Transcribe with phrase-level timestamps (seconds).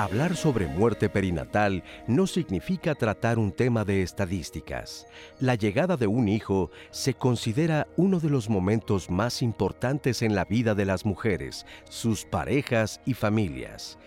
[0.00, 5.06] Hablar sobre muerte perinatal no significa tratar un tema de estadísticas.
[5.40, 10.46] La llegada de un hijo se considera uno de los momentos más importantes en la
[10.46, 13.98] vida de las mujeres, sus parejas y familias.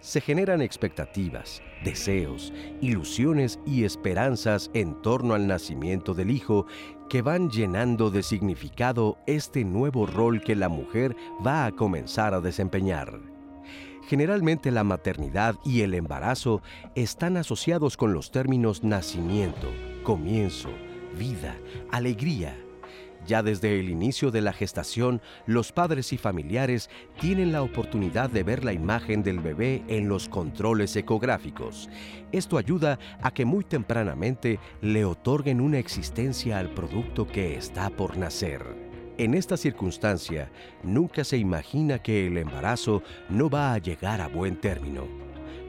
[0.00, 6.66] Se generan expectativas, deseos, ilusiones y esperanzas en torno al nacimiento del hijo
[7.08, 11.14] que van llenando de significado este nuevo rol que la mujer
[11.46, 13.37] va a comenzar a desempeñar.
[14.08, 16.62] Generalmente la maternidad y el embarazo
[16.94, 19.68] están asociados con los términos nacimiento,
[20.02, 20.70] comienzo,
[21.18, 21.54] vida,
[21.90, 22.56] alegría.
[23.26, 26.88] Ya desde el inicio de la gestación, los padres y familiares
[27.20, 31.90] tienen la oportunidad de ver la imagen del bebé en los controles ecográficos.
[32.32, 38.16] Esto ayuda a que muy tempranamente le otorguen una existencia al producto que está por
[38.16, 38.87] nacer.
[39.18, 40.48] En esta circunstancia,
[40.84, 45.08] nunca se imagina que el embarazo no va a llegar a buen término.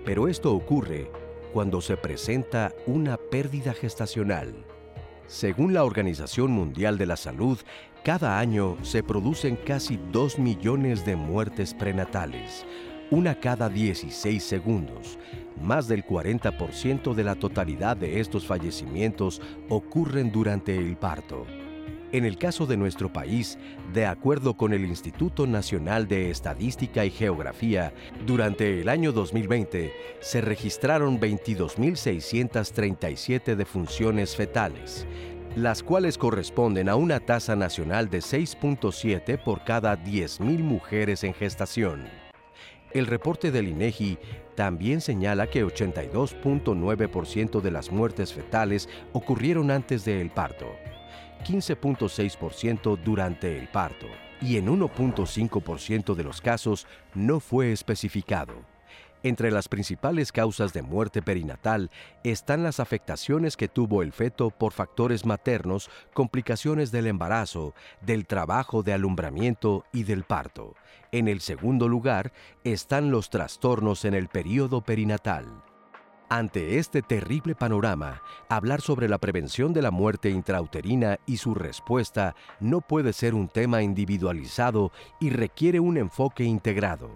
[0.06, 1.10] Pero esto ocurre
[1.52, 4.54] cuando se presenta una pérdida gestacional.
[5.26, 7.58] Según la Organización Mundial de la Salud,
[8.04, 12.68] cada año se producen casi 2 millones de muertes prenatales,
[13.10, 15.18] una cada 16 segundos.
[15.60, 21.48] Más del 40% de la totalidad de estos fallecimientos ocurren durante el parto.
[22.12, 23.60] En el caso de nuestro país,
[23.94, 27.94] de acuerdo con el Instituto Nacional de Estadística y Geografía,
[28.26, 35.06] durante el año 2020 se registraron 22.637 defunciones fetales,
[35.56, 42.06] las cuales corresponden a una tasa nacional de 6.7 por cada 10.000 mujeres en gestación.
[42.92, 44.18] El reporte del INEGI
[44.56, 50.66] también señala que 82.9% de las muertes fetales ocurrieron antes del parto
[51.46, 54.08] 15.6% durante el parto
[54.42, 58.54] y en 1.5% de los casos no fue especificado.
[59.22, 61.92] Entre las principales causas de muerte perinatal
[62.24, 68.82] están las afectaciones que tuvo el feto por factores maternos, complicaciones del embarazo, del trabajo
[68.82, 70.74] de alumbramiento y del parto.
[71.12, 72.32] En el segundo lugar
[72.64, 75.64] están los trastornos en el periodo perinatal.
[76.32, 82.36] Ante este terrible panorama, hablar sobre la prevención de la muerte intrauterina y su respuesta
[82.60, 87.10] no puede ser un tema individualizado y requiere un enfoque integrado.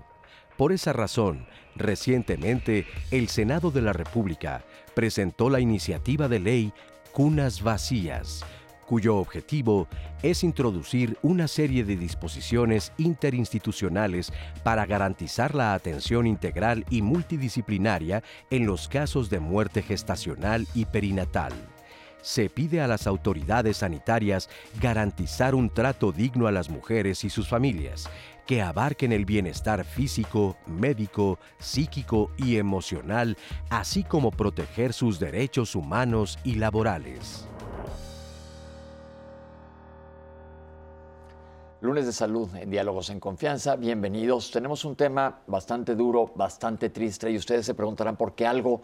[0.58, 4.66] Por esa razón, recientemente el Senado de la República
[4.96, 6.74] presentó la iniciativa de ley
[7.12, 8.44] Cunas Vacías,
[8.84, 9.88] cuyo objetivo
[10.22, 14.32] es introducir una serie de disposiciones interinstitucionales
[14.64, 21.54] para garantizar la atención integral y multidisciplinaria en los casos de muerte gestacional y perinatal.
[22.22, 24.50] Se pide a las autoridades sanitarias
[24.80, 28.10] garantizar un trato digno a las mujeres y sus familias,
[28.48, 33.38] que abarquen el bienestar físico, médico, psíquico y emocional,
[33.70, 37.48] así como proteger sus derechos humanos y laborales.
[41.84, 44.52] Lunes de salud en Diálogos en Confianza, bienvenidos.
[44.52, 48.82] Tenemos un tema bastante duro, bastante triste y ustedes se preguntarán por qué algo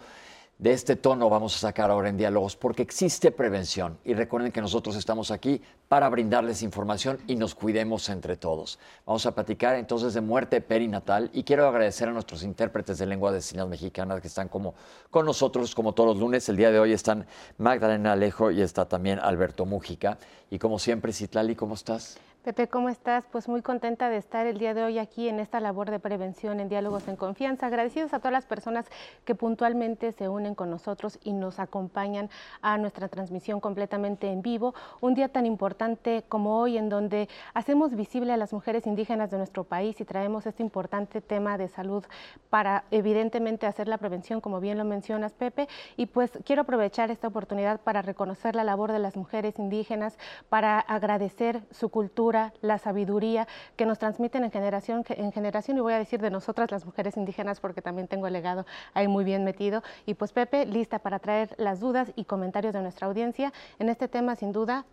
[0.58, 4.60] de este tono vamos a sacar ahora en Diálogos, porque existe prevención y recuerden que
[4.60, 8.80] nosotros estamos aquí para brindarles información y nos cuidemos entre todos.
[9.06, 13.32] Vamos a platicar entonces de muerte perinatal y quiero agradecer a nuestros intérpretes de lengua
[13.32, 14.76] de señas mexicanas que están como
[15.10, 16.50] con nosotros como todos los lunes.
[16.50, 17.26] El día de hoy están
[17.58, 20.18] Magdalena Alejo y está también Alberto Mújica.
[20.52, 22.20] Y como siempre, Citlali, ¿cómo estás?
[22.42, 23.26] Pepe, ¿cómo estás?
[23.30, 26.62] Pues muy contenta de estar el día de hoy aquí en esta labor de prevención
[26.62, 27.66] en Diálogos en Confianza.
[27.66, 28.86] Agradecidos a todas las personas
[29.26, 32.30] que puntualmente se unen con nosotros y nos acompañan
[32.62, 34.74] a nuestra transmisión completamente en vivo.
[35.02, 39.38] Un día tan importante como hoy en donde hacemos visible a las mujeres indígenas de
[39.38, 42.06] nuestro país y traemos este importante tema de salud
[42.50, 45.68] para evidentemente hacer la prevención, como bien lo mencionas, Pepe.
[45.98, 50.80] Y pues quiero aprovechar esta oportunidad para reconocer la labor de las mujeres indígenas, para
[50.80, 52.29] agradecer su cultura
[52.62, 56.72] la sabiduría que nos transmiten en generación en generación y voy a decir de nosotras
[56.72, 60.66] las mujeres indígenas porque también tengo el legado ahí muy bien metido y pues Pepe
[60.66, 64.86] lista para traer las dudas y comentarios de nuestra audiencia en este tema sin duda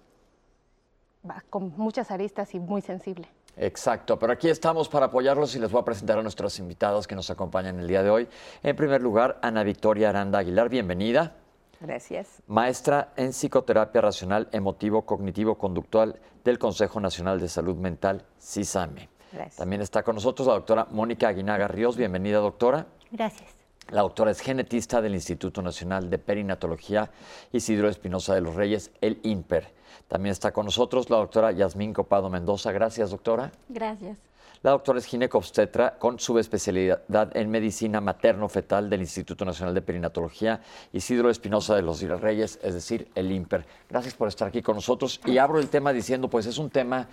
[1.50, 3.28] con muchas aristas y muy sensible.
[3.56, 7.14] Exacto, pero aquí estamos para apoyarlos y les voy a presentar a nuestros invitados que
[7.14, 8.28] nos acompañan el día de hoy.
[8.62, 11.34] En primer lugar, Ana Victoria Aranda Aguilar, bienvenida.
[11.80, 12.42] Gracias.
[12.46, 19.08] Maestra en psicoterapia racional emotivo cognitivo conductual del Consejo Nacional de Salud Mental, CISAME.
[19.32, 19.56] Gracias.
[19.56, 21.96] También está con nosotros la doctora Mónica Aguinaga Ríos.
[21.96, 22.86] Bienvenida, doctora.
[23.10, 23.50] Gracias.
[23.90, 27.10] La doctora es genetista del Instituto Nacional de Perinatología
[27.52, 29.72] Isidro Espinosa de los Reyes, el INPER.
[30.08, 32.72] También está con nosotros la doctora Yasmín Copado Mendoza.
[32.72, 33.52] Gracias, doctora.
[33.68, 34.18] Gracias.
[34.66, 40.60] La doctora es ginecobstetra con subespecialidad en medicina materno-fetal del Instituto Nacional de Perinatología
[40.92, 43.64] Isidro Espinosa de los Reyes, es decir, el IMPER.
[43.88, 47.06] Gracias por estar aquí con nosotros y abro el tema diciendo, pues es un tema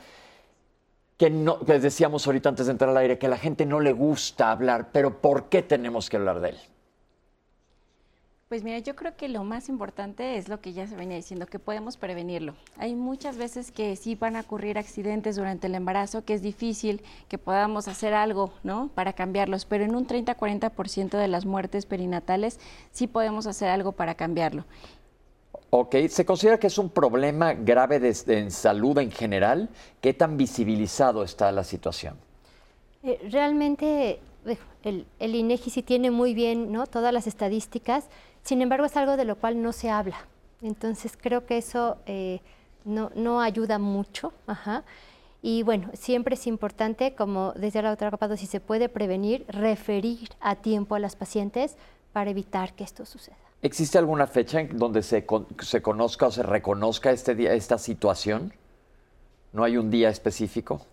[1.16, 3.80] que no, les decíamos ahorita antes de entrar al aire, que a la gente no
[3.80, 6.58] le gusta hablar, pero ¿por qué tenemos que hablar de él?
[8.50, 11.48] Pues mira, yo creo que lo más importante es lo que ya se venía diciendo,
[11.48, 12.54] que podemos prevenirlo.
[12.78, 17.02] Hay muchas veces que sí van a ocurrir accidentes durante el embarazo, que es difícil
[17.30, 18.90] que podamos hacer algo, ¿no?
[18.94, 22.60] Para cambiarlos, pero en un 30-40% de las muertes perinatales
[22.92, 24.66] sí podemos hacer algo para cambiarlo.
[25.72, 29.70] Ok, ¿se considera que es un problema grave en salud en general?
[30.02, 32.18] ¿Qué tan visibilizado está la situación?
[33.02, 34.20] Eh, realmente
[34.84, 36.86] el, el, INEGI sí tiene muy bien ¿no?
[36.86, 38.08] todas las estadísticas,
[38.44, 40.18] sin embargo es algo de lo cual no se habla.
[40.62, 42.42] Entonces creo que eso eh,
[42.86, 44.34] no, no, ayuda mucho.
[45.42, 50.30] Y bueno, siempre es importante, como desde la otra capa, si se puede prevenir, referir
[50.40, 51.76] a tiempo a las pacientes
[52.14, 53.36] para evitar que esto suceda.
[53.62, 55.26] ¿Existe alguna fecha en donde se,
[55.60, 58.54] se conozca o se reconozca este día, esta situación?
[59.52, 60.86] ¿No hay un día específico?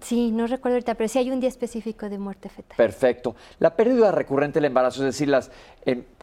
[0.00, 2.76] Sí, no recuerdo ahorita, pero sí hay un día específico de muerte fetal.
[2.76, 3.36] Perfecto.
[3.58, 5.50] La pérdida recurrente del embarazo, es decir, las,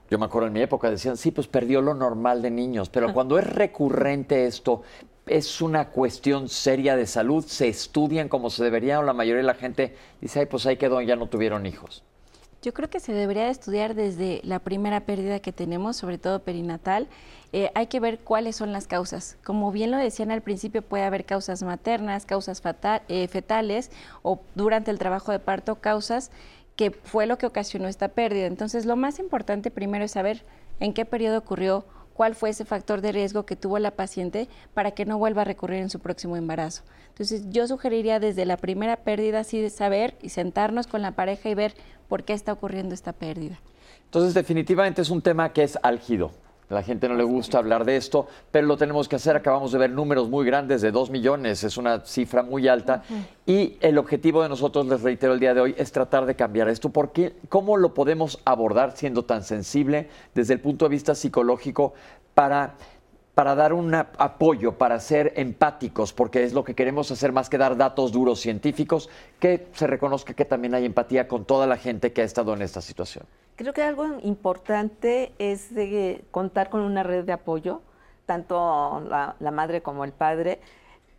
[0.09, 3.09] yo me acuerdo en mi época decían, sí, pues perdió lo normal de niños, pero
[3.09, 3.13] ah.
[3.13, 4.83] cuando es recurrente esto,
[5.25, 9.47] es una cuestión seria de salud, se estudian como se debería o la mayoría de
[9.47, 12.03] la gente dice, ay, pues ahí quedó, ya no tuvieron hijos.
[12.61, 17.07] Yo creo que se debería estudiar desde la primera pérdida que tenemos, sobre todo perinatal.
[17.53, 19.35] Eh, hay que ver cuáles son las causas.
[19.43, 22.61] Como bien lo decían al principio, puede haber causas maternas, causas
[23.07, 23.89] eh, fetales
[24.21, 26.29] o durante el trabajo de parto, causas
[26.75, 28.45] que fue lo que ocasionó esta pérdida.
[28.45, 30.43] Entonces, lo más importante primero es saber
[30.79, 31.83] en qué periodo ocurrió,
[32.21, 35.45] cuál fue ese factor de riesgo que tuvo la paciente para que no vuelva a
[35.45, 36.83] recurrir en su próximo embarazo.
[37.07, 41.55] Entonces, yo sugeriría desde la primera pérdida, de saber y sentarnos con la pareja y
[41.55, 41.73] ver
[42.07, 43.59] por qué está ocurriendo esta pérdida.
[44.05, 46.29] Entonces, definitivamente es un tema que es álgido.
[46.71, 49.35] A la gente no le gusta hablar de esto, pero lo tenemos que hacer.
[49.35, 53.03] Acabamos de ver números muy grandes de 2 millones, es una cifra muy alta.
[53.45, 56.69] Y el objetivo de nosotros, les reitero el día de hoy, es tratar de cambiar
[56.69, 56.87] esto.
[56.87, 61.93] Porque, ¿Cómo lo podemos abordar siendo tan sensible desde el punto de vista psicológico
[62.33, 62.75] para
[63.41, 67.57] para dar un apoyo, para ser empáticos, porque es lo que queremos hacer más que
[67.57, 69.09] dar datos duros científicos,
[69.39, 72.61] que se reconozca que también hay empatía con toda la gente que ha estado en
[72.61, 73.25] esta situación.
[73.55, 77.81] Creo que algo importante es de contar con una red de apoyo,
[78.27, 80.59] tanto la, madre como el padre.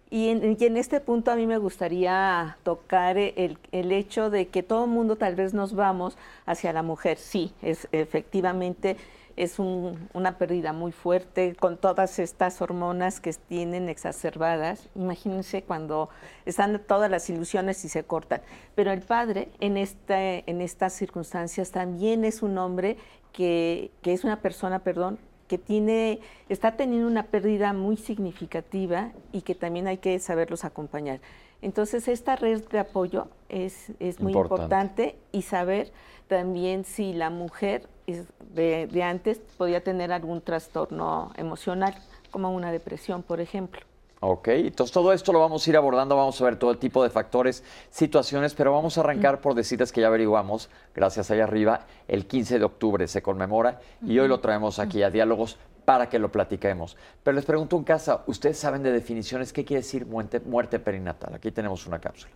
[0.09, 4.85] Y en, este punto a mí me gustaría tocar el, el hecho de que todo
[4.85, 6.17] el mundo tal vez nos vamos
[6.47, 7.19] hacia la mujer.
[7.19, 8.97] Sí, es efectivamente
[9.37, 14.89] es una pérdida muy fuerte con todas estas hormonas que tienen exacerbadas.
[14.95, 16.09] Imagínense cuando
[16.47, 18.43] están todas las ilusiones y se cortan.
[18.75, 22.97] Pero el padre en, este, en estas circunstancias también es un hombre
[23.33, 25.19] que, que es una persona, perdón,
[25.49, 31.21] que tiene, está teniendo una pérdida muy significativa y que también hay que saberlos acompañar.
[31.63, 35.17] Entonces, esta red de apoyo es, es muy importante.
[35.31, 35.93] y saber
[36.29, 41.95] también si la mujer de, de, antes podía tener algún trastorno emocional,
[42.31, 43.81] como una depresión, por ejemplo.
[44.25, 47.03] Ok, entonces todo esto lo vamos a ir abordando, vamos a ver todo el tipo
[47.03, 51.87] de factores, situaciones, pero vamos a arrancar por decirles que ya averiguamos, gracias allá arriba,
[52.07, 56.19] el 15 de octubre se conmemora y hoy lo traemos aquí a Diálogos para que
[56.19, 56.97] lo platiquemos.
[57.23, 61.35] Pero les pregunto en casa, ¿ustedes saben de definiciones qué quiere decir muerte, perinatal?
[61.35, 62.33] Aquí tenemos una cápsula.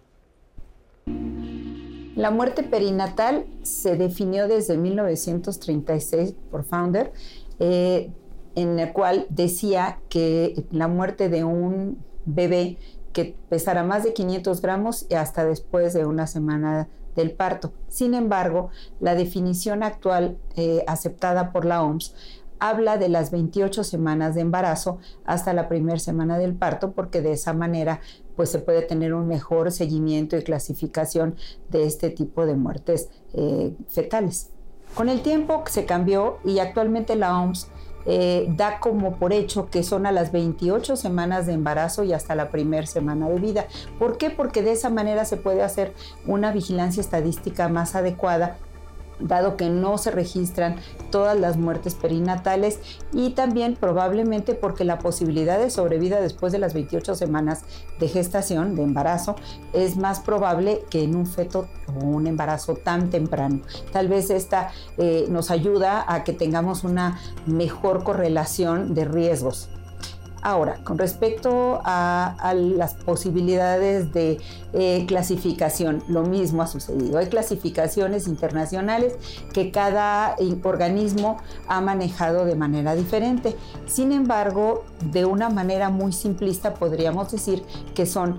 [2.17, 7.13] La muerte perinatal se definió desde 1936 por Founder,
[7.59, 8.11] eh,
[8.55, 12.79] en el cual decía que la muerte de un bebé
[13.13, 17.73] que pesara más de 500 gramos hasta después de una semana del parto.
[17.89, 22.15] Sin embargo, la definición actual eh, aceptada por la OMS
[22.59, 27.33] habla de las 28 semanas de embarazo hasta la primera semana del parto, porque de
[27.33, 28.01] esa manera
[28.37, 31.37] pues se puede tener un mejor seguimiento y clasificación
[31.71, 34.51] de este tipo de muertes eh, fetales.
[34.95, 37.69] Con el tiempo se cambió y actualmente la OMS
[38.09, 42.37] eh, da como por hecho que son a las 28 semanas de embarazo y hasta
[42.37, 43.67] la primera semana de vida.
[43.99, 44.31] ¿Por qué?
[44.31, 45.93] Porque de esa manera se puede hacer
[46.25, 48.59] una vigilancia estadística más adecuada
[49.21, 50.77] dado que no se registran
[51.11, 52.81] todas las muertes perinatales
[53.13, 57.65] y también probablemente porque la posibilidad de sobrevida después de las 28 semanas
[57.99, 59.37] de gestación, de embarazo,
[59.73, 63.61] es más probable que en un feto o un embarazo tan temprano.
[63.93, 69.71] Tal vez esta eh, nos ayuda a que tengamos una mejor correlación de riesgos.
[70.43, 74.39] Ahora, con respecto a, las posibilidades de
[74.73, 77.19] eh, clasificación, lo mismo ha sucedido.
[77.19, 79.15] Hay clasificaciones internacionales
[79.53, 81.39] que cada organismo
[81.69, 83.57] ha manejado de manera diferente.
[83.87, 87.65] Sin embargo, de una manera muy simplista podríamos decir
[87.95, 88.37] que son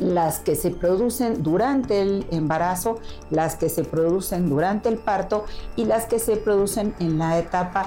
[0.00, 2.98] las que se producen durante el embarazo,
[3.30, 5.44] las que se producen durante el parto
[5.76, 7.86] y las que se producen en la etapa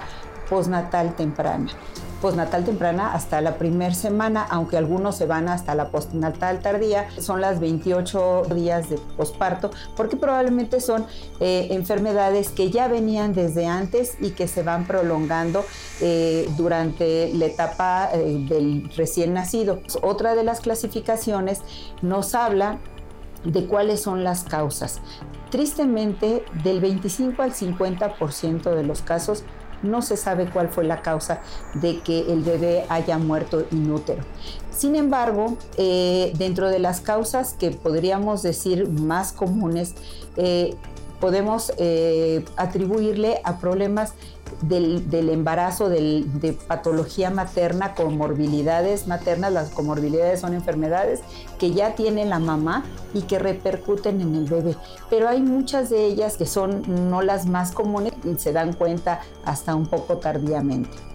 [0.49, 1.69] postnatal temprana
[2.23, 7.41] postnatal temprana hasta la primera semana, aunque algunos se van hasta la postnatal tardía, son
[7.41, 11.05] las 28 días de posparto, porque probablemente son
[11.41, 15.65] eh, enfermedades que ya venían desde antes y que se van prolongando
[15.99, 19.81] eh, durante la etapa eh, del recién nacido.
[20.01, 21.59] Otra de las clasificaciones
[22.01, 22.79] nos habla
[23.43, 25.01] de cuáles son las causas.
[25.49, 29.43] Tristemente, del 25 al 50% de los casos
[29.83, 31.41] no se sabe cuál fue la causa
[31.75, 34.23] de que el bebé haya muerto inútero.
[34.71, 39.93] Sin embargo, eh, dentro de las causas que podríamos decir más comunes,
[40.35, 40.75] eh,
[41.23, 44.11] podemos eh, atribuirle a problemas
[44.61, 49.53] del, embarazo, de patología materna, comorbilidades maternas.
[49.53, 51.21] Las comorbilidades son enfermedades
[51.59, 54.75] que ya tiene la mamá y que repercuten en el bebé.
[55.09, 59.21] Pero hay muchas de ellas que son no las más comunes y se dan cuenta
[59.45, 61.12] hasta un poco tardíamente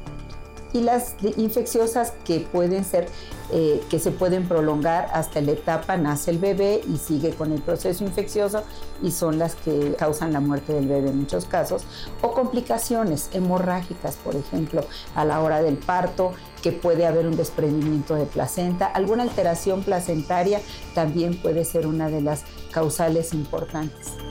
[0.72, 3.08] y las infecciosas que pueden ser
[3.50, 7.62] eh, que se pueden prolongar hasta la etapa nace el bebé y sigue con el
[7.62, 8.62] proceso infeccioso
[9.02, 11.84] y son las que causan la muerte del bebé en muchos casos
[12.20, 14.84] o complicaciones hemorrágicas por ejemplo
[15.14, 16.32] a la hora del parto
[16.62, 20.60] que puede haber un desprendimiento de placenta alguna alteración placentaria
[20.94, 24.27] también puede ser una de las causales importantes.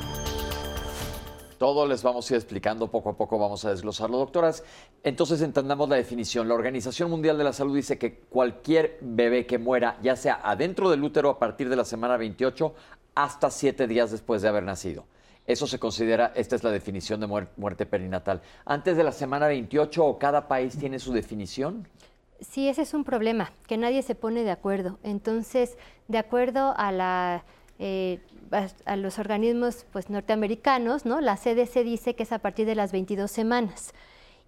[1.58, 4.64] Todo les vamos a ir explicando poco a poco, vamos a desglosarlo, doctoras.
[5.04, 6.48] Entonces entendamos la definición.
[6.48, 10.90] La Organización Mundial de la Salud dice que cualquier bebé que muera, ya sea adentro
[10.90, 12.74] del útero a partir de la semana 28
[13.16, 15.06] hasta 7 días después de haber nacido.
[15.48, 18.42] Eso se considera, esta es la definición de muerte perinatal.
[18.66, 21.88] Antes de la semana 28 o cada país tiene su definición.
[22.42, 25.00] Sí, ese es un problema, que nadie se pone de acuerdo.
[25.04, 27.44] Entonces, de acuerdo a la
[27.80, 28.20] eh,
[28.86, 31.22] a los organismos pues, norteamericanos, ¿no?
[31.22, 33.94] la CDC dice que es a partir de las 22 semanas.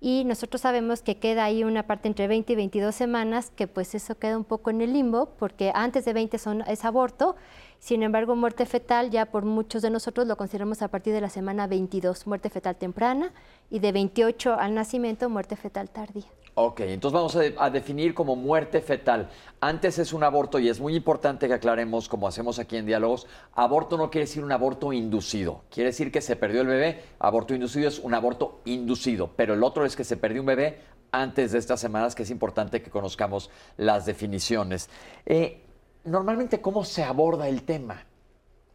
[0.01, 3.93] Y nosotros sabemos que queda ahí una parte entre 20 y 22 semanas, que pues
[3.95, 7.35] eso queda un poco en el limbo, porque antes de 20 son, es aborto,
[7.79, 11.29] sin embargo muerte fetal ya por muchos de nosotros lo consideramos a partir de la
[11.29, 13.33] semana 22, muerte fetal temprana,
[13.69, 16.27] y de 28 al nacimiento, muerte fetal tardía.
[16.55, 19.29] Ok, entonces vamos a, definir como muerte fetal.
[19.61, 23.27] Antes es un aborto y es muy importante que aclaremos, como hacemos aquí en Diálogos,
[23.53, 25.61] aborto no quiere decir un aborto inducido.
[25.69, 27.03] Quiere decir que se perdió el bebé.
[27.19, 30.79] Aborto inducido es un aborto inducido, pero el otro es que se perdió un bebé
[31.11, 34.89] antes de estas semanas, que es importante que conozcamos las definiciones.
[35.25, 35.63] Eh,
[36.03, 38.03] normalmente, ¿cómo se aborda el tema?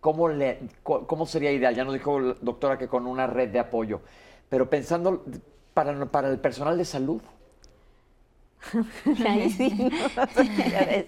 [0.00, 1.75] ¿Cómo, le, ¿Cómo sería ideal?
[1.75, 4.00] Ya nos dijo la doctora que con una red de apoyo,
[4.49, 5.25] pero pensando
[5.73, 7.23] para, para el personal de salud.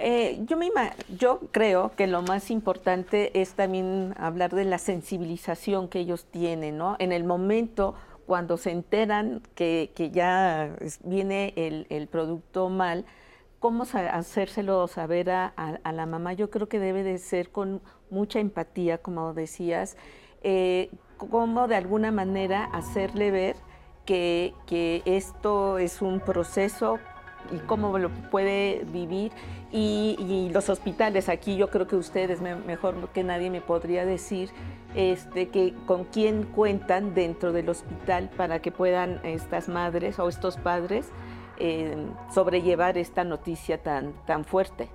[0.00, 0.70] Eh, yo, me,
[1.18, 6.78] yo creo que lo más importante es también hablar de la sensibilización que ellos tienen,
[6.78, 6.94] ¿no?
[7.00, 7.96] En el momento
[8.28, 13.06] cuando se enteran que, ya viene el, producto mal,
[13.58, 15.52] cómo hacérselo saber a,
[15.92, 16.34] la mamá.
[16.34, 17.80] Yo creo que debe de ser con
[18.10, 19.96] mucha empatía, como decías,
[20.42, 23.56] eh, cómo de alguna manera hacerle ver
[24.08, 26.98] que, esto es un proceso
[27.52, 29.32] y cómo lo puede vivir.
[29.70, 34.50] Y, los hospitales, aquí yo creo que ustedes mejor que nadie me podría decir
[34.94, 40.56] este, que con quién cuentan dentro del hospital para que puedan estas madres o estos
[40.56, 41.10] padres
[41.58, 41.94] eh,
[42.32, 44.88] sobrellevar esta noticia tan, tan fuerte.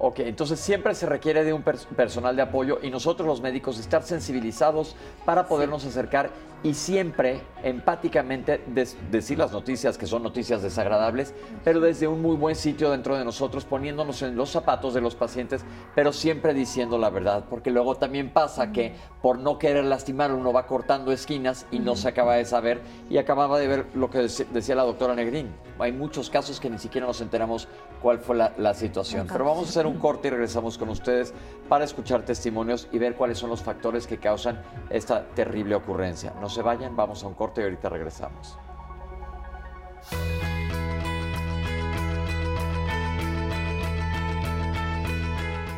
[0.00, 4.04] Ok, entonces siempre se requiere de un personal de apoyo y nosotros los médicos estar
[4.04, 4.94] sensibilizados
[5.24, 6.30] para podernos acercar
[6.62, 8.62] y siempre empáticamente
[9.10, 11.34] decir las noticias que son noticias desagradables,
[11.64, 15.14] pero desde un muy buen sitio dentro de nosotros, poniéndonos en los zapatos de los
[15.14, 20.32] pacientes, pero siempre diciendo la verdad, porque luego también pasa que por no querer lastimar
[20.32, 24.10] uno va cortando esquinas y no se acaba de saber y acababa de ver lo
[24.10, 25.52] que decía la doctora Negrín.
[25.78, 27.68] Hay muchos casos que ni siquiera nos enteramos
[28.02, 29.26] cuál fue la, la situación.
[29.30, 31.32] Pero vamos a hacer un corte y regresamos con ustedes
[31.68, 36.32] para escuchar testimonios y ver cuáles son los factores que causan esta terrible ocurrencia.
[36.48, 38.58] Se vayan, vamos a un corte y ahorita regresamos.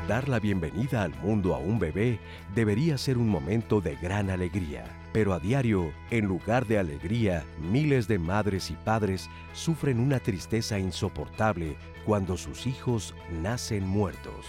[0.06, 2.20] Dar la bienvenida al mundo a un bebé
[2.54, 8.06] debería ser un momento de gran alegría, pero a diario, en lugar de alegría, miles
[8.06, 14.46] de madres y padres sufren una tristeza insoportable cuando sus hijos nacen muertos.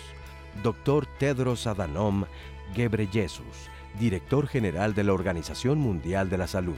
[0.64, 1.08] Dr.
[1.18, 2.26] Tedros Adhanom
[2.76, 6.78] Ghebreyesus, director general de la Organización Mundial de la Salud.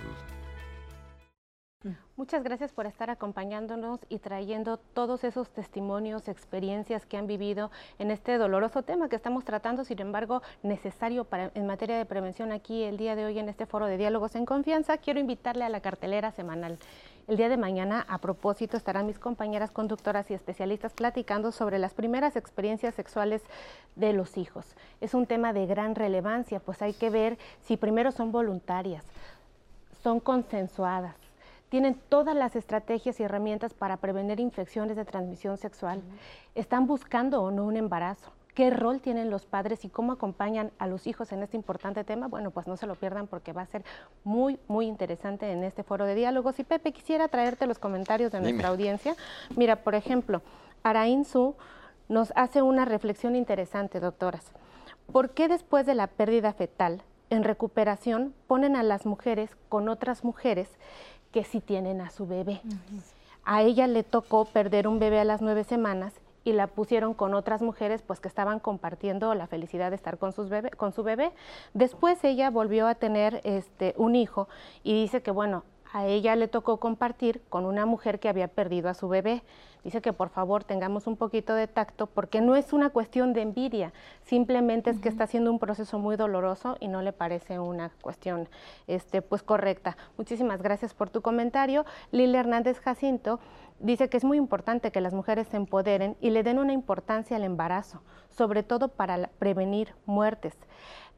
[2.16, 8.12] Muchas gracias por estar acompañándonos y trayendo todos esos testimonios, experiencias que han vivido en
[8.12, 12.98] este doloroso tema que estamos tratando, sin embargo, necesario en materia de prevención aquí el
[12.98, 15.00] día de hoy en este foro de diálogos en confianza.
[15.00, 16.78] Quiero invitarle a la cartelera semanal.
[17.26, 21.94] El día de mañana, a propósito, estarán mis compañeras conductoras y especialistas platicando sobre las
[21.94, 23.42] primeras experiencias sexuales
[23.96, 24.66] de los hijos.
[25.00, 29.06] Es un tema de gran relevancia, pues hay que ver si primero son voluntarias,
[30.04, 31.16] son consensuadas,
[31.70, 36.02] tienen todas las estrategias y herramientas para prevenir infecciones de transmisión sexual,
[36.56, 38.34] están buscando o no un embarazo.
[38.54, 42.28] ¿Qué rol tienen los padres y cómo acompañan a los hijos en este importante tema?
[42.28, 43.84] Bueno, pues no se lo pierdan porque va a ser
[44.24, 46.60] muy, muy interesante en este foro de diálogos.
[46.60, 49.16] Y Pepe, quisiera traerte los comentarios de nuestra audiencia.
[49.56, 50.42] Mira, por ejemplo,
[50.84, 51.56] Araín Su
[52.10, 54.52] nos hace una reflexión interesante, doctoras.
[55.12, 60.24] ¿Por qué después de la pérdida fetal, en recuperación, ponen a las mujeres con otras
[60.24, 60.70] mujeres
[61.34, 62.62] que sí tienen a su bebé.
[63.44, 66.14] A ella le tocó perder un bebé a las nueve semanas
[66.44, 70.34] y la pusieron con otras mujeres pues que estaban compartiendo la felicidad de estar con,
[70.34, 71.32] sus bebé, con su bebé.
[71.74, 74.48] Después ella volvió a tener este, un hijo
[74.84, 78.90] y dice que bueno, a ella le tocó compartir con una mujer que había perdido
[78.90, 79.44] a su bebé.
[79.84, 83.42] Dice que por favor tengamos un poquito de tacto porque no es una cuestión de
[83.42, 87.92] envidia, simplemente es que está haciendo un proceso muy doloroso y no le parece una
[88.02, 88.48] cuestión
[88.88, 89.98] este, pues correcta.
[90.18, 91.86] Muchísimas gracias por tu comentario.
[92.12, 93.40] Lili Hernández Jacinto
[93.84, 97.38] dice que es muy importante que las mujeres se empoderen y le den una importancia
[97.38, 100.56] al embarazo, sobre todo para prevenir muertes.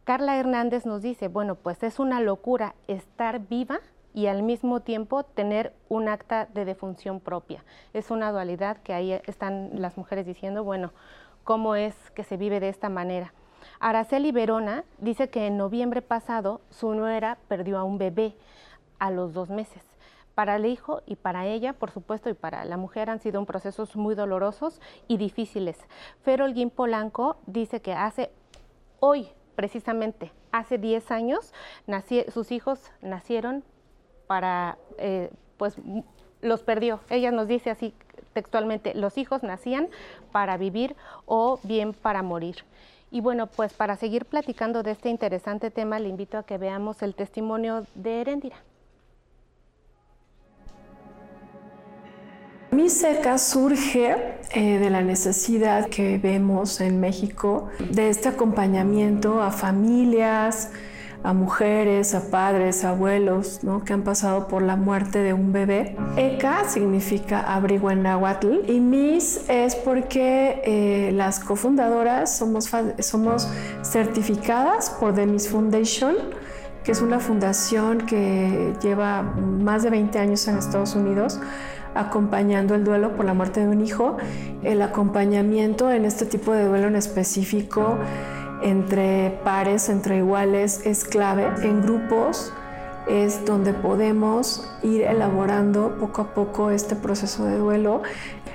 [0.04, 3.80] Carla Hernández nos dice, bueno, pues es una locura estar viva
[4.14, 7.64] y al mismo tiempo tener un acta de defunción propia.
[7.94, 10.92] Es una dualidad que ahí están las mujeres diciendo, bueno,
[11.44, 13.34] ¿cómo es que se vive de esta manera?
[13.80, 18.36] Araceli Verona dice que en noviembre pasado su nuera perdió a un bebé
[19.00, 19.95] a los dos meses.
[20.36, 23.96] Para el hijo y para ella, por supuesto, y para la mujer han sido procesos
[23.96, 25.78] muy dolorosos y difíciles.
[26.24, 28.30] Pero Polanco dice que hace
[29.00, 31.54] hoy, precisamente, hace 10 años,
[32.30, 33.64] sus hijos nacieron
[34.28, 35.78] para, eh, pues
[36.42, 37.00] los perdió.
[37.10, 37.94] Ella nos dice así
[38.34, 39.88] textualmente, los hijos nacían
[40.32, 40.96] para vivir
[41.26, 42.58] o bien para morir.
[43.12, 47.02] Y bueno, pues para seguir platicando de este interesante tema, le invito a que veamos
[47.02, 48.58] el testimonio de Erendira.
[52.76, 54.18] Mi seca surge
[54.52, 60.72] eh, de la necesidad que vemos en México de este acompañamiento a familias,
[61.24, 63.86] a mujeres, a padres, a abuelos, ¿no?
[63.86, 65.96] que han pasado por la muerte de un bebé.
[66.18, 73.48] Eka significa abrigo en náhuatl y MIS es porque eh, las cofundadoras somos, somos
[73.84, 76.16] certificadas por The Miss Foundation,
[76.84, 81.40] que es una fundación que lleva más de 20 años en Estados Unidos
[81.96, 84.18] acompañando el duelo por la muerte de un hijo.
[84.62, 87.98] El acompañamiento en este tipo de duelo en específico
[88.62, 91.48] entre pares, entre iguales, es clave.
[91.64, 92.54] En grupos
[93.08, 98.02] es donde podemos ir elaborando poco a poco este proceso de duelo.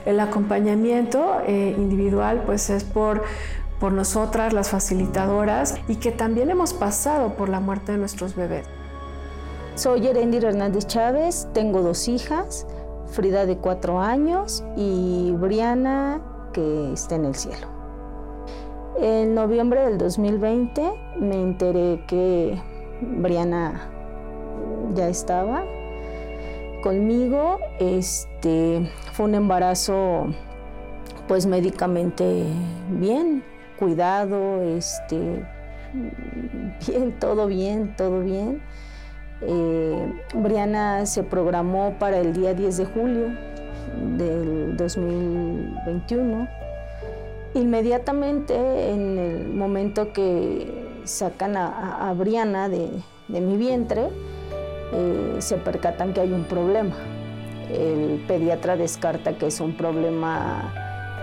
[0.04, 3.22] El acompañamiento eh, individual pues es por,
[3.78, 8.66] por nosotras, las facilitadoras, y que también hemos pasado por la muerte de nuestros bebés.
[9.76, 12.66] Soy Erendir Hernández Chávez, tengo dos hijas,
[13.10, 16.20] Frida de cuatro años y Briana
[16.52, 17.66] que está en el cielo.
[19.00, 22.60] En noviembre del 2020 me enteré que
[23.00, 23.90] Briana
[24.94, 25.64] ya estaba
[26.82, 27.58] conmigo.
[27.78, 30.26] Este fue un embarazo
[31.28, 32.44] pues médicamente
[32.90, 33.44] bien,
[33.78, 35.46] cuidado, este
[36.86, 38.62] bien, todo bien, todo bien.
[39.42, 43.26] Eh, Briana se programó para el día 10 de julio
[44.16, 46.60] del 2021
[47.54, 48.54] Inmediatamente,
[48.90, 52.88] en el momento que sacan a, Briana de,
[53.28, 54.08] mi vientre,
[54.92, 56.94] eh, se percatan que hay un problema.
[57.68, 60.72] El pediatra descarta que es un problema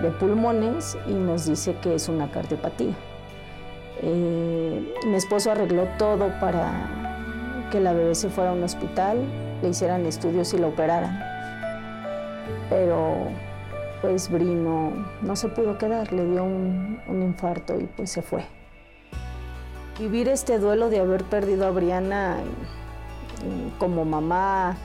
[0.02, 2.94] de pulmones y nos dice que es una cardiopatía.
[4.02, 6.97] Eh, mi esposo arregló todo para
[7.70, 9.18] que la bebé se fuera a un hospital,
[9.62, 11.18] le hicieran estudios y la operaran.
[12.70, 13.28] Pero
[14.00, 14.92] pues Bri no,
[15.34, 18.44] se pudo quedar, le dio un, infarto y pues se fue.
[19.98, 22.38] Vivir este duelo de haber perdido a Briana
[23.78, 24.76] como mamá,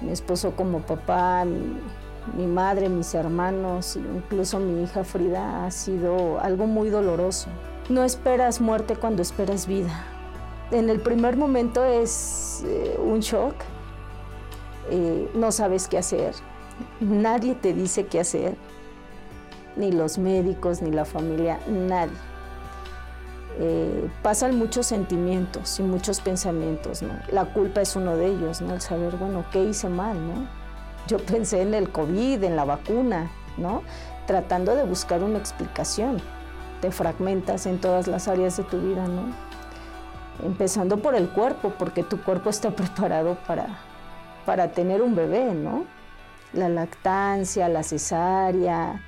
[0.00, 6.66] mi esposo como papá, mi, madre, mis hermanos, incluso mi hija Frida, ha sido algo
[6.66, 7.48] muy doloroso.
[7.88, 10.13] No esperas muerte cuando esperas vida.
[10.70, 13.54] En el primer momento es eh, un shock,
[14.90, 16.34] eh, no sabes qué hacer,
[17.00, 18.56] nadie te dice qué hacer,
[19.76, 22.16] ni los médicos, ni la familia, nadie.
[23.60, 27.14] Eh, pasan muchos sentimientos y muchos pensamientos, ¿no?
[27.30, 28.74] La culpa es uno de ellos, ¿no?
[28.74, 30.48] El saber, bueno, ¿qué hice mal, no?
[31.06, 33.82] Yo pensé en el COVID, en la vacuna, ¿no?
[34.26, 36.20] Tratando de buscar una explicación.
[36.80, 39.53] Te fragmentas en todas las áreas de tu vida, ¿no?
[40.42, 43.78] Empezando por el cuerpo, porque tu cuerpo está preparado para,
[44.44, 45.84] para tener un bebé, ¿no?
[46.52, 49.02] La lactancia, la cesárea.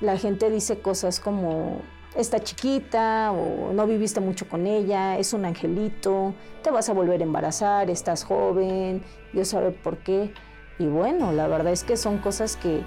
[0.00, 1.80] La gente dice cosas como,
[2.16, 7.20] está chiquita o no viviste mucho con ella, es un angelito, te vas a volver
[7.20, 10.32] a embarazar, estás joven, Dios sabe por qué.
[10.78, 12.82] Y bueno, la verdad es que son cosas que,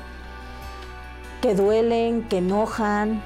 [1.42, 3.22] que duelen, que enojan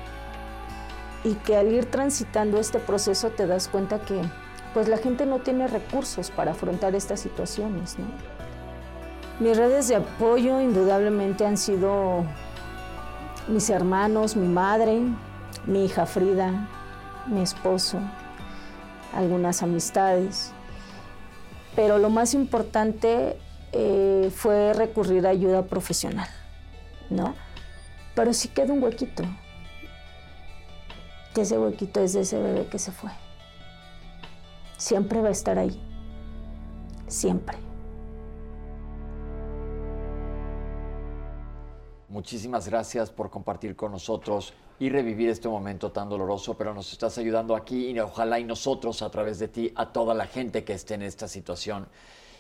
[1.23, 4.21] y que al ir transitando este proceso te das cuenta que
[4.73, 7.97] pues la gente no tiene recursos para afrontar estas situaciones.
[9.39, 12.23] Mis redes de apoyo indudablemente han sido
[13.47, 15.01] mis hermanos, mi madre,
[15.65, 16.67] mi hija Frida,
[17.27, 17.99] mi esposo,
[19.13, 20.51] algunas amistades.
[21.75, 23.37] Pero lo más importante
[23.71, 26.27] eh, fue recurrir a ayuda profesional,
[27.09, 27.35] ¿no?
[28.15, 29.23] Pero sí queda un huequito.
[31.33, 33.09] Que ese huequito es de ese bebé que se fue.
[34.83, 35.79] Siempre va a estar ahí.
[37.07, 37.57] Siempre.
[42.09, 47.17] Muchísimas gracias por compartir con nosotros y revivir este momento tan doloroso, pero nos estás
[47.17, 50.73] ayudando aquí y ojalá y nosotros a través de ti a toda la gente que
[50.73, 51.87] esté en esta situación.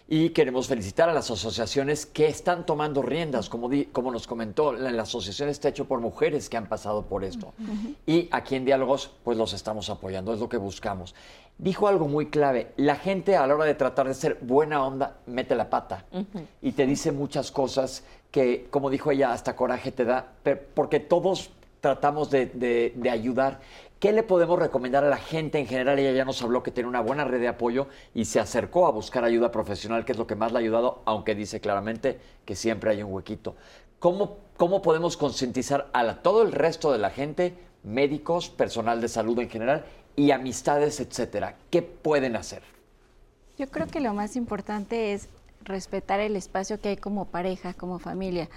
[0.05, 4.91] Y queremos felicitar a las asociaciones que están tomando riendas, como, como nos comentó, la,
[4.91, 7.53] la, asociación está hecho por mujeres que han pasado por esto.
[8.05, 11.15] Y aquí en Diálogos, pues los estamos apoyando, es lo que buscamos.
[11.57, 15.17] Dijo algo muy clave, la gente a la hora de tratar de ser buena onda,
[15.27, 16.05] mete la pata
[16.61, 20.33] y te dice muchas cosas que, como dijo ella, hasta coraje te da,
[20.73, 23.59] porque todos tratamos de, ayudar.
[23.99, 25.99] ¿Qué le podemos recomendar a la gente en general?
[25.99, 28.91] Ella ya nos habló que tiene una buena red de apoyo y se acercó a
[28.91, 32.55] buscar ayuda profesional, que es lo que más le ha ayudado, aunque dice claramente que
[32.55, 33.55] siempre hay un huequito.
[33.99, 39.39] ¿Cómo, cómo podemos concientizar a todo el resto de la gente, médicos, personal de salud
[39.39, 41.55] en general y amistades, etcétera?
[41.69, 42.61] ¿Qué pueden hacer?
[43.57, 45.29] Yo creo que lo más importante es
[45.63, 48.49] respetar el espacio que hay como pareja, como familia.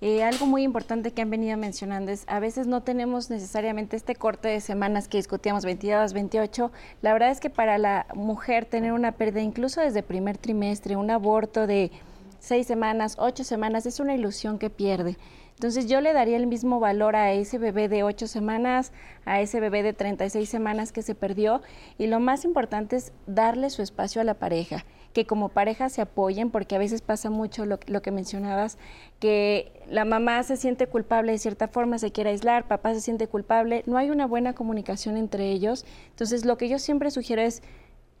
[0.00, 4.14] Eh, algo muy importante que han venido mencionando es, a veces no tenemos necesariamente este
[4.14, 6.70] corte de semanas que discutíamos 22, 28.
[7.02, 11.10] La verdad es que para la mujer tener una pérdida, incluso desde primer trimestre, un
[11.10, 11.90] aborto de
[12.38, 15.16] seis semanas, ocho semanas, es una ilusión que pierde.
[15.58, 18.92] Entonces yo le daría el mismo valor a ese bebé de ocho semanas,
[19.24, 21.62] a ese bebé de 36 semanas que se perdió
[21.98, 26.00] y lo más importante es darle su espacio a la pareja que como pareja se
[26.00, 28.78] apoyen, porque a veces pasa mucho lo, que mencionabas,
[29.18, 33.26] que la mamá se siente culpable de cierta forma, se quiere aislar, papá se siente
[33.26, 35.84] culpable, no hay una buena comunicación entre ellos.
[36.10, 37.62] Entonces, lo que yo siempre sugiero es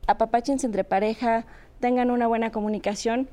[0.08, 1.44] apapáchense entre pareja,
[1.78, 3.28] tengan una buena comunicación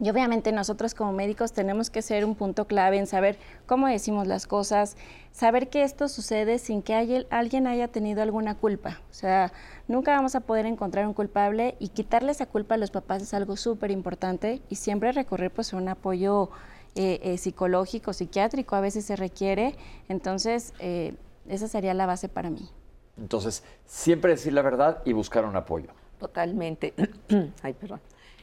[0.00, 4.26] y obviamente nosotros como médicos tenemos que ser un punto clave en saber cómo decimos
[4.26, 4.96] las cosas,
[5.32, 9.00] saber que esto sucede sin que alguien haya tenido alguna culpa.
[9.10, 9.52] O sea,
[9.88, 13.34] nunca vamos a poder encontrar un culpable y quitarle esa culpa a los papás es
[13.34, 16.50] algo súper importante y siempre recurrir pues a un apoyo
[16.94, 19.74] eh, eh, psicológico, psiquiátrico, a veces se requiere.
[20.08, 21.14] Entonces, eh,
[21.48, 22.68] esa sería la base para mí.
[23.16, 25.88] Entonces, siempre decir la verdad y buscar un apoyo.
[26.20, 26.94] Totalmente.
[27.62, 28.00] Ay, perdón.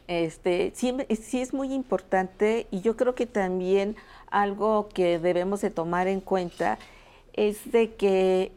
[0.08, 3.96] Este, sí, sí es muy importante y yo creo que también
[4.30, 6.78] algo que debemos de tomar en cuenta
[7.34, 8.52] es de que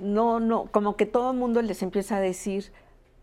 [0.00, 2.72] no, no, como que todo el mundo les empieza a decir,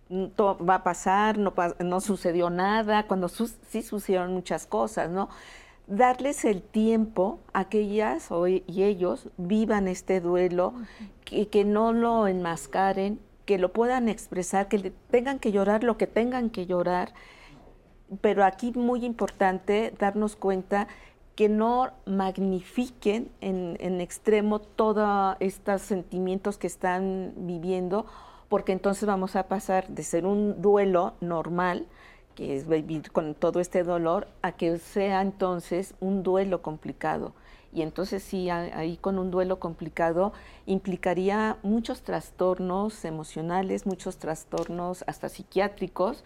[0.10, 5.30] mm, todo va a pasar, no, no sucedió nada, cuando sí sucedieron muchas cosas, ¿no?
[5.88, 8.30] Darles el tiempo a que ellas
[8.68, 10.74] y ellos vivan este duelo,
[11.26, 16.08] que, que no lo enmascaren, que lo puedan expresar, que tengan que llorar lo que
[16.08, 17.14] tengan que llorar,
[18.22, 20.88] pero aquí muy importante darnos cuenta
[21.36, 28.06] que no magnifiquen en, extremo todos estos sentimientos que están viviendo,
[28.50, 31.88] porque entonces vamos a pasar de ser un duelo normal,
[32.36, 37.34] que es vivir con todo este dolor, a que sea entonces un duelo complicado.
[37.76, 40.32] y entonces sí, ahí con un duelo complicado
[40.68, 46.24] implicaría muchos trastornos emocionales, muchos trastornos hasta psiquiátricos,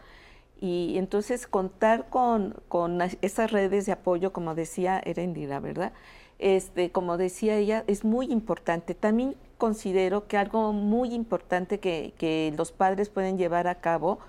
[0.60, 5.94] y entonces contar con, con esas redes de apoyo, como decía Erendira, ¿verdad?
[6.40, 8.94] Este, como decía ella, es muy importante.
[8.94, 14.20] También considero que algo muy importante que, que los padres pueden llevar a cabo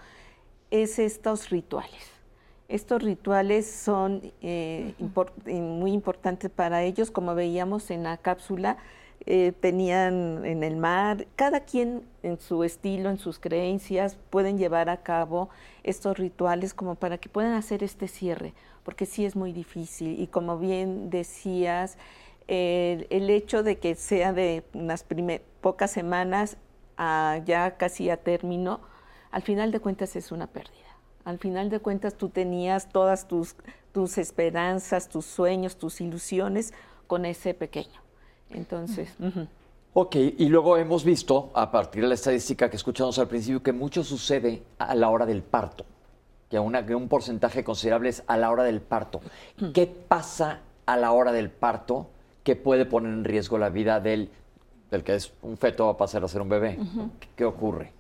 [0.71, 2.19] es estos rituales
[2.69, 4.95] estos rituales son eh,
[5.47, 8.77] muy importantes para ellos, como veíamos en la cápsula,
[9.27, 14.89] eh, tenían en el mar, cada quien en su estilo, en sus creencias, pueden llevar
[14.89, 15.51] a cabo
[15.83, 18.55] estos rituales como para que puedan hacer este cierre,
[18.85, 20.21] porque sí es muy difícil.
[20.21, 21.99] Y como bien decías,
[22.47, 25.05] el hecho de que sea de unas
[25.61, 26.57] pocas semanas
[26.97, 28.81] a ya casi a término,
[29.31, 30.89] al final de cuentas es una pérdida.
[31.25, 33.55] Al final de cuentas tú tenías todas tus,
[33.93, 36.73] tus esperanzas, tus sueños, tus ilusiones
[37.07, 38.08] con ese pequeño.
[38.51, 39.15] Entonces...
[39.95, 43.73] Ok, y luego hemos visto, a partir de la estadística que escuchamos al principio, que
[43.73, 45.85] mucho sucede a la hora del parto,
[46.49, 49.21] que, una, que un porcentaje considerable es a la hora del parto.
[49.75, 52.07] ¿Qué pasa a la hora del parto
[52.45, 54.31] que puede poner en riesgo la vida del,
[54.91, 56.79] del que es un feto va a pasar a ser un bebé?
[57.35, 57.93] ¿Qué ocurre?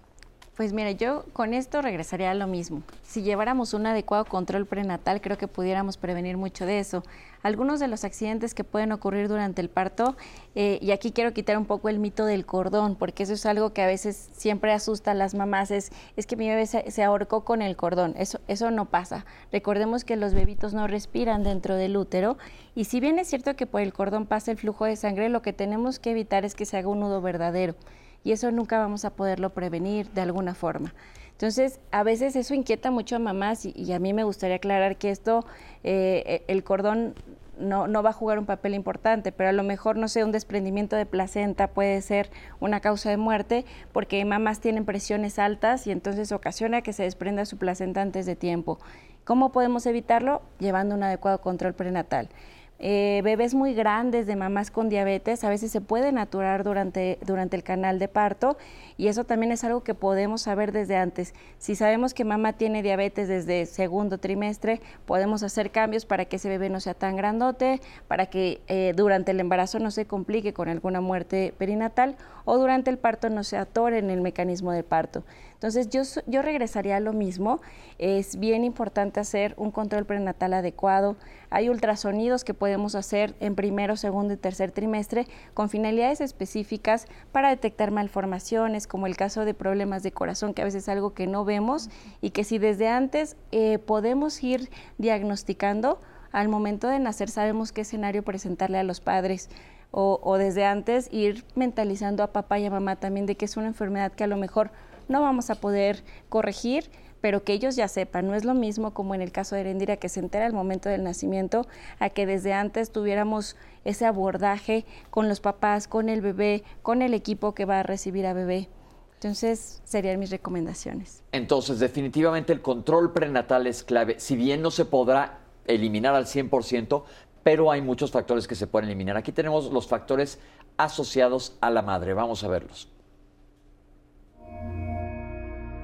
[0.59, 2.83] Pues mira, yo con esto regresaría a lo mismo.
[3.05, 7.05] Si lleváramos un adecuado control prenatal, creo que pudiéramos prevenir mucho de eso.
[7.44, 10.16] Algunos de los accidentes que pueden ocurrir durante el parto,
[10.57, 13.73] eh, y aquí quiero quitar un poco el mito del cordón, porque eso es algo
[13.73, 17.44] que a veces siempre asusta a las mamás, es, es que mi bebé se, ahorcó
[17.44, 18.16] con el cordón.
[18.18, 19.27] Eso, eso no pasa.
[19.53, 22.37] Recordemos que los bebitos no respiran dentro del útero,
[22.75, 25.40] y si bien es cierto que por el cordón pasa el flujo de sangre, lo
[25.40, 27.77] que tenemos que evitar es que se haga un nudo verdadero
[28.24, 30.94] y eso nunca vamos a poderlo prevenir de alguna forma.
[31.33, 35.11] Entonces, a veces eso inquieta mucho a mamás y, a mí me gustaría aclarar que
[35.11, 35.46] esto,
[35.85, 37.14] eh, eh, el cordón
[37.61, 40.33] no, no, va a jugar un papel importante, pero a lo mejor, no sé, un
[40.33, 45.92] desprendimiento de placenta puede ser una causa de muerte porque mamás tienen presiones altas y
[45.92, 48.78] entonces ocasiona que se desprenda su placenta antes de tiempo.
[49.24, 50.42] ¿Cómo podemos evitarlo?
[50.59, 52.31] Llevando un adecuado control prenatal.
[52.80, 57.56] Eh, bebés muy grandes de mamás con diabetes a veces se pueden aturar durante, durante
[57.56, 58.56] el canal de parto
[58.96, 61.34] y eso también es algo que podemos saber desde antes.
[61.58, 66.48] Si sabemos que mamá tiene diabetes desde segundo trimestre, podemos hacer cambios para que ese
[66.48, 70.68] bebé no sea tan grandote, para que eh, durante el embarazo no se complique con
[70.68, 72.16] alguna muerte perinatal
[72.50, 75.22] o durante el parto no se atore en el mecanismo de parto.
[75.52, 77.61] Entonces yo, yo regresaría a lo mismo.
[77.98, 81.16] Es bien importante hacer un control prenatal adecuado.
[81.50, 87.50] Hay ultrasonidos que podemos hacer en primero, segundo y tercer trimestre con finalidades específicas para
[87.50, 91.26] detectar malformaciones, como el caso de problemas de corazón, que a veces es algo que
[91.26, 91.90] no vemos
[92.22, 96.00] y que si desde antes eh, podemos ir diagnosticando,
[96.32, 99.50] al momento de nacer sabemos qué escenario presentarle a los padres.
[99.90, 103.68] O, desde antes ir mentalizando a papá y a mamá también de que es una
[103.68, 104.70] enfermedad que a lo mejor
[105.09, 108.27] no vamos a poder corregir, pero que ellos ya sepan.
[108.27, 110.88] No es lo mismo como en el caso de Erendira, que se entera al momento
[110.88, 111.66] del nacimiento,
[111.98, 117.14] a que desde antes tuviéramos ese abordaje con los papás, con el bebé, con el
[117.14, 118.68] equipo que va a recibir a bebé.
[119.14, 121.24] Entonces, serían mis recomendaciones.
[121.33, 124.20] Entonces, definitivamente el control prenatal es clave.
[124.20, 127.03] Si bien no se podrá eliminar al 100%,
[127.42, 129.16] pero hay muchos factores que se pueden eliminar.
[129.16, 130.38] Aquí tenemos los factores
[130.77, 132.14] asociados a la madre.
[132.14, 132.88] Vamos a verlos.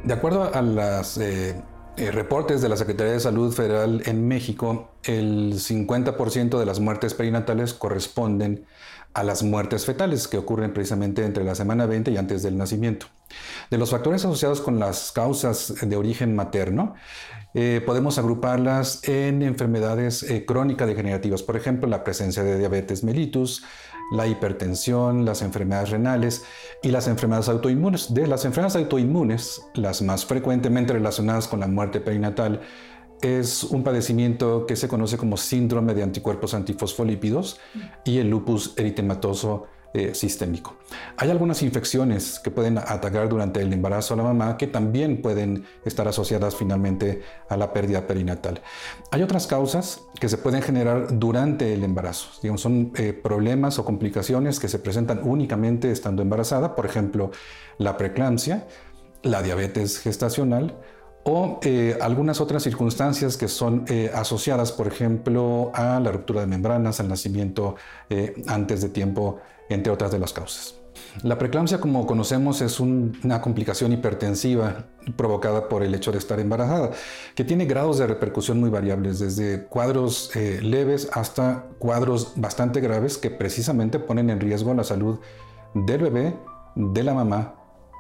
[0.05, 1.55] De acuerdo a los eh,
[1.97, 7.15] eh, reportes de la Secretaría de Salud Federal en México, el 50% de las muertes
[7.15, 8.67] perinatales corresponden
[9.15, 13.07] a las muertes fetales que ocurren precisamente entre la semana 20 y antes del nacimiento.
[13.71, 16.95] De los factores asociados con las causas de origen materno,
[17.55, 23.65] eh, podemos agruparlas en enfermedades crónicas degenerativas, por ejemplo, la presencia de diabetes mellitus,
[24.11, 26.45] la hipertensión, las enfermedades renales
[26.83, 28.13] y las enfermedades autoinmunes.
[28.13, 32.61] De las enfermedades autoinmunes, las más frecuentemente relacionadas con la muerte perinatal,
[33.23, 37.59] es un padecimiento que se conoce como síndrome de anticuerpos antifosfolípidos
[38.05, 40.75] y el lupus eritematoso eh, sistémico.
[41.17, 45.67] Hay algunas infecciones que pueden atacar durante el embarazo a la mamá que también pueden
[45.85, 48.61] estar asociadas finalmente a la pérdida perinatal.
[49.13, 52.31] Hay otras causas que se pueden generar durante el embarazo.
[52.43, 57.31] Digamos, son eh, problemas o complicaciones que se presentan únicamente estando embarazada, por ejemplo,
[57.79, 58.67] la preeclampsia,
[59.23, 60.77] la diabetes gestacional,
[61.23, 66.99] o eh, algunas otras circunstancias que son asociadas, por ejemplo, a la ruptura de membranas,
[66.99, 67.77] al nacimiento
[68.49, 70.75] antes de tiempo entre otras de las causas.
[71.23, 76.91] La preeclampsia, como conocemos, es una complicación hipertensiva provocada por el hecho de estar embarazada,
[77.35, 83.17] que tiene grados de repercusión muy variables, desde cuadros eh, leves hasta cuadros bastante graves
[83.17, 85.21] que precisamente ponen en riesgo la salud
[85.75, 86.37] del bebé,
[86.75, 87.55] de la mamá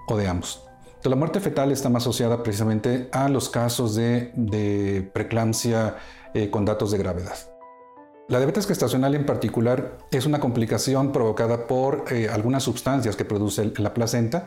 [0.09, 0.62] o de ambos.
[1.05, 5.96] la muerte fetal está más asociada precisamente a los casos de, preeclampsia
[6.35, 7.54] eh, con datos de gravedad.
[8.27, 13.71] La diabetes gestacional en particular es una complicación provocada por eh, algunas sustancias que produce
[13.77, 14.47] la placenta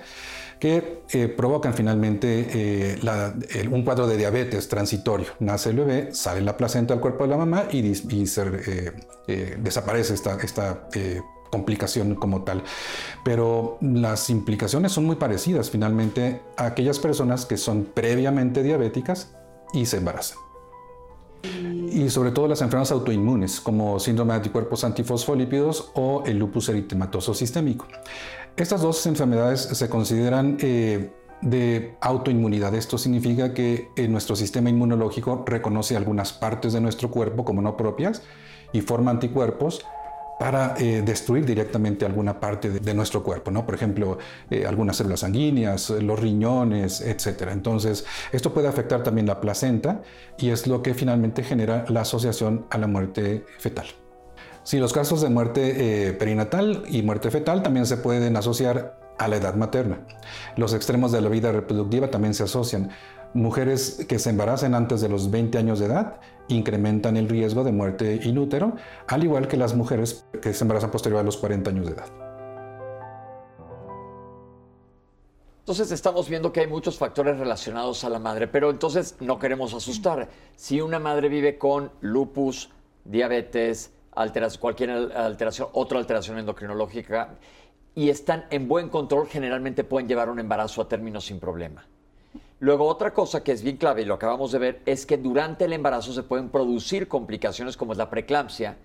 [0.59, 5.27] que eh, provocan finalmente eh, un cuadro de diabetes transitorio.
[5.39, 7.83] Nace el bebé, sale la placenta del cuerpo de la mamá y,
[9.61, 10.89] desaparece esta, esta
[11.51, 12.63] complicación como tal.
[13.23, 19.35] Pero las implicaciones son muy parecidas finalmente a aquellas personas que son previamente diabéticas
[19.71, 20.39] y se embarazan
[21.97, 27.33] y sobre todo las enfermedades autoinmunes como síndrome de anticuerpos antifosfolípidos o el lupus eritematoso
[27.33, 27.87] sistémico.
[28.55, 31.09] Estas dos enfermedades se consideran eh,
[31.41, 32.75] de autoinmunidad.
[32.75, 37.75] Esto significa que eh, nuestro sistema inmunológico reconoce algunas partes de nuestro cuerpo como no
[37.75, 38.21] propias
[38.73, 39.83] y forma anticuerpos
[40.39, 43.65] para eh, destruir directamente alguna parte de, nuestro cuerpo, ¿no?
[43.65, 44.17] Por ejemplo,
[44.49, 47.49] eh, algunas células sanguíneas, los riñones, etc.
[47.51, 50.01] Entonces, esto puede afectar también la placenta
[50.37, 53.87] y es lo que finalmente genera la asociación a la muerte fetal.
[54.63, 59.27] Si los casos de muerte eh, perinatal y muerte fetal también se pueden asociar a
[59.27, 59.99] la edad materna.
[60.55, 62.89] Los extremos de la vida reproductiva también se asocian.
[63.33, 67.71] Mujeres que se embaracen antes de los 20 años de edad incrementan el riesgo de
[67.71, 68.75] muerte in útero,
[69.07, 72.07] al igual que las mujeres que se embarazan posterior a los 40 años de edad.
[75.59, 79.73] Entonces estamos viendo que hay muchos factores relacionados a la madre, pero entonces no queremos
[79.73, 80.29] asustar.
[80.55, 82.69] Si una madre vive con lupus,
[83.03, 83.91] diabetes,
[84.59, 87.35] cualquier alteración, otra alteración endocrinológica,
[87.95, 91.85] y están en buen control, generalmente pueden llevar un embarazo a término sin problema.
[92.59, 95.65] Luego, otra cosa que es bien clave y lo acabamos de ver es que durante
[95.65, 98.77] el embarazo se pueden producir complicaciones como es la preeclampsia,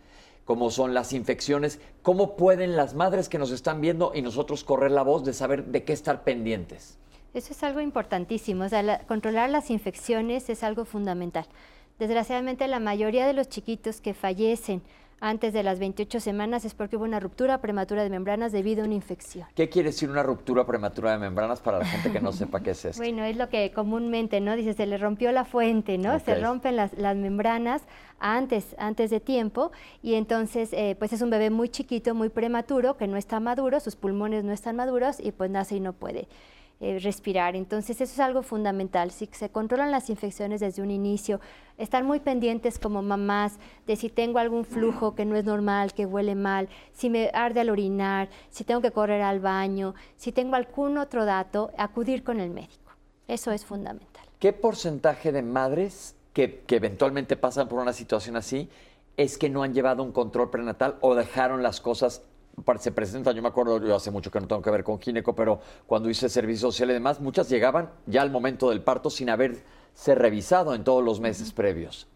[0.45, 1.81] como son las infecciones.
[2.03, 5.65] ¿Cómo pueden las madres que nos están viendo y nosotros correr la voz de saber
[5.67, 6.99] de qué estar pendientes?
[7.33, 8.67] Eso es algo importantísimo.
[9.09, 11.47] Controlar las infecciones es algo fundamental.
[11.99, 14.83] Desgraciadamente, la mayoría de los chiquitos que fallecen
[15.23, 18.87] antes de las 28 semanas es porque hubo una ruptura prematura de membranas debido a
[18.87, 19.47] una infección.
[19.55, 22.73] ¿Qué quiere decir una ruptura prematura de membranas para la gente que no sepa qué
[22.73, 22.99] es eso?
[22.99, 24.57] Bueno, es lo que comúnmente, ¿no?
[24.57, 26.19] Dice, se le rompió la fuente, ¿no?
[26.19, 27.83] Se rompen las, membranas
[28.19, 29.71] antes, antes de tiempo
[30.03, 33.79] y entonces, eh, pues es un bebé muy chiquito, muy prematuro, que no está maduro,
[33.79, 36.27] sus pulmones no están maduros y pues nace y no puede.
[36.85, 37.55] Eh, respirar.
[37.55, 39.13] Entonces eso es algo fundamental.
[39.13, 41.41] Si se controlan las infecciones desde un inicio,
[41.79, 46.07] estar muy pendientes como mamás de si tengo algún flujo que no es normal, que
[46.07, 50.57] huele mal, si me arde al orinar, si tengo que correr al baño, si tengo
[50.57, 52.91] algún otro dato, acudir con el médico.
[53.29, 54.25] Eso es fundamental.
[54.41, 58.69] ¿Qué porcentaje de madres que, que eventualmente pasan por una situación así
[59.17, 62.23] es que no han llevado un control prenatal o dejaron las cosas
[62.79, 65.35] se presentan, yo me acuerdo, yo hace mucho que no tengo que ver con gineco,
[65.35, 69.31] pero cuando hice servicio social y demás, muchas llegaban ya al momento del parto sin
[69.31, 72.09] haberse revisado en todos los meses previos.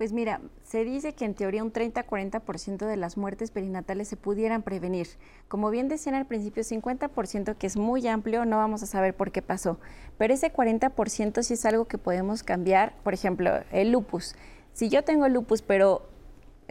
[0.00, 4.62] Pues mira, se dice que en teoría un 30-40% de las muertes perinatales se pudieran
[4.62, 5.08] prevenir.
[5.46, 9.30] Como bien decían al principio, 50% que es muy amplio, no vamos a saber por
[9.30, 9.78] qué pasó.
[10.16, 12.94] Pero ese 40% sí es algo que podemos cambiar.
[13.02, 14.36] Por ejemplo, el lupus.
[14.72, 16.08] Si yo tengo lupus, pero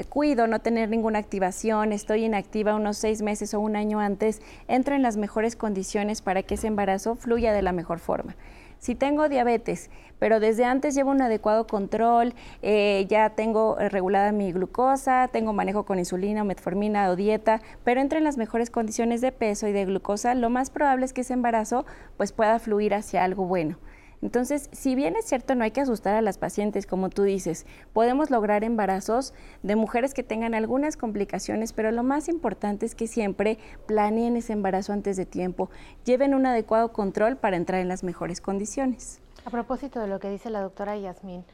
[0.05, 4.95] cuido no tener ninguna activación, estoy inactiva unos seis meses o un año antes, entro
[4.95, 8.35] en las mejores condiciones para que ese embarazo fluya de la mejor forma.
[8.79, 14.53] Si tengo diabetes, pero desde antes llevo un adecuado control, eh, ya tengo regulada mi
[14.53, 19.19] glucosa, tengo manejo con insulina o metformina o dieta, pero entro en las mejores condiciones
[19.19, 21.85] de peso y de glucosa, lo más probable es que ese embarazo
[22.15, 23.77] pues pueda fluir hacia algo bueno.
[24.21, 27.65] Entonces, si bien es cierto, no hay que asustar a las pacientes, como tú dices,
[27.93, 33.07] podemos lograr embarazos de mujeres que tengan algunas complicaciones, pero lo más importante es que
[33.07, 35.69] siempre planeen ese embarazo antes de tiempo,
[36.03, 39.21] lleven un adecuado control para entrar en las mejores condiciones.
[39.45, 41.45] A propósito de lo que dice la doctora Yasmín,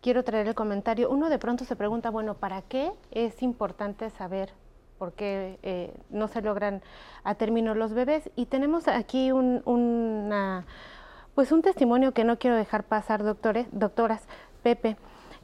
[0.00, 1.10] quiero traer el comentario.
[1.10, 4.50] Uno de pronto se pregunta, bueno, ¿para qué es importante saber
[4.98, 6.82] por qué eh, no se logran
[7.24, 8.30] a término los bebés?
[8.36, 10.66] Y tenemos aquí una
[11.34, 14.22] pues un testimonio que no quiero dejar pasar, doctores, doctoras,
[14.62, 14.96] Pepe,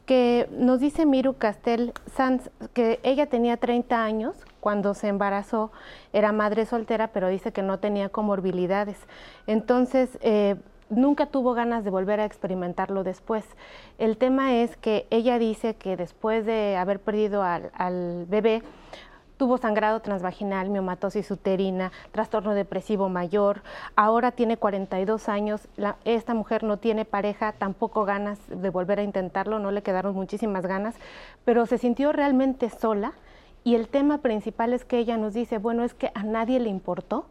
[0.06, 5.70] que nos dice Miru Castel Sanz que ella tenía 30 años cuando se embarazó,
[6.12, 8.98] era madre soltera, pero dice que no tenía comorbilidades.
[9.46, 10.56] Entonces, eh,
[10.90, 13.44] nunca tuvo ganas de volver a experimentarlo después.
[13.98, 18.62] El tema es que ella dice que después de haber perdido al, al bebé,
[19.38, 23.62] tuvo sangrado transvaginal, miomatosis uterina, trastorno depresivo mayor,
[23.96, 25.68] ahora tiene 42 años,
[26.04, 30.66] esta mujer no tiene pareja, tampoco ganas de volver a intentarlo, no le quedaron muchísimas
[30.66, 30.96] ganas,
[31.44, 33.12] pero se sintió realmente sola
[33.64, 36.68] y el tema principal es que ella nos dice, bueno, es que a nadie le
[36.68, 37.26] importó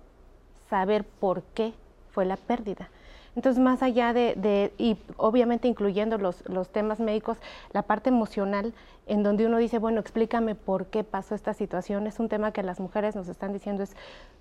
[0.70, 1.74] saber por qué
[2.12, 2.90] fue la pérdida.
[3.38, 7.38] Entonces, más allá de, y obviamente incluyendo los, los, temas médicos,
[7.72, 8.74] la parte emocional,
[9.06, 12.64] en donde uno dice, bueno, explícame por qué pasó esta situación, es un tema que
[12.64, 13.96] las mujeres nos están diciendo es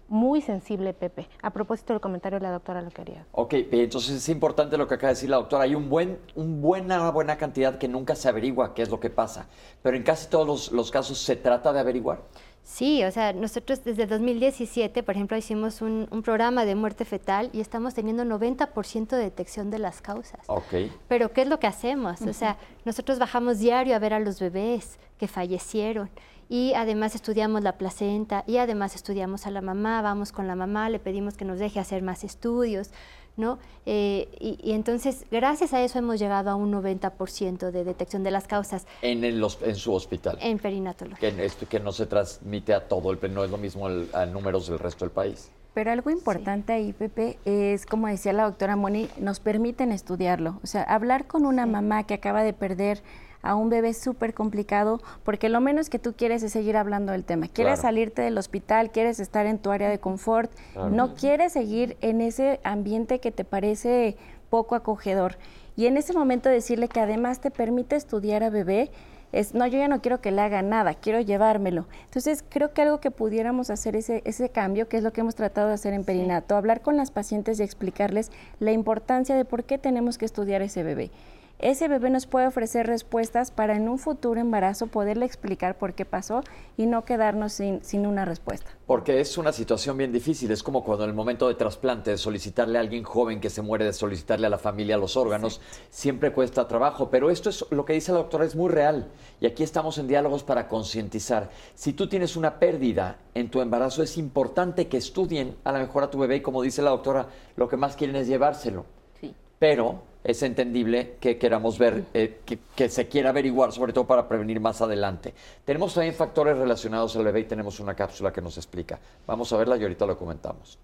[0.08, 1.28] muy sensible, Pepe.
[1.42, 3.26] A propósito del comentario de la doctora Loquería.
[3.32, 5.64] Ok, entonces es importante lo que acaba de decir la doctora.
[5.64, 9.10] Hay un buen, un buena, buena cantidad que nunca se averigua qué es lo que
[9.10, 9.46] pasa,
[9.82, 12.20] pero en casi todos los, los casos se trata de averiguar.
[12.66, 17.60] Sí, o sea, nosotros desde 2017, por ejemplo, hicimos un, programa de muerte fetal y
[17.60, 20.40] estamos teniendo 90% de detección de las causas.
[20.48, 20.90] Ok.
[21.06, 22.20] Pero ¿qué es lo que hacemos?
[22.22, 26.10] O sea, nosotros bajamos diario a ver a los bebés que fallecieron
[26.48, 30.90] y además estudiamos la placenta y además estudiamos a la mamá, vamos con la mamá,
[30.90, 32.90] le pedimos que nos deje hacer más estudios.
[33.36, 33.58] ¿No?
[33.84, 38.46] Eh, y, entonces, gracias a eso hemos llegado a un 90% de detección de las
[38.46, 38.86] causas.
[39.02, 40.38] En, el, en su hospital.
[40.40, 41.34] En perinatología.
[41.34, 44.68] Que, esto, que no se transmite a todo, el, no es lo mismo a números
[44.68, 45.50] del resto del país.
[45.74, 50.58] Pero algo importante ahí, Pepe, es, como decía la doctora Moni, nos permiten estudiarlo.
[50.62, 53.02] O sea, hablar con una mamá que acaba de perder
[53.46, 57.24] a un bebé súper complicado, porque lo menos que tú quieres es seguir hablando del
[57.24, 57.46] tema.
[57.48, 60.50] Quieres salirte del hospital, quieres estar en tu área de confort,
[60.90, 64.16] no quieres seguir en ese ambiente que te parece
[64.50, 65.36] poco acogedor.
[65.76, 68.90] Y en ese momento decirle que además te permite estudiar a bebé,
[69.32, 71.86] es, no, yo ya no quiero que le haga nada, quiero llevármelo.
[72.04, 75.34] Entonces, creo que algo que pudiéramos hacer ese, ese cambio, que es lo que hemos
[75.34, 78.30] tratado de hacer en Perinato, hablar con las pacientes y explicarles
[78.60, 81.10] la importancia de por qué tenemos que estudiar ese bebé
[81.58, 86.04] ese bebé nos puede ofrecer respuestas para en un futuro embarazo poderle explicar por qué
[86.04, 86.42] pasó
[86.76, 88.70] y no quedarnos sin, una respuesta.
[88.86, 92.18] Porque es una situación bien difícil, es como cuando en el momento de trasplante, de
[92.18, 96.30] solicitarle a alguien joven que se muere, de solicitarle a la familia los órganos, siempre
[96.32, 99.08] cuesta trabajo, pero esto es lo que dice la doctora, es muy real
[99.40, 101.48] y aquí estamos en diálogos para concientizar.
[101.74, 106.04] Si tú tienes una pérdida en tu embarazo, es importante que estudien a lo mejor
[106.04, 108.84] a tu bebé y como dice la doctora, lo que más quieren es llevárselo.
[109.18, 109.34] Sí.
[109.58, 112.40] Pero es entendible que queramos ver, eh,
[112.74, 115.32] que, se quiera averiguar, sobre todo para prevenir más adelante.
[115.64, 118.98] Tenemos también factores relacionados al bebé y tenemos una cápsula que nos explica.
[119.26, 120.78] Vamos a verla y ahorita lo comentamos.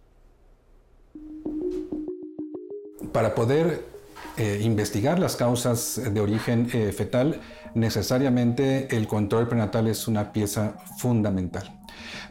[3.12, 3.84] Para poder
[4.36, 7.40] eh, investigar las causas de origen eh, fetal,
[7.74, 11.81] necesariamente el control prenatal es una pieza fundamental.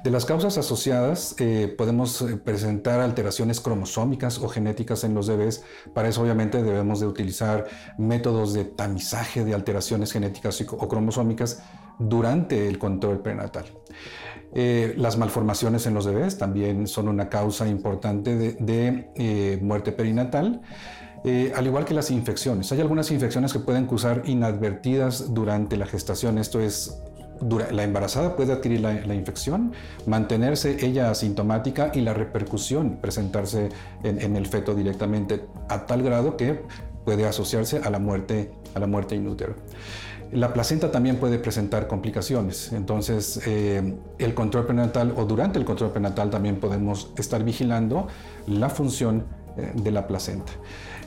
[0.04, 5.64] De las causas asociadas eh, podemos eh, presentar alteraciones cromosómicas o genéticas en los bebés.
[5.94, 7.68] Para eso obviamente debemos de utilizar
[8.00, 11.62] métodos de tamizaje de alteraciones genéticas o cromosómicas
[12.00, 13.66] durante el control prenatal.
[14.56, 20.62] Eh, las malformaciones en los bebés también son una causa importante de, muerte perinatal.
[21.56, 22.72] al igual que las infecciones.
[22.72, 26.40] Hay algunas infecciones que pueden causar inadvertidas durante la gestación.
[26.40, 26.98] Esto es
[27.72, 29.74] la embarazada puede adquirir la, infección,
[30.06, 33.70] mantenerse ella asintomática y la repercusión presentarse
[34.04, 36.62] en, el feto directamente a tal grado que
[37.04, 39.56] puede asociarse a la muerte, a la muerte inútero.
[40.32, 45.92] La placenta también puede presentar complicaciones, entonces eh, el control prenatal o durante el control
[45.92, 48.08] prenatal también podemos estar vigilando
[48.48, 49.26] la función
[49.58, 50.54] eh, de la placenta.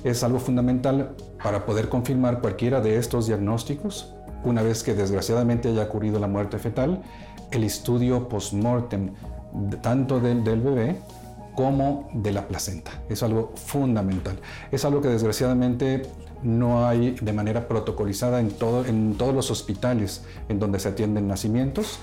[0.03, 4.14] Es algo fundamental para poder confirmar cualquiera de estos diagnósticos
[4.45, 7.03] una vez que desgraciadamente haya ocurrido la muerte fetal,
[7.51, 9.11] el estudio post-mortem
[9.81, 10.97] tanto del, bebé
[11.55, 12.91] como de la placenta.
[13.09, 14.39] Es algo fundamental.
[14.73, 16.03] Es algo que desgraciadamente
[16.43, 21.29] no hay de manera protocolizada en, todo, en todos los hospitales en donde se atienden
[21.29, 22.01] nacimientos,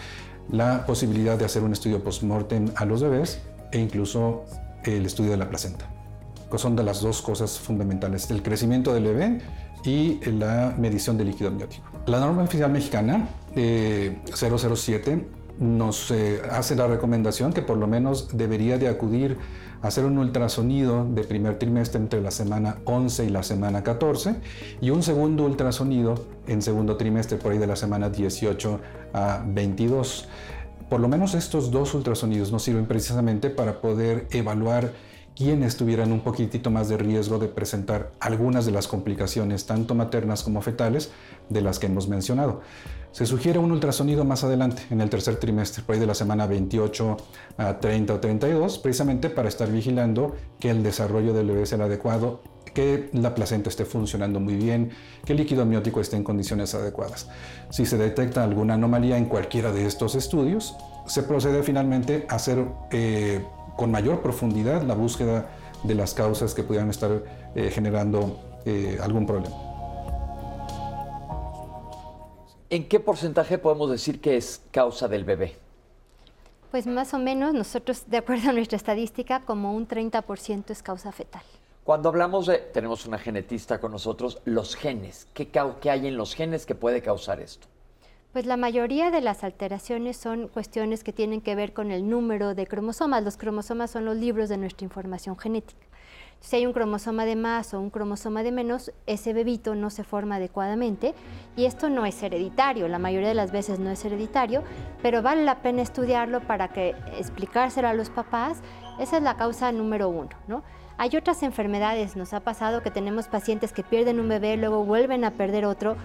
[0.50, 4.46] la posibilidad de hacer un estudio post-mortem a los bebés e incluso
[4.84, 5.86] el estudio de la placenta.
[6.58, 9.42] Son de las dos cosas fundamentales, el crecimiento del bebé
[9.86, 11.91] y la medición de líquido amniótico.
[12.08, 15.26] La norma oficial mexicana 007 eh,
[15.60, 19.38] nos eh, hace la recomendación que por lo menos debería de acudir
[19.84, 24.36] a hacer un ultrasonido de primer trimestre entre la semana 11 y la semana 14
[24.82, 28.80] y un segundo ultrasonido en segundo trimestre por ahí de la semana 18
[29.14, 30.28] a 22.
[30.90, 34.92] Por lo menos estos dos ultrasonidos nos sirven precisamente para poder evaluar
[35.36, 40.44] quienes tuvieran un poquitito más de riesgo de presentar algunas de las complicaciones, tanto maternas
[40.44, 41.12] como fetales,
[41.52, 42.62] de las que hemos mencionado.
[43.12, 46.48] Se sugiere un ultrasonido más adelante, en el tercer trimestre, por ahí de la semana
[46.48, 47.18] 28
[47.58, 51.82] a 30 o 32, precisamente para estar vigilando que el desarrollo del bebé sea el
[51.82, 52.42] adecuado,
[52.74, 54.92] que la placenta esté funcionando muy bien,
[55.26, 57.28] que el líquido amniótico esté en condiciones adecuadas.
[57.70, 62.66] Si se detecta alguna anomalía en cualquiera de estos estudios, se procede finalmente a hacer
[62.92, 63.44] eh,
[63.76, 65.50] con mayor profundidad la búsqueda
[65.84, 67.24] de las causas que pudieran estar
[67.56, 69.71] eh, generando eh, algún problema.
[72.72, 75.58] ¿En qué porcentaje podemos decir que es causa del bebé?
[76.72, 81.12] Pues más o menos nosotros, de acuerdo a nuestra estadística, como un 30% es causa
[81.12, 81.42] fetal.
[81.84, 86.34] Cuando hablamos de, tenemos una genetista con nosotros, los genes, ¿qué, ¿qué, hay en los
[86.34, 87.68] genes que puede causar esto?
[88.32, 92.56] Pues la mayoría de las alteraciones son cuestiones que tienen que ver con el número
[92.56, 93.22] de cromosomas.
[93.22, 95.91] Los cromosomas son los libros de nuestra información genética.
[96.42, 100.04] Si hay un cromosoma de más o un cromosoma de menos, ese bebito no se
[100.04, 101.14] forma adecuadamente
[101.56, 104.64] y esto no es hereditario, la mayoría de las veces no es hereditario,
[105.04, 108.62] pero vale la pena estudiarlo para que explicárselo a los papás,
[109.00, 110.64] esa es la causa número uno, ¿no?
[110.98, 115.24] Hay otras enfermedades, nos ha pasado que tenemos pacientes que pierden un bebé, luego vuelven
[115.24, 115.96] a perder otro.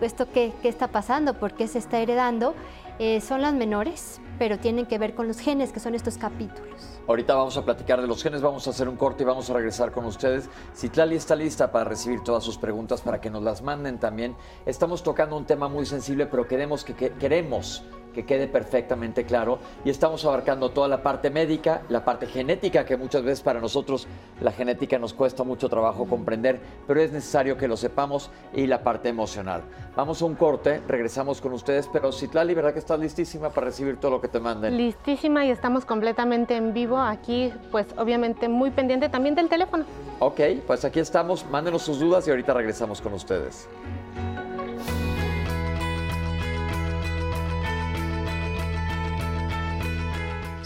[0.00, 1.34] ¿Esto qué, qué está pasando?
[1.34, 2.54] ¿Por qué se está heredando?
[3.00, 6.98] Eh, son las menores, pero tienen que ver con los genes, que son estos capítulos.
[7.06, 9.54] Ahorita vamos a platicar de los genes, vamos a hacer un corte y vamos a
[9.54, 10.50] regresar con ustedes.
[10.74, 14.34] Citlali está lista para recibir todas sus preguntas, para que nos las manden también.
[14.66, 19.58] Estamos tocando un tema muy sensible, pero queremos que, que queremos que quede perfectamente claro.
[19.84, 24.06] Y estamos abarcando toda la parte médica, la parte genética, que muchas veces para nosotros
[24.40, 28.82] la genética nos cuesta mucho trabajo comprender, pero es necesario que lo sepamos, y la
[28.82, 29.62] parte emocional.
[29.96, 33.98] Vamos a un corte, regresamos con ustedes, pero Citlali, ¿verdad que estás listísima para recibir
[33.98, 34.76] todo lo que te manden?
[34.76, 39.84] Listísima y estamos completamente en vivo aquí, pues obviamente muy pendiente también del teléfono.
[40.18, 43.68] Ok, pues aquí estamos, mándenos sus dudas y ahorita regresamos con ustedes.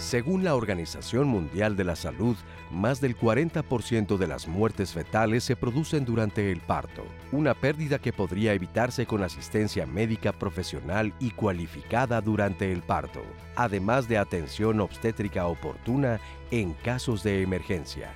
[0.07, 2.37] Según la Organización Mundial de la Salud,
[2.71, 7.03] más del 40% de las muertes fetales se producen durante el parto,
[7.33, 13.21] una pérdida que podría evitarse con asistencia médica profesional y cualificada durante el parto,
[13.57, 18.13] además de atención obstétrica oportuna en casos de emergencia.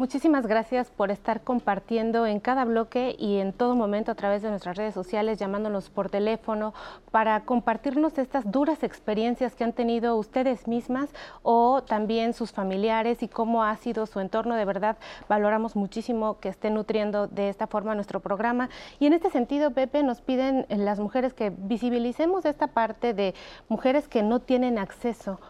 [0.00, 4.48] Muchísimas gracias por estar compartiendo en cada bloque y en todo momento a través de
[4.48, 6.72] nuestras redes sociales, llamándonos por teléfono
[7.10, 11.10] para compartirnos estas duras experiencias que han tenido ustedes mismas
[11.42, 14.54] o también sus familiares y cómo ha sido su entorno.
[14.54, 14.96] De verdad,
[15.28, 18.70] valoramos muchísimo que estén nutriendo de esta forma nuestro programa.
[19.00, 23.34] Y en este sentido, Pepe, nos piden las mujeres que visibilicemos esta parte de
[23.68, 25.40] mujeres que no tienen acceso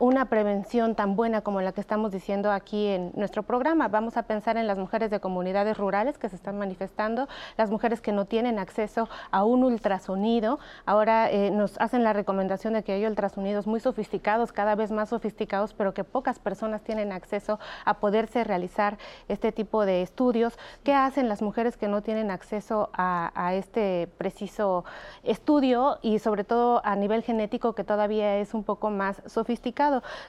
[0.00, 3.88] una prevención tan buena como la que estamos diciendo aquí en nuestro programa.
[3.88, 8.02] Vamos a pensar en las mujeres de comunidades rurales que se están manifestando, las mujeres
[8.02, 10.58] que no tienen acceso a un ultrasonido.
[10.84, 15.08] Ahora eh, nos hacen la recomendación de que hay ultrasonidos muy sofisticados, cada vez más
[15.08, 18.98] sofisticados, pero que pocas personas tienen acceso a poderse realizar
[19.28, 20.58] este tipo de estudios.
[20.84, 24.84] ¿Qué hacen las mujeres que no tienen acceso a, a este preciso
[25.22, 29.61] estudio y sobre todo a nivel genético que todavía es un poco más sofisticado?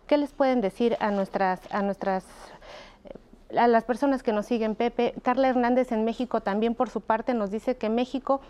[0.08, 2.24] ¿Qué les pueden decir a nuestras, a nuestras
[3.58, 5.14] a las personas que nos siguen, Pepe.
[5.24, 8.42] Carla Hernández en México también por su parte nos dice que México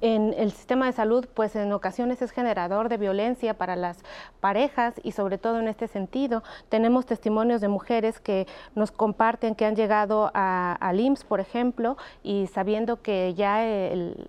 [0.00, 3.98] en el sistema de salud pues en ocasiones es generador de violencia para las
[4.40, 9.64] parejas y sobre todo en este sentido tenemos testimonios de mujeres que nos comparten que
[9.64, 14.28] han llegado a, al IMSS, por ejemplo, y sabiendo que ya el,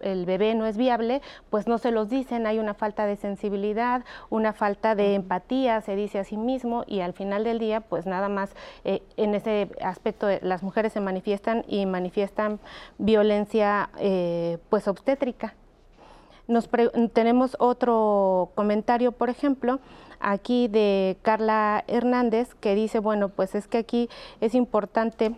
[0.00, 4.04] el, bebé no es viable, pues no se los dicen, hay una falta de sensibilidad,
[4.28, 8.06] una falta de empatía, se dice a sí mismo, y al final del día pues
[8.06, 8.54] nada más
[8.84, 12.60] eh, en ese aspecto las mujeres se manifiestan y manifiestan
[12.98, 15.54] violencia eh, pues obstétrica.
[16.46, 16.68] Nos
[17.12, 19.78] tenemos otro comentario, por ejemplo,
[20.18, 24.08] aquí de Carla Hernández, que dice, bueno, pues es que aquí
[24.40, 25.34] es importante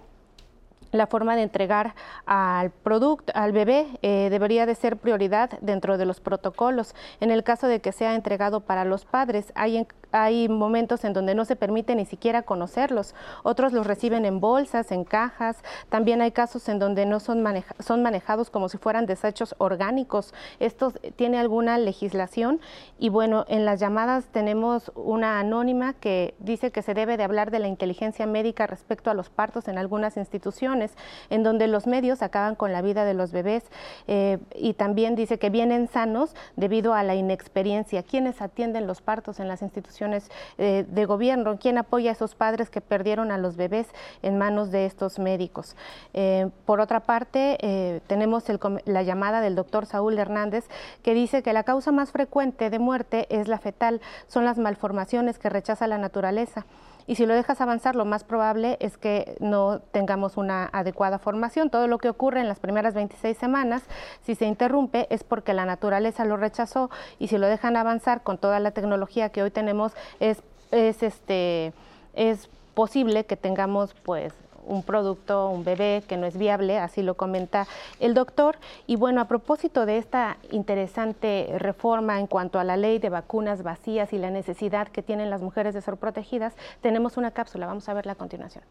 [0.93, 1.95] la forma de entregar
[2.27, 6.95] al producto, al bebé, eh, debería de ser prioridad dentro de los protocolos.
[7.21, 11.35] En el caso de que sea entregado para los padres, hay, hay momentos en donde
[11.35, 13.15] no se permite ni siquiera conocerlos.
[13.43, 15.57] Otros los reciben en bolsas, en cajas.
[15.89, 17.43] También hay casos en donde no son,
[17.81, 20.35] son manejados como si fueran desechos orgánicos.
[20.61, 22.61] Esto tiene alguna legislación
[22.99, 27.51] y bueno, en las llamadas tenemos una anónima que dice que se debe de hablar
[27.51, 30.82] de la inteligencia médica respecto a los partos en algunas instituciones
[31.31, 33.65] en donde los medios acaban con la vida de los bebés
[34.07, 38.03] eh, y también dice que vienen sanos debido a la inexperiencia.
[38.03, 41.59] ¿Quiénes atienden los partos en las instituciones eh, de gobierno?
[41.59, 43.87] ¿Quién apoya a esos padres que perdieron a los bebés
[44.23, 45.77] en manos de estos médicos?
[46.15, 48.45] Eh, por otra parte, tenemos
[48.85, 50.65] la llamada del doctor Saúl Hernández
[51.03, 55.39] que dice que la causa más frecuente de muerte es la fetal, son las malformaciones
[55.39, 56.67] que rechaza la naturaleza.
[57.07, 61.71] Y si lo dejas avanzar, lo más probable es que no tengamos una adecuada formación.
[61.71, 63.83] Todo lo que ocurre en las primeras 26 semanas,
[64.23, 68.39] si se interrumpe, es porque la naturaleza lo rechazó y si lo dejan avanzar con
[68.39, 71.73] toda la tecnología que hoy tenemos, es, es, este,
[72.15, 74.33] es posible que tengamos pues
[74.67, 77.67] un producto, un bebé que no es viable, así lo comenta
[78.01, 78.57] el doctor.
[78.87, 83.63] Y bueno, a propósito de esta interesante reforma en cuanto a la ley de vacunas
[83.63, 87.89] vacías y la necesidad que tienen las mujeres de ser protegidas, tenemos una cápsula, vamos
[87.89, 88.65] a verla a continuación.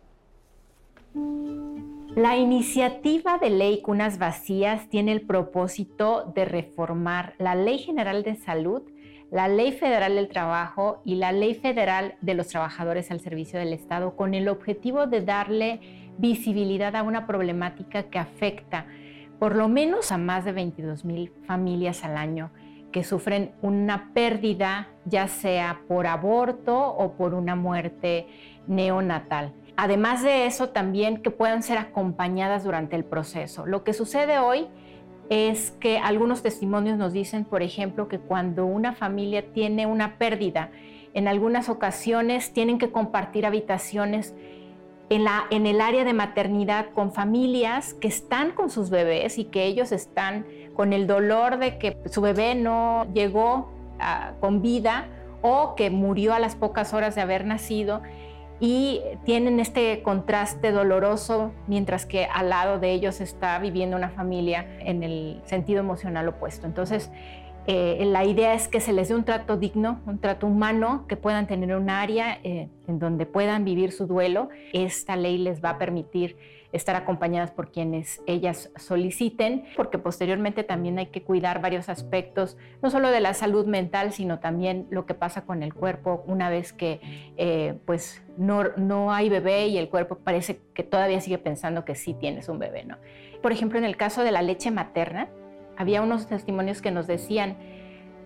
[2.16, 8.36] La iniciativa de ley Cunas Vacías tiene el propósito de reformar la Ley General de
[8.36, 8.84] Salud
[9.32, 13.72] la Ley Federal del Trabajo y la Ley Federal de los Trabajadores al Servicio del
[13.72, 15.80] Estado con el objetivo de darle
[16.18, 18.86] visibilidad a una problemática que afecta
[19.40, 22.52] por lo menos a más de 22 mil familias al año
[22.92, 28.28] que sufren una pérdida ya sea por aborto o por una muerte
[28.68, 29.54] neonatal.
[29.78, 33.66] Además de eso, también que puedan ser acompañadas durante el proceso.
[33.66, 34.68] Lo que sucede hoy
[35.32, 40.72] es que algunos testimonios nos dicen, por ejemplo, que cuando una familia tiene una pérdida,
[41.14, 44.36] en algunas ocasiones tienen que compartir habitaciones
[45.10, 49.46] en, la, en el área de maternidad con familias que están con sus bebés y
[49.46, 53.72] que ellos están con el dolor de que su bebé no llegó
[54.02, 55.08] ah, con vida
[55.42, 58.02] o que murió a las pocas horas de haber nacido
[58.62, 64.68] y tienen este contraste doloroso mientras que al lado de ellos está viviendo una familia
[64.80, 66.68] en el sentido emocional opuesto.
[66.68, 67.12] Entonces,
[67.66, 71.18] eh, la idea es que se les dé un trato digno, un trato humano, que
[71.18, 74.50] puedan tener un área eh, en donde puedan vivir su duelo.
[74.74, 76.38] Esta ley les va a permitir
[76.72, 82.90] estar acompañadas por quienes ellas soliciten, porque posteriormente también hay que cuidar varios aspectos, no
[82.90, 86.74] solo de la salud mental, sino también lo que pasa con el cuerpo una vez
[86.74, 87.02] que
[87.38, 91.96] eh, pues no, no hay bebé y el cuerpo parece que todavía sigue pensando que
[91.96, 92.86] sí tienes un bebé.
[92.86, 92.98] ¿no?
[93.42, 95.30] Por ejemplo, en el caso de la leche materna,
[95.78, 97.58] había unos testimonios que nos decían,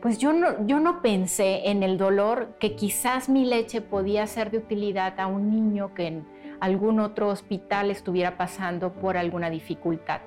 [0.01, 4.51] pues yo no, yo no pensé en el dolor que quizás mi leche podía ser
[4.51, 6.21] de utilidad a un niño que
[6.59, 10.21] algún otro hospital estuviera pasando por alguna dificultad.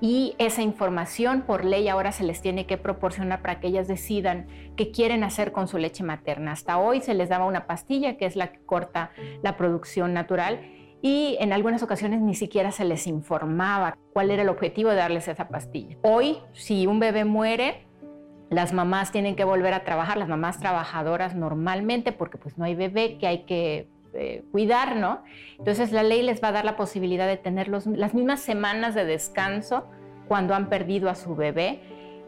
[0.00, 4.48] Y esa información por ley ahora se les tiene que proporcionar para que ellas decidan
[4.76, 6.52] qué quieren hacer con su leche materna.
[6.52, 9.12] Hasta hoy se les daba una pastilla que es la que corta
[9.42, 10.60] la producción natural
[11.02, 15.28] y en algunas ocasiones ni siquiera se les informaba cuál era el objetivo de darles
[15.28, 15.96] esa pastilla.
[16.02, 17.86] Hoy, si un bebé muere,
[18.50, 22.74] las mamás tienen que volver a trabajar, las mamás trabajadoras normalmente, porque pues no hay
[22.74, 25.22] bebé que hay que eh, cuidar, ¿no?
[25.58, 29.04] Entonces la ley les va a dar la posibilidad de tener las mismas semanas de
[29.04, 29.84] descanso
[30.28, 31.80] cuando han perdido a su bebé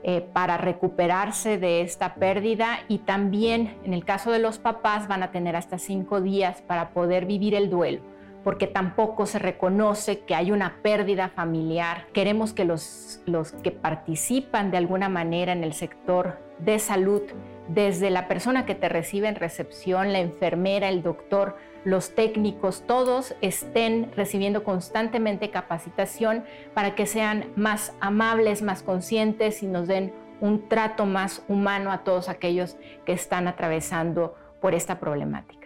[0.03, 5.23] eh, para recuperarse de esta pérdida y también en el caso de los papás van
[5.23, 8.03] a tener hasta cinco días para poder vivir el duelo
[8.45, 12.07] porque tampoco se reconoce que hay una pérdida familiar.
[12.13, 17.23] Queremos que los, los que participan de alguna manera en el sector de salud,
[17.69, 23.35] desde la persona que te recibe en recepción, la enfermera, el doctor, los técnicos, todos
[23.41, 30.69] estén recibiendo constantemente capacitación para que sean más amables, más conscientes y nos den un
[30.69, 35.65] trato más humano a todos aquellos que están atravesando por esta problemática.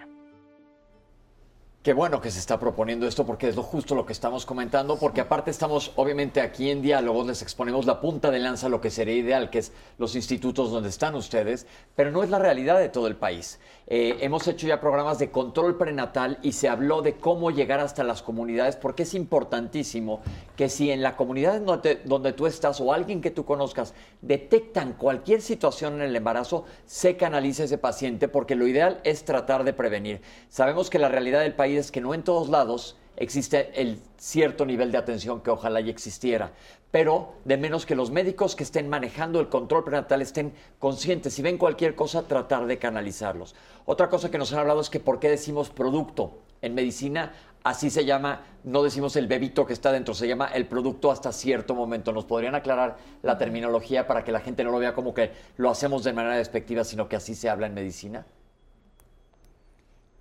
[1.88, 4.98] Qué bueno que se está proponiendo esto porque es lo justo lo que estamos comentando,
[4.98, 8.90] porque aparte estamos obviamente aquí en diálogos, les exponemos la punta de lanza lo que
[8.90, 12.88] sería ideal, que es los institutos donde están ustedes, pero no es la realidad de
[12.88, 13.58] todo el país.
[13.90, 18.04] Eh, hemos hecho ya programas de control prenatal y se habló de cómo llegar hasta
[18.04, 20.20] las comunidades, porque es importantísimo
[20.56, 25.40] que si en la comunidad donde, tú estás o alguien que tú conozcas detectan cualquier
[25.40, 30.20] situación en el embarazo, se canalice ese paciente, porque lo ideal es tratar de prevenir.
[30.50, 34.66] Sabemos que la realidad del país es que no en todos lados existe el cierto
[34.66, 36.52] nivel de atención que ojalá ya existiera,
[36.90, 41.42] pero de menos que los médicos que estén manejando el control prenatal estén conscientes, si
[41.42, 43.54] ven cualquier cosa, tratar de canalizarlos.
[43.84, 46.38] Otra cosa que nos han hablado es que por qué decimos producto.
[46.60, 47.32] En medicina
[47.62, 51.32] así se llama, no decimos el bebito que está dentro, se llama el producto hasta
[51.32, 52.12] cierto momento.
[52.12, 55.70] ¿Nos podrían aclarar la terminología para que la gente no lo vea como que lo
[55.70, 58.26] hacemos de manera despectiva, sino que así se habla en medicina?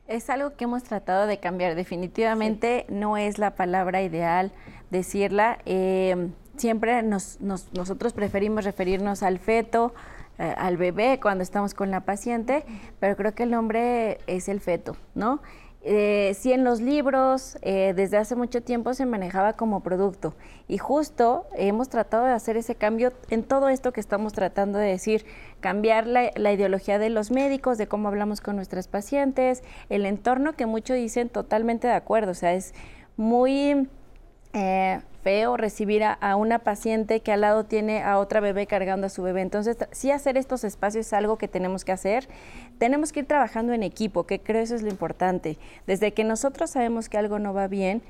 [0.07, 1.75] Es algo que hemos tratado de cambiar.
[1.75, 4.51] Definitivamente no es la palabra ideal
[4.89, 5.59] decirla.
[5.65, 9.93] Eh, siempre nosotros preferimos referirnos al feto,
[10.39, 12.65] eh, al bebé cuando estamos con la paciente,
[12.99, 15.41] pero creo que el nombre es el feto, ¿no?
[15.89, 20.35] eh, sí en los libros eh, desde hace mucho tiempo se manejaba como producto
[20.67, 24.87] y justo hemos tratado de hacer ese cambio en todo esto que estamos tratando de
[24.87, 25.25] decir,
[25.61, 30.57] cambiar la, la ideología de los médicos, de cómo hablamos con nuestras pacientes, el entorno
[30.57, 32.73] que muchos dicen totalmente de acuerdo, o sea, es
[33.15, 33.87] muy
[34.53, 39.09] eh, feo recibir a, una paciente que al lado tiene a otra bebé cargando a
[39.09, 39.41] su bebé.
[39.41, 42.27] Entonces, sí hacer estos espacios es algo que tenemos que hacer.
[42.77, 45.57] Tenemos que ir trabajando en equipo, que creo eso es lo importante.
[45.85, 48.01] Desde que nosotros sabemos que algo no va bien,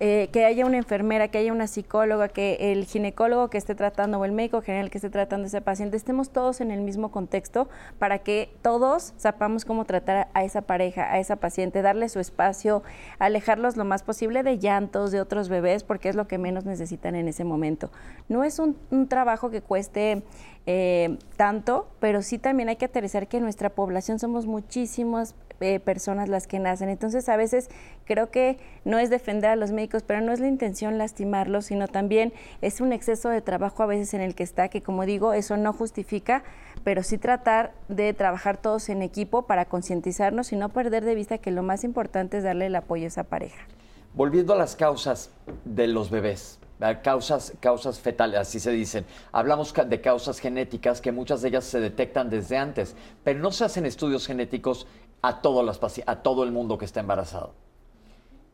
[0.00, 4.18] eh, que haya una enfermera, que haya una psicóloga, que el ginecólogo que esté tratando
[4.18, 7.10] o el médico general que esté tratando a ese paciente, estemos todos en el mismo
[7.10, 7.68] contexto
[7.98, 12.82] para que todos sepamos cómo tratar a esa pareja, a esa paciente, darle su espacio,
[13.18, 17.14] alejarlos lo más posible de llantos de otros bebés, porque es lo que menos necesitan
[17.14, 17.90] en ese momento.
[18.28, 18.76] No es un,
[19.08, 20.22] trabajo que cueste
[20.66, 25.78] eh, tanto, pero sí también hay que aterrizar que en nuestra población somos muchísimos eh,
[25.78, 26.88] personas las que nacen.
[26.88, 27.70] Entonces, a veces
[28.06, 31.86] creo que no es defender a los médicos, pero no es la intención lastimarlos, sino
[31.86, 35.32] también es un exceso de trabajo a veces en el que está, que como digo,
[35.32, 36.42] eso no justifica,
[36.82, 41.38] pero sí tratar de trabajar todos en equipo para concientizarnos y no perder de vista
[41.38, 43.62] que lo más importante es darle el apoyo a esa pareja.
[44.14, 45.30] Volviendo a las causas
[45.64, 46.58] de los bebés,
[47.02, 49.04] causas, causas fetales, así se dicen.
[49.32, 53.64] Hablamos de causas genéticas que muchas de ellas se detectan desde antes, pero no se
[53.64, 54.86] hacen estudios genéticos
[55.22, 57.54] a, todos los, a todo el mundo que está embarazado.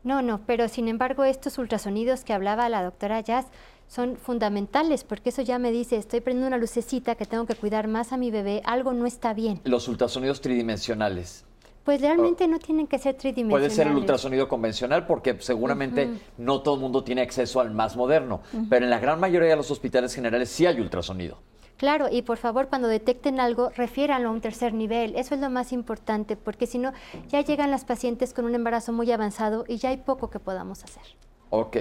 [0.03, 3.45] No, no, pero sin embargo estos ultrasonidos que hablaba la doctora Jazz
[3.87, 7.87] son fundamentales porque eso ya me dice, estoy prendiendo una lucecita que tengo que cuidar
[7.87, 9.59] más a mi bebé, algo no está bien.
[9.65, 11.45] Los ultrasonidos tridimensionales.
[11.83, 13.69] Pues realmente no tienen que ser tridimensionales.
[13.69, 17.95] Puede ser el ultrasonido convencional porque seguramente no todo el mundo tiene acceso al más
[17.95, 21.39] moderno, pero en la gran mayoría de los hospitales generales sí hay ultrasonido.
[21.77, 25.15] Claro, y por favor, cuando detecten algo, refiéranlo a un tercer nivel.
[25.15, 26.93] Eso es lo más importante, porque si no,
[27.27, 30.83] ya llegan las pacientes con un embarazo muy avanzado y ya hay poco que podamos
[30.83, 31.01] hacer.
[31.49, 31.77] Ok,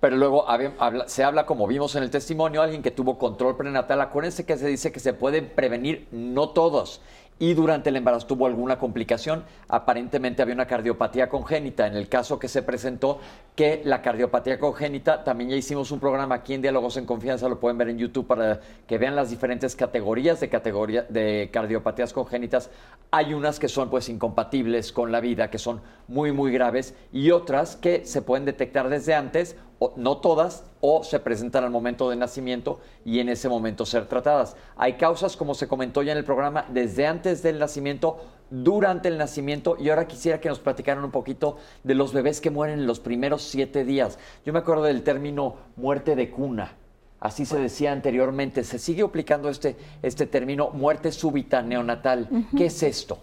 [0.00, 0.46] pero luego
[1.06, 4.00] se habla, como vimos en el testimonio, alguien que tuvo control prenatal.
[4.00, 7.02] Acuérdense que se dice que se pueden prevenir, no todos
[7.42, 9.42] y durante el embarazo tuvo alguna complicación.
[9.66, 11.88] Aparentemente había una cardiopatía congénita.
[11.88, 13.18] En el caso que se presentó,
[13.56, 17.58] que la cardiopatía congénita, también ya hicimos un programa aquí en Diálogos en Confianza, lo
[17.58, 22.70] pueden ver en YouTube para que vean las diferentes categorías de, categoría, de cardiopatías congénitas.
[23.10, 27.32] Hay unas que son pues incompatibles con la vida, que son muy, muy graves, y
[27.32, 29.56] otras que se pueden detectar desde antes
[29.96, 34.56] no todas, o se presentan al momento de nacimiento y en ese momento ser tratadas.
[34.76, 38.18] Hay causas, como se comentó ya en el programa, desde antes del nacimiento,
[38.50, 42.50] durante el nacimiento, y ahora quisiera que nos platicaran un poquito de los bebés que
[42.50, 44.18] mueren en los primeros siete días.
[44.44, 46.76] Yo me acuerdo del término muerte de cuna.
[47.18, 48.64] Así se decía anteriormente.
[48.64, 52.28] Se sigue aplicando este, este término muerte súbita neonatal.
[52.56, 53.18] ¿Qué es esto?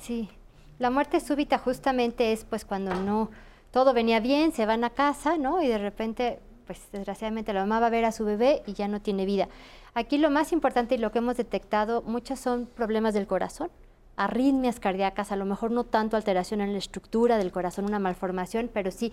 [0.00, 0.30] Sí,
[0.78, 3.30] la muerte súbita justamente es pues cuando no
[3.74, 5.60] todo venía bien, se van a casa, ¿no?
[5.60, 8.86] Y de repente, pues desgraciadamente la mamá va a ver a su bebé y ya
[8.86, 9.48] no tiene vida.
[9.94, 13.72] Aquí lo más importante y lo que hemos detectado, muchas son problemas del corazón,
[14.14, 18.70] arritmias cardíacas, a lo mejor no tanto alteración en la estructura del corazón, una malformación,
[18.72, 19.12] pero sí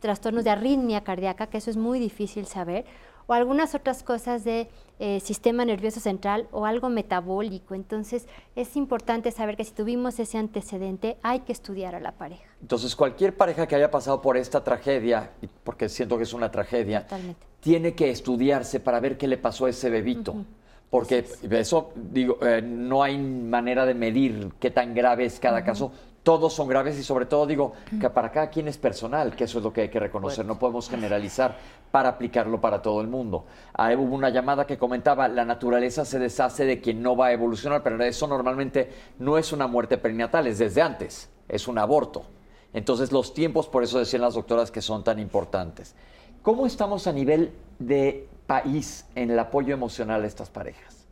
[0.00, 2.84] trastornos de arritmia cardíaca, que eso es muy difícil saber,
[3.26, 4.68] o algunas otras cosas de
[4.98, 7.74] eh, sistema nervioso central o algo metabólico.
[7.74, 12.44] Entonces es importante saber que si tuvimos ese antecedente hay que estudiar a la pareja.
[12.60, 15.32] Entonces cualquier pareja que haya pasado por esta tragedia,
[15.64, 17.06] porque siento que es una tragedia,
[17.60, 20.36] tiene que estudiarse para ver qué le pasó a ese bebito.
[20.90, 25.90] Porque eso, digo, eh, no hay manera de medir qué tan grave es cada caso
[26.24, 29.58] todos son graves y sobre todo digo que para cada quien es personal, que eso
[29.58, 31.56] es lo que hay que reconocer, no podemos generalizar
[31.90, 33.44] para aplicarlo para todo el mundo.
[33.74, 37.32] Ah, hubo una llamada que comentaba, la naturaleza se deshace de quien no va a
[37.32, 42.24] evolucionar, pero eso normalmente no es una muerte perinatal, es desde antes, es un aborto.
[42.72, 45.94] Entonces los tiempos, por eso decían las doctoras que son tan importantes.
[46.42, 51.06] ¿Cómo estamos a nivel de país en el apoyo emocional a estas parejas?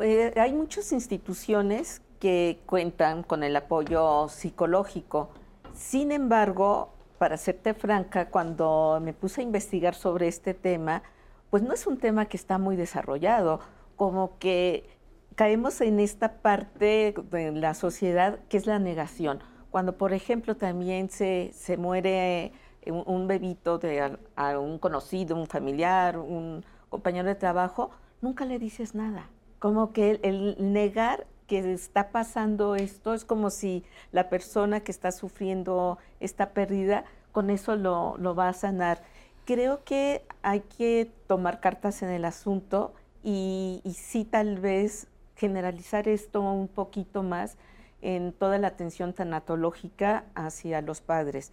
[0.00, 5.30] Eh, hay muchas instituciones que cuentan con el apoyo psicológico.
[5.74, 11.02] Sin embargo, para serte franca, cuando me puse a investigar sobre este tema,
[11.50, 13.60] pues no es un tema que está muy desarrollado,
[13.96, 14.88] como que
[15.34, 19.40] caemos en esta parte de la sociedad que es la negación.
[19.70, 22.52] Cuando, por ejemplo, también se, se muere
[22.86, 27.90] un, bebito de a, un conocido, un familiar, un compañero de trabajo,
[28.20, 29.28] nunca le dices nada.
[29.58, 33.82] Como que el negar que está pasando esto, es como si
[34.12, 39.02] la persona que está sufriendo esta pérdida, con eso lo, va a sanar.
[39.46, 42.92] Creo que hay que tomar cartas en el asunto
[43.24, 47.56] y, sí tal vez generalizar esto un poquito más
[48.02, 51.52] en toda la atención tanatológica hacia los padres.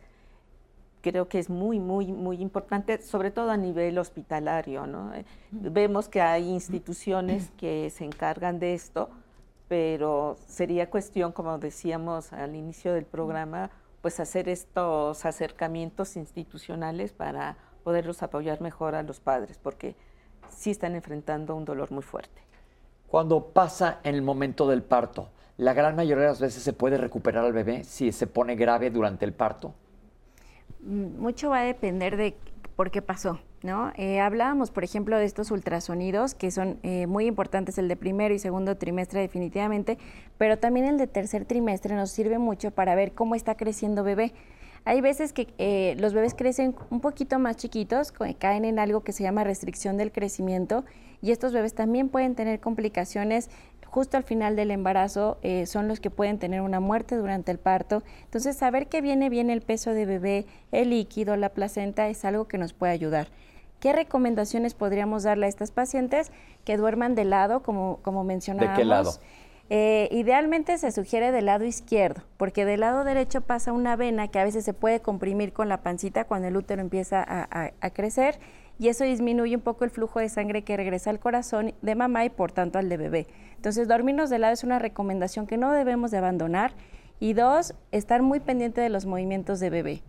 [1.01, 4.87] Creo que es muy, muy, muy importante, sobre todo a nivel hospitalario.
[4.87, 5.13] ¿no?
[5.51, 9.09] Vemos que hay instituciones que se encargan de esto,
[9.67, 17.57] pero sería cuestión, como decíamos al inicio del programa, pues hacer estos acercamientos institucionales para
[17.83, 19.95] poderlos apoyar mejor a los padres, porque
[20.49, 22.41] sí están enfrentando un dolor muy fuerte.
[23.07, 26.97] Cuando pasa en el momento del parto, la gran mayoría de las veces se puede
[26.97, 29.73] recuperar al bebé si se pone grave durante el parto.
[30.81, 32.35] Mm, mucho va a depender de
[32.75, 33.39] por qué pasó.
[33.65, 33.91] ¿No?
[33.97, 38.33] Eh, hablábamos, por ejemplo, de estos ultrasonidos, que son eh, muy importantes, el de primero
[38.33, 39.97] y segundo trimestre definitivamente,
[40.37, 44.33] pero también el de tercer trimestre nos sirve mucho para ver cómo está creciendo bebé.
[44.85, 49.13] Hay veces que eh, los bebés crecen un poquito más chiquitos, caen en algo que
[49.13, 50.85] se llama restricción del crecimiento
[51.23, 53.49] y estos bebés también pueden tener complicaciones
[53.87, 58.03] justo al final del embarazo, son los que pueden tener una muerte durante el parto.
[58.25, 62.45] Entonces, saber que viene bien el peso de bebé, el líquido, la placenta, es algo
[62.45, 63.29] que nos puede ayudar.
[63.79, 66.31] ¿Qué recomendaciones podríamos darle a estas pacientes
[66.63, 68.77] que duerman de lado, como, como mencionábamos?
[68.77, 69.11] ¿De qué lado?
[69.71, 74.37] Eh, idealmente se sugiere del lado izquierdo, porque del lado derecho pasa una vena que
[74.37, 78.37] a veces se puede comprimir con la pancita cuando el útero empieza a, crecer
[78.77, 82.25] y eso disminuye un poco el flujo de sangre que regresa al corazón de mamá
[82.25, 83.27] y por tanto al de bebé.
[83.55, 86.73] Entonces, dormirnos de lado es una recomendación que no debemos de abandonar.
[87.19, 90.03] Y dos, estar muy pendiente de los movimientos de bebé.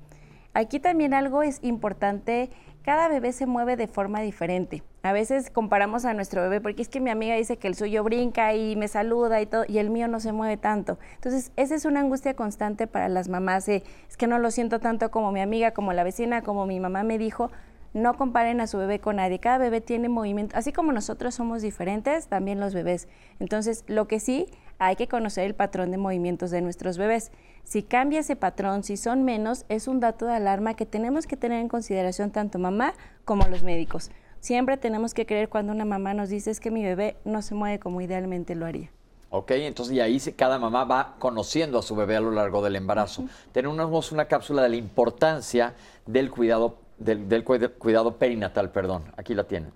[0.53, 2.51] Aquí también algo es importante
[2.87, 4.85] cada bebé se mueve de forma diferente.
[5.03, 8.05] A veces comparamos a nuestro bebé porque es que mi amiga dice que el suyo
[8.05, 10.97] brinca y me saluda y todo y el mío no se mueve tanto.
[11.17, 13.69] Entonces, esa es una angustia constante para las mamás.
[13.69, 13.83] es
[14.17, 17.19] que no lo siento tanto como mi amiga, como la vecina, como mi mamá me
[17.19, 17.51] dijo.
[17.93, 19.41] No comparen a su bebé con nadie.
[19.41, 20.57] Cada bebé tiene movimiento.
[20.57, 23.09] Así como nosotros somos diferentes, también los bebés.
[23.41, 24.47] Entonces, lo que sí,
[24.79, 27.33] hay que conocer el patrón de movimientos de nuestros bebés.
[27.67, 31.37] Si cambia ese patrón, si son menos, es un dato de alarma que tenemos que
[31.37, 32.95] tener en consideración tanto mamá
[33.25, 34.13] como los médicos.
[34.39, 37.57] Siempre tenemos que creer cuando una mamá nos dice es que mi bebé no se
[37.57, 38.93] mueve como idealmente lo haría.
[39.31, 42.77] Ok, entonces y ahí cada mamá va conociendo a su bebé a lo largo del
[42.77, 43.25] embarazo.
[43.51, 45.75] Tenemos una cápsula de la importancia
[46.07, 49.13] del cuidado, del, cuidado perinatal, perdón.
[49.17, 49.73] Aquí la tienen.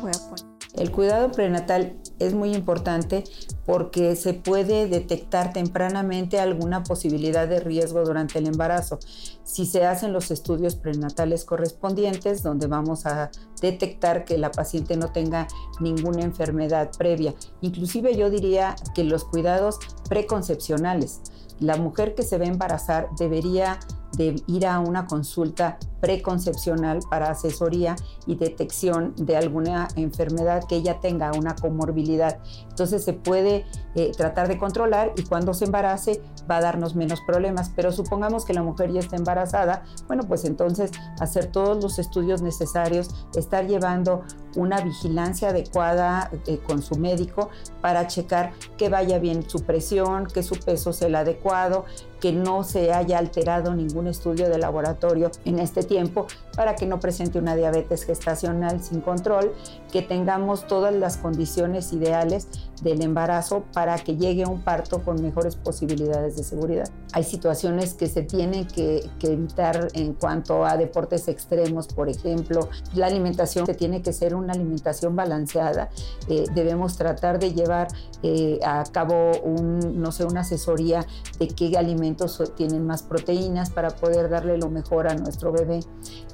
[0.00, 0.55] voy a poner.
[0.76, 3.24] El cuidado prenatal es muy importante
[3.64, 8.98] porque se puede detectar tempranamente alguna posibilidad de riesgo durante el embarazo.
[9.42, 13.30] Si se hacen los estudios prenatales correspondientes, donde vamos a
[13.62, 15.48] detectar que la paciente no tenga
[15.80, 17.34] ninguna enfermedad previa.
[17.62, 19.78] Inclusive yo diría que los cuidados
[20.10, 21.22] preconcepcionales.
[21.58, 23.78] La mujer que se va a embarazar debería
[24.12, 27.96] de ir a una consulta preconcepcional para asesoría
[28.26, 32.38] y detección de alguna enfermedad que ella tenga, una comorbilidad.
[32.68, 37.20] Entonces se puede eh, tratar de controlar y cuando se embarace va a darnos menos
[37.26, 37.70] problemas.
[37.74, 42.42] Pero supongamos que la mujer ya está embarazada, bueno, pues entonces hacer todos los estudios
[42.42, 44.22] necesarios, estar llevando
[44.54, 47.50] una vigilancia adecuada eh, con su médico
[47.80, 51.84] para checar que vaya bien su presión, que su peso sea el adecuado,
[52.20, 57.00] que no se haya alterado ningún estudio de laboratorio en este tiempo para que no
[57.00, 59.52] presente una diabetes gestacional sin control,
[59.92, 62.48] que tengamos todas las condiciones ideales
[62.82, 66.88] del embarazo para que llegue un parto con mejores posibilidades de seguridad.
[67.12, 72.68] Hay situaciones que se tienen que, evitar en cuanto a deportes extremos, por ejemplo.
[72.94, 75.88] La alimentación que tiene que ser una alimentación balanceada.
[76.28, 77.88] Eh, debemos tratar de llevar
[78.22, 81.06] eh, a cabo un, no sé, una asesoría
[81.38, 85.80] de qué alimentos tienen más proteínas para poder darle lo mejor a nuestro bebé.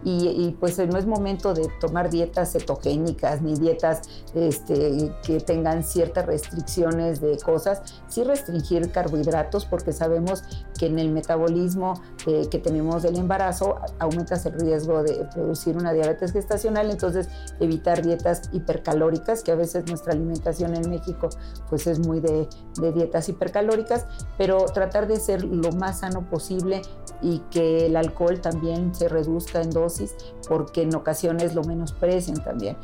[0.05, 4.03] Y, y pues no es momento de tomar dietas cetogénicas ni dietas
[4.35, 10.43] este, que tengan ciertas restricciones de cosas, sí restringir carbohidratos porque sabemos
[10.79, 15.93] que en el metabolismo eh, que tenemos del embarazo aumentas el riesgo de producir una
[15.93, 17.29] diabetes gestacional, entonces
[17.61, 21.29] evitar dietas hipercalóricas, que a veces nuestra alimentación en México
[21.69, 22.49] pues es muy de,
[22.81, 24.07] de dietas hipercalóricas,
[24.39, 26.83] pero tratar de ser lo más sano posible
[27.21, 30.15] y que el alcohol también se reduzca en dosis
[30.49, 32.77] porque en ocasiones lo menosprecian también.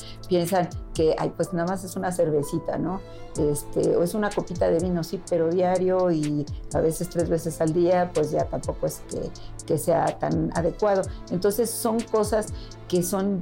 [0.94, 3.01] Que, ay, pues nada más es una cervecita, ¿no?
[3.38, 6.44] Este, o es una copita de vino, sí, pero diario y
[6.74, 9.30] a veces tres veces al día, pues ya tampoco es que,
[9.64, 11.03] que sea tan adecuado.
[11.30, 12.53] Entonces son cosas
[12.88, 13.40] que son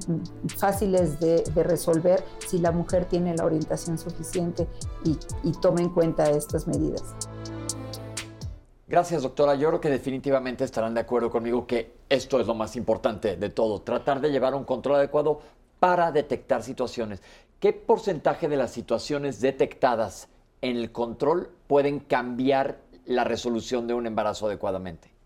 [0.57, 4.67] fáciles de, resolver si la mujer tiene la orientación suficiente
[5.05, 7.15] y, y toma en cuenta estas medidas.
[8.89, 9.57] Gracias, doctora.
[9.57, 13.51] Yo creo que definitivamente estarán de acuerdo conmigo que esto es lo más importante de
[13.51, 15.41] todo, tratar de llevar un control adecuado
[15.79, 17.23] para detectar situaciones.
[17.61, 20.29] ¿Qué porcentaje de las situaciones detectadas
[20.61, 25.17] en el control pueden cambiar la resolución de un embarazo adecuadamente?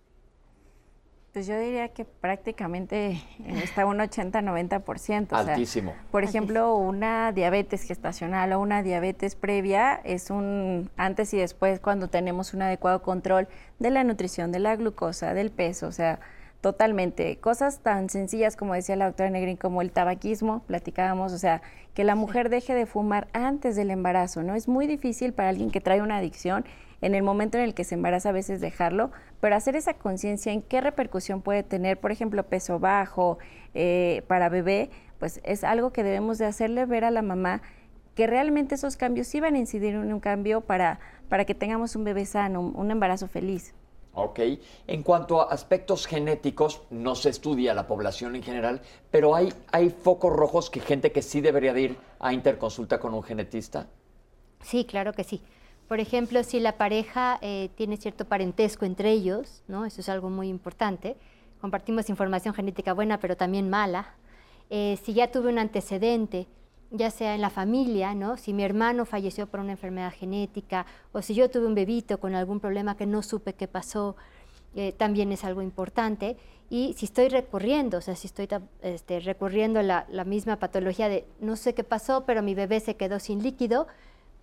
[1.33, 3.23] Pues yo diría que prácticamente
[3.63, 5.29] está un 80-90%.
[5.31, 5.95] Altísimo.
[6.11, 12.09] por ejemplo, una diabetes gestacional o una diabetes previa es un antes y después cuando
[12.09, 13.47] tenemos un adecuado control
[13.79, 16.19] de la nutrición, de la glucosa, del peso, o sea,
[16.61, 17.39] totalmente.
[17.39, 21.63] Cosas tan sencillas como decía la doctora Negrín, como el tabaquismo, platicábamos, o sea,
[21.95, 24.55] que la mujer deje de fumar antes del embarazo, ¿no?
[24.55, 26.65] Es muy difícil para alguien que trae una adicción
[27.01, 30.53] en el momento en el que se embaraza a veces dejarlo, pero hacer esa conciencia
[30.53, 33.39] en qué repercusión puede tener, por ejemplo, peso bajo
[33.75, 37.63] eh, para bebé, pues es algo que debemos de hacerle ver a la mamá
[38.15, 41.97] que realmente esos cambios sí van a incidir en un cambio para, para que tengamos
[41.97, 43.75] un bebé sano, un embarazo feliz.
[44.13, 44.41] Ok.
[44.87, 49.91] En cuanto a aspectos genéticos, no se estudia la población en general, pero hay, hay
[49.91, 53.87] focos rojos que gente que sí debería de ir a interconsulta con un genetista.
[54.63, 55.43] Sí, claro que sí.
[55.89, 59.85] Por ejemplo, si la pareja eh, tiene cierto parentesco entre ellos, ¿no?
[59.85, 61.17] eso es algo muy importante.
[61.61, 64.15] Compartimos información genética buena, pero también mala.
[64.71, 66.47] Eh, si ya tuve un antecedente,
[66.91, 68.36] ya sea en la familia, ¿no?
[68.36, 72.34] si mi hermano falleció por una enfermedad genética, o si yo tuve un bebito con
[72.34, 74.16] algún problema que no supe qué pasó,
[74.74, 76.36] eh, también es algo importante.
[76.68, 78.49] Y si estoy recurriendo, o sea, si estoy
[78.82, 82.95] este, recurriendo la, la misma patología de no sé qué pasó, pero mi bebé se
[82.95, 83.88] quedó sin líquido,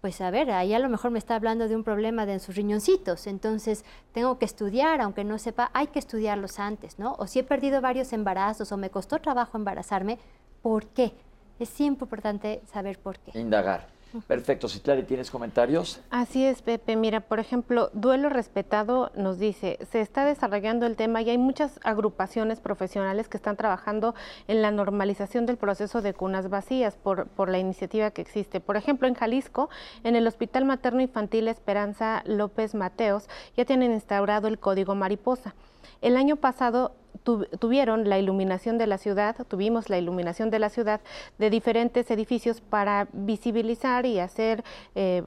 [0.02, 2.56] pues a ver, ahí a lo mejor me está hablando de un problema en sus
[2.56, 7.16] riñoncitos, entonces tengo que estudiar, aunque no sepa, hay que estudiarlos antes, ¿no?
[7.18, 10.20] O si he perdido varios embarazos o me costó trabajo embarazarme,
[10.62, 11.14] ¿por qué?
[11.60, 13.38] Es siempre importante saber por qué.
[13.40, 13.98] Indagar.
[14.28, 14.70] Perfecto.
[14.70, 16.00] Citlari, ¿tienes comentarios?
[16.10, 16.96] Así es, Pepe.
[16.96, 21.80] Mira, por ejemplo, Duelo Respetado nos dice, se está desarrollando el tema y hay muchas
[21.84, 24.16] agrupaciones profesionales que están trabajando
[24.48, 28.60] en la normalización del proceso de cunas vacías por, por la iniciativa que existe.
[28.60, 29.70] Por ejemplo, en Jalisco,
[30.04, 35.54] en el Hospital Materno Infantil Esperanza López Mateos, ya tienen instaurado el código mariposa.
[36.02, 36.94] El año pasado
[37.24, 41.02] tuvieron la iluminación de la ciudad, tuvimos la iluminación de la ciudad
[41.38, 44.64] de diferentes edificios para visibilizar y hacer
[44.96, 45.24] eh,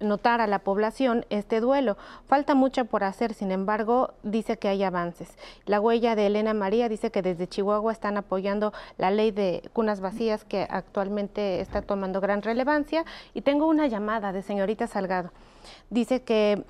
[0.00, 1.96] notar a la población este duelo.
[2.26, 5.28] Falta mucho por hacer, sin embargo, dice que hay avances.
[5.66, 10.00] La huella de Elena María dice que desde Chihuahua están apoyando la ley de cunas
[10.00, 13.04] vacías que actualmente está tomando gran relevancia.
[13.34, 15.30] Y tengo una llamada de señorita Salgado.
[15.90, 16.64] Dice que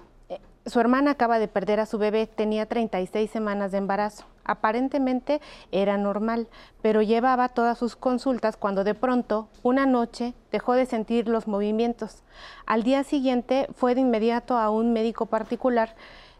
[0.66, 4.24] su hermana acaba de perder a su bebé, tenía 36 semanas de embarazo.
[4.44, 6.48] Aparentemente era normal,
[6.82, 12.22] pero llevaba todas sus consultas cuando de pronto, una noche, dejó de sentir los movimientos.
[12.66, 15.94] Al día siguiente fue de inmediato a un médico particular,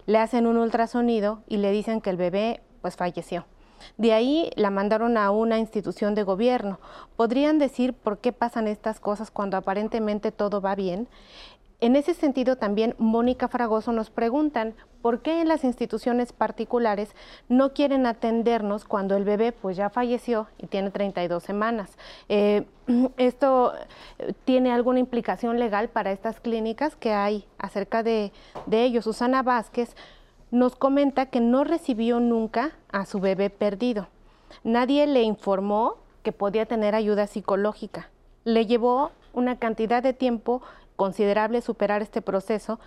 [0.06, 3.44] le hacen un ultrasonido y le dicen que el bebé pues falleció.
[3.96, 6.80] De ahí la mandaron a una institución de gobierno.
[7.16, 11.08] ¿Podrían decir por qué pasan estas cosas cuando aparentemente todo va bien?
[11.80, 17.14] En ese sentido, también Mónica Fragoso nos preguntan por qué en las instituciones particulares
[17.48, 21.96] no quieren atendernos cuando el bebé pues ya falleció y tiene 32 semanas.
[22.28, 22.66] Eh,
[23.16, 23.72] ¿Esto
[24.18, 28.30] eh, tiene alguna implicación legal para estas clínicas que hay acerca de,
[28.66, 29.00] de ello?
[29.00, 29.96] Susana Vázquez
[30.50, 34.08] nos comenta que no recibió nunca a su bebé perdido.
[34.64, 38.10] Nadie le informó que podía tener ayuda psicológica.
[38.44, 40.60] Le llevó una cantidad de tiempo
[41.00, 42.78] considerable superar este proceso,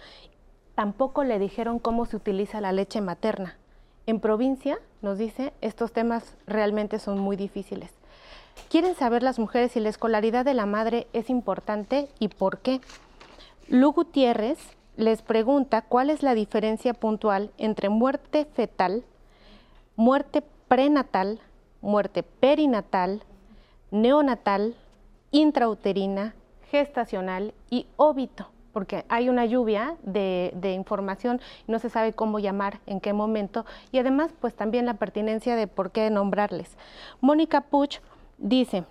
[0.75, 3.57] tampoco le dijeron cómo se utiliza la leche materna.
[4.05, 7.89] En provincia, nos dice, estos temas realmente son muy difíciles.
[8.69, 12.81] Quieren saber las mujeres si la escolaridad de la madre es importante y por qué.
[13.67, 14.59] Lu Gutiérrez
[14.95, 19.03] les pregunta cuál es la diferencia puntual entre muerte fetal,
[19.95, 21.39] muerte prenatal,
[21.81, 23.23] muerte perinatal,
[23.89, 24.75] neonatal,
[25.31, 26.35] intrauterina
[26.73, 32.79] gestacional y óbito, porque hay una lluvia de, información y no se sabe cómo llamar,
[32.87, 36.75] en qué momento, y además pues también la pertinencia de por qué nombrarles.
[37.21, 37.99] Mónica Puch
[38.39, 38.85] dice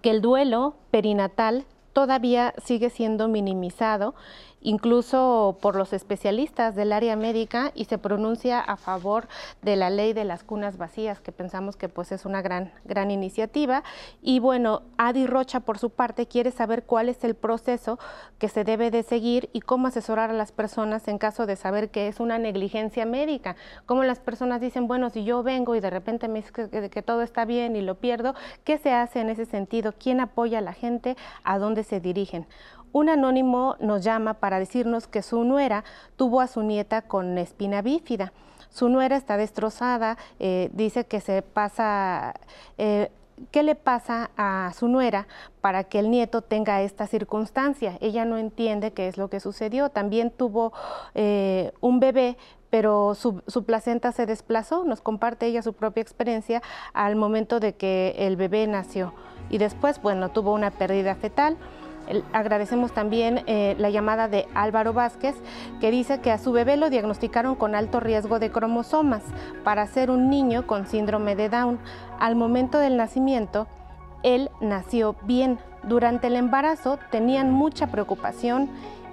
[0.00, 4.16] que el duelo perinatal todavía sigue siendo minimizado
[4.62, 9.28] incluso por los especialistas del área médica y se pronuncia a favor
[9.62, 13.10] de la ley de las cunas vacías, que pensamos que pues es una gran, gran
[13.10, 13.82] iniciativa.
[14.22, 17.98] Y bueno, Adi Rocha por su parte quiere saber cuál es el proceso
[18.38, 21.90] que se debe de seguir y cómo asesorar a las personas en caso de saber
[21.90, 23.56] que es una negligencia médica.
[23.86, 27.02] Como las personas dicen, bueno, si yo vengo y de repente me dice que, que
[27.02, 28.34] todo está bien y lo pierdo,
[28.64, 29.92] ¿qué se hace en ese sentido?
[29.98, 31.16] ¿Quién apoya a la gente?
[31.44, 32.46] ¿A dónde se dirigen?
[32.92, 35.84] Un anónimo nos llama para decirnos que su nuera
[36.16, 38.32] tuvo a su nieta con espina bífida.
[38.68, 42.34] Su nuera está destrozada, eh, dice que se pasa...
[42.78, 43.10] Eh,
[43.50, 45.26] ¿qué le pasa a su nuera
[45.60, 47.98] para que el nieto tenga esta circunstancia?
[48.00, 49.88] Ella no entiende qué es lo que sucedió.
[49.88, 50.72] También tuvo
[51.14, 52.36] eh, un bebé,
[52.70, 56.62] pero su, su, placenta se desplazó, nos comparte ella su propia experiencia
[56.92, 59.12] al momento de que el bebé nació.
[59.50, 61.56] Y después, bueno, tuvo una pérdida fetal.
[62.32, 65.34] Agradecemos también eh, la llamada de Álvaro Vázquez,
[65.80, 69.22] que dice que a su bebé lo diagnosticaron con alto riesgo de cromosomas
[69.64, 71.78] para ser un niño con síndrome de Down.
[72.18, 73.66] Al momento del nacimiento,
[74.22, 75.58] él nació bien.
[75.84, 78.68] Durante el embarazo tenían mucha preocupación,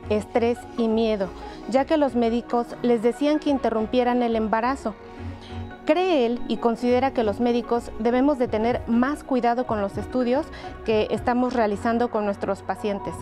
[0.10, 1.30] estrés y miedo,
[1.70, 4.96] ya que los médicos les decían que interrumpieran el embarazo.
[5.90, 10.46] Cree él y considera que los médicos debemos de tener más cuidado con los estudios
[10.86, 13.16] que estamos realizando con nuestros pacientes.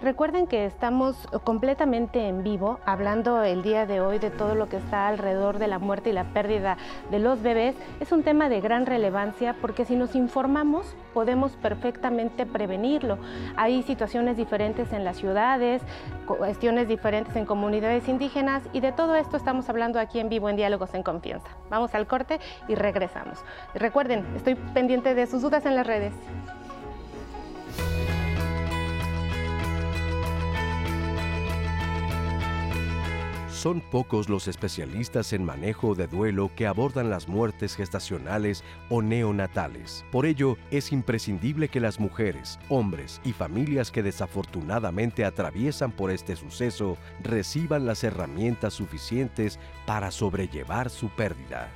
[0.00, 4.76] Recuerden que estamos completamente en vivo hablando el día de hoy de todo lo que
[4.76, 6.76] está alrededor de la muerte y la pérdida
[7.10, 7.74] de los bebés.
[7.98, 13.18] Es un tema de gran relevancia porque si nos informamos podemos perfectamente prevenirlo.
[13.56, 15.82] Hay situaciones diferentes en las ciudades,
[16.26, 20.56] cuestiones diferentes en comunidades indígenas y de todo esto estamos hablando aquí en vivo en
[20.56, 21.48] Diálogos en Confianza.
[21.70, 23.44] Vamos al corte y regresamos.
[23.74, 26.14] recuerden, estoy pendiente de sus dudas en las redes.
[33.62, 40.04] Son pocos los especialistas en manejo de duelo que abordan las muertes gestacionales o neonatales.
[40.10, 46.34] Por ello, es imprescindible que las mujeres, hombres y familias que desafortunadamente atraviesan por este
[46.34, 51.70] suceso reciban las herramientas suficientes para sobrellevar su pérdida.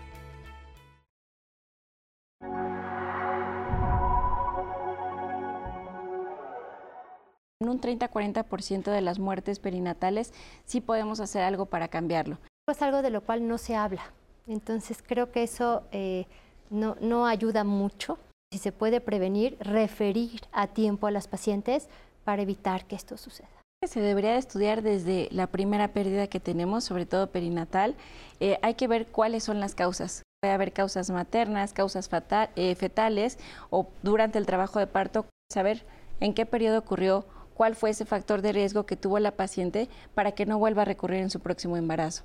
[7.59, 10.35] En un 30-40% de las muertes perinatales
[10.67, 12.37] sí podemos hacer algo para cambiarlo.
[12.69, 14.13] Es algo de lo cual no se habla.
[14.47, 16.27] Entonces creo que eso eh,
[16.69, 18.19] no, no ayuda mucho.
[18.53, 21.89] Si se puede prevenir, referir a tiempo a las pacientes
[22.25, 23.49] para evitar que esto suceda.
[23.87, 27.95] Se debería estudiar desde la primera pérdida que tenemos, sobre todo perinatal.
[28.39, 30.23] Eh, hay que ver cuáles son las causas.
[30.43, 32.11] Puede haber causas maternas, causas
[32.57, 33.39] eh, fetales
[33.71, 35.87] o durante el trabajo de parto, saber
[36.21, 37.25] en qué periodo ocurrió
[37.57, 40.85] cuál fue ese factor de riesgo que tuvo la paciente para que no vuelva a
[40.85, 42.25] recurrir en su próximo embarazo.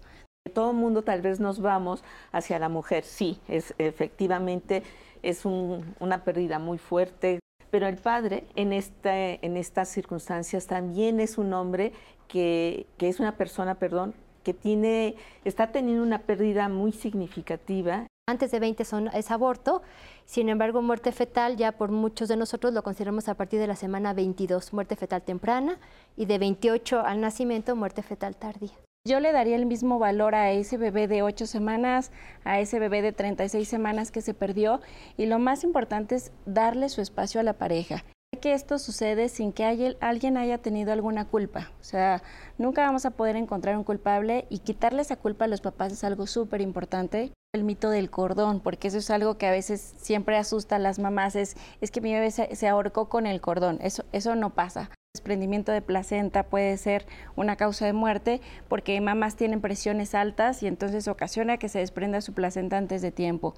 [0.54, 4.84] Todo el mundo tal vez nos vamos hacia la mujer, sí, es efectivamente
[5.24, 11.38] es una pérdida muy fuerte, pero el padre en, este, en estas circunstancias también es
[11.38, 11.94] un hombre
[12.28, 15.16] que, que es una persona, perdón, que tiene,
[15.46, 19.82] está teniendo una pérdida muy significativa antes de 20 son, es aborto,
[20.26, 23.76] sin embargo muerte fetal ya por muchos de nosotros lo consideramos a partir de la
[23.76, 25.78] semana 22, muerte fetal temprana,
[26.18, 28.72] y de 28 al nacimiento, muerte fetal tardía.
[29.08, 32.12] Yo le daría el mismo valor a ese bebé de 8 semanas,
[32.44, 34.82] a ese bebé de 36 semanas que se perdió,
[35.18, 38.04] y lo más importante es darle su espacio a la pareja
[38.42, 41.72] que esto sucede sin que alguien haya tenido alguna culpa.
[41.80, 42.22] O sea,
[42.58, 46.04] nunca vamos a poder encontrar un culpable y quitarle esa culpa a los papás es
[46.04, 47.32] algo súper importante.
[47.54, 51.00] El mito del cordón, porque eso es algo que a veces siempre asusta a las
[51.00, 53.78] mamás, es, es que mi bebé se, ahorcó con el cordón.
[53.82, 54.89] Eso, eso no pasa.
[55.14, 60.68] Desprendimiento de placenta puede ser una causa de muerte porque mamás tienen presiones altas y
[60.68, 63.54] entonces ocasiona que se desprenda su placenta antes de tiempo.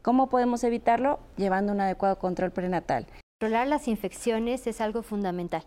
[0.00, 1.20] ¿Cómo podemos evitarlo?
[1.36, 3.06] Llevando un adecuado control prenatal.
[3.38, 5.62] Controlar las infecciones es algo fundamental.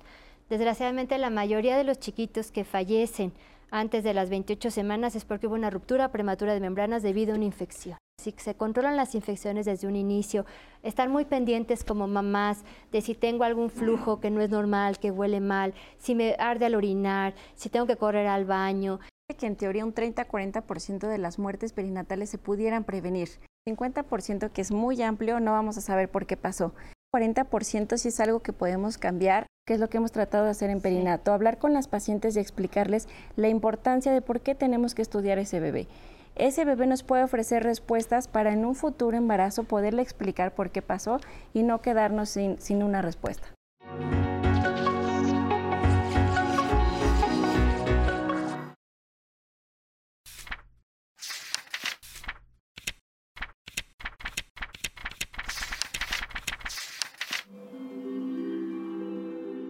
[0.49, 3.32] Desgraciadamente la mayoría de los chiquitos que fallecen
[3.70, 7.36] antes de las 28 semanas es porque hubo una ruptura prematura de membranas debido a
[7.36, 7.99] una infección.
[8.20, 10.47] Si se controlan las infecciones desde un inicio,
[10.82, 15.11] estar muy pendientes como mamás de si tengo algún flujo que no es normal, que
[15.11, 18.99] huele mal, si me arde al orinar, si tengo que correr al baño.
[19.38, 23.30] Que en teoría un 30-40% de las muertes perinatales se pudieran prevenir.
[23.67, 26.74] 50% que es muy amplio, no vamos a saber por qué pasó.
[27.14, 30.70] 40% si es algo que podemos cambiar, que es lo que hemos tratado de hacer
[30.70, 35.01] en Perinato, hablar con las pacientes y explicarles la importancia de por qué tenemos que
[35.01, 35.88] estudiar ese bebé.
[36.36, 40.82] Ese bebé nos puede ofrecer respuestas para en un futuro embarazo poderle explicar por qué
[40.82, 41.20] pasó
[41.54, 43.47] y no quedarnos sin, sin una respuesta.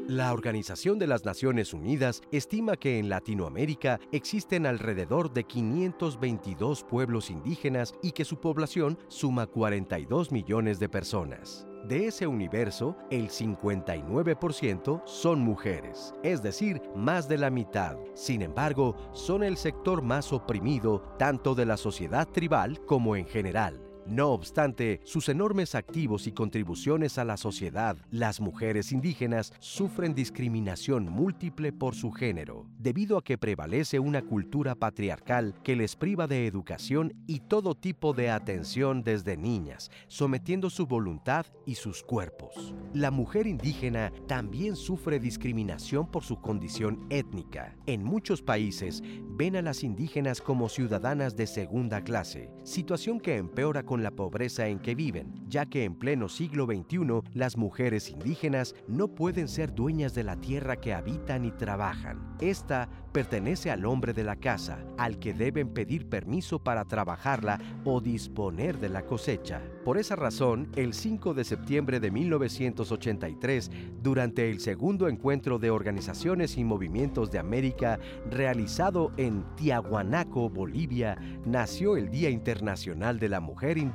[0.09, 7.29] La Organización de las Naciones Unidas estima que en Latinoamérica existen alrededor de 522 pueblos
[7.29, 11.67] indígenas y que su población suma 42 millones de personas.
[11.87, 17.95] De ese universo, el 59% son mujeres, es decir, más de la mitad.
[18.15, 23.88] Sin embargo, son el sector más oprimido tanto de la sociedad tribal como en general
[24.09, 31.07] No obstante, sus enormes activos y contribuciones a la sociedad, las mujeres indígenas sufren discriminación
[31.07, 36.47] múltiple por su género, debido a que prevalece una cultura patriarcal que les priva de
[36.47, 42.73] educación y todo tipo de atención desde niñas, sometiendo su voluntad y sus cuerpos.
[42.95, 47.75] La mujer indígena también sufre discriminación por su condición étnica.
[47.85, 49.03] En muchos países
[49.37, 54.67] ven a las indígenas como ciudadanas de segunda clase, situación que empeora con la pobreza
[54.67, 59.73] en que viven, ya que en pleno siglo XXI las mujeres indígenas no pueden ser
[59.73, 62.35] dueñas de la tierra que habitan y trabajan.
[62.39, 68.01] Esta pertenece al hombre de la casa, al que deben pedir permiso para trabajarla o
[68.01, 69.61] disponer de la cosecha.
[69.83, 73.71] Por esa razón, el 5 de septiembre de 1983,
[74.01, 77.99] durante el segundo encuentro de organizaciones y movimientos de América
[78.29, 83.88] realizado en Tiahuanaco, Bolivia, nació el Día Internacional de la Mujer Indígena.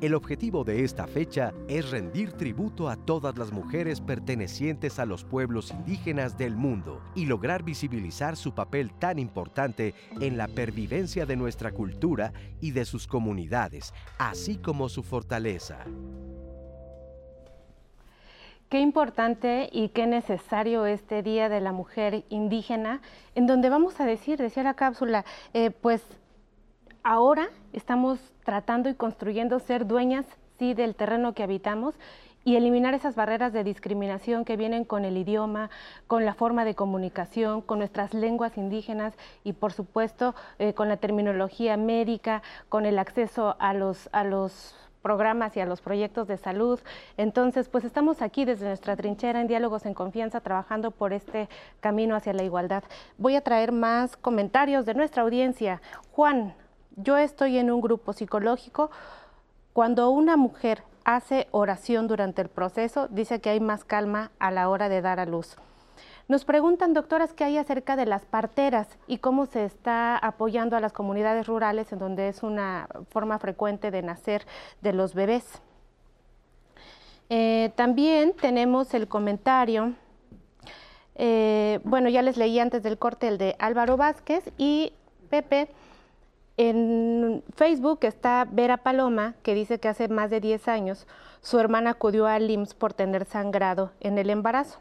[0.00, 5.24] El objetivo de esta fecha es rendir tributo a todas las mujeres pertenecientes a los
[5.24, 11.36] pueblos indígenas del mundo y lograr visibilizar su papel tan importante en la pervivencia de
[11.36, 15.84] nuestra cultura y de sus comunidades, así como su fortaleza.
[18.68, 23.00] Qué importante y qué necesario este Día de la Mujer Indígena,
[23.34, 25.24] en donde vamos a decir, decía la cápsula,
[25.54, 26.02] eh, pues
[27.02, 30.26] ahora estamos tratando y construyendo ser dueñas,
[30.58, 31.94] sí, del terreno que habitamos
[32.44, 35.70] y eliminar esas barreras de discriminación que vienen con el idioma,
[36.06, 39.14] con la forma de comunicación, con nuestras lenguas indígenas
[39.44, 44.74] y por supuesto eh, con la terminología médica, con el acceso a los, a los
[45.02, 46.80] programas y a los proyectos de salud.
[47.16, 51.48] Entonces, pues estamos aquí desde nuestra trinchera en Diálogos en Confianza trabajando por este
[51.80, 52.84] camino hacia la igualdad.
[53.18, 55.80] Voy a traer más comentarios de nuestra audiencia.
[56.12, 56.54] Juan,
[57.02, 58.90] yo estoy en un grupo psicológico.
[59.72, 64.68] Cuando una mujer hace oración durante el proceso, dice que hay más calma a la
[64.68, 65.56] hora de dar a luz.
[66.28, 70.80] Nos preguntan, doctoras, qué hay acerca de las parteras y cómo se está apoyando a
[70.80, 74.46] las comunidades rurales en donde es una forma frecuente de nacer
[74.80, 75.60] de los bebés.
[77.30, 79.94] Eh, también tenemos el comentario,
[81.16, 84.92] eh, bueno, ya les leí antes del corte el de Álvaro Vázquez y
[85.28, 85.68] Pepe.
[86.62, 91.06] En Facebook está Vera Paloma, que dice que hace más de 10 años
[91.40, 94.78] su hermana acudió al IMSS por tener sangrado en el embarazo.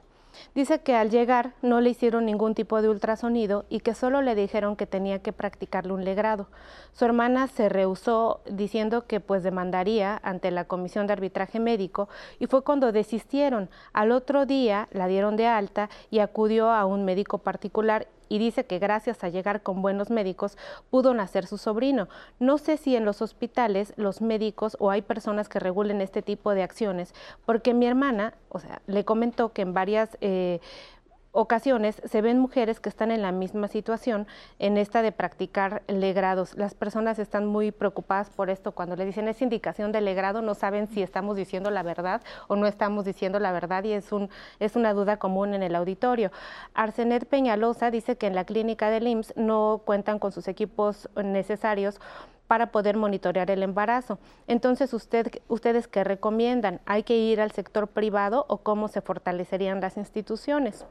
[0.53, 4.35] Dice que al llegar no le hicieron ningún tipo de ultrasonido y que solo le
[4.35, 6.47] dijeron que tenía que practicarle un legrado.
[6.91, 12.47] Su hermana se rehusó diciendo que pues demandaría ante la Comisión de Arbitraje Médico y
[12.47, 13.69] fue cuando desistieron.
[13.93, 18.65] Al otro día la dieron de alta y acudió a un médico particular y dice
[18.65, 20.57] que gracias a llegar con buenos médicos
[20.89, 22.07] pudo nacer su sobrino.
[22.39, 26.53] No sé si en los hospitales los médicos o hay personas que regulen este tipo
[26.53, 27.13] de acciones,
[27.45, 30.17] porque mi hermana, o sea, le comentó que en varias...
[30.21, 30.59] Eh,
[31.31, 34.27] ocasiones se ven mujeres que están en la misma situación
[34.57, 36.55] en esta de practicar legrados.
[36.57, 38.71] Las personas están muy preocupadas por esto.
[38.71, 42.55] Cuando le dicen es indicación de legrado, no saben si estamos diciendo la verdad o
[42.55, 44.29] no estamos diciendo la verdad y es, un,
[44.59, 46.31] es una duda común en el auditorio.
[46.73, 51.99] Arsenet Peñalosa dice que en la clínica del IMSS no cuentan con sus equipos necesarios
[52.47, 54.17] para poder monitorear el embarazo.
[54.47, 56.81] Entonces, usted, ¿ustedes qué recomiendan?
[56.87, 60.87] ¿Hay que ir al sector privado o cómo se fortalecerían las instituciones?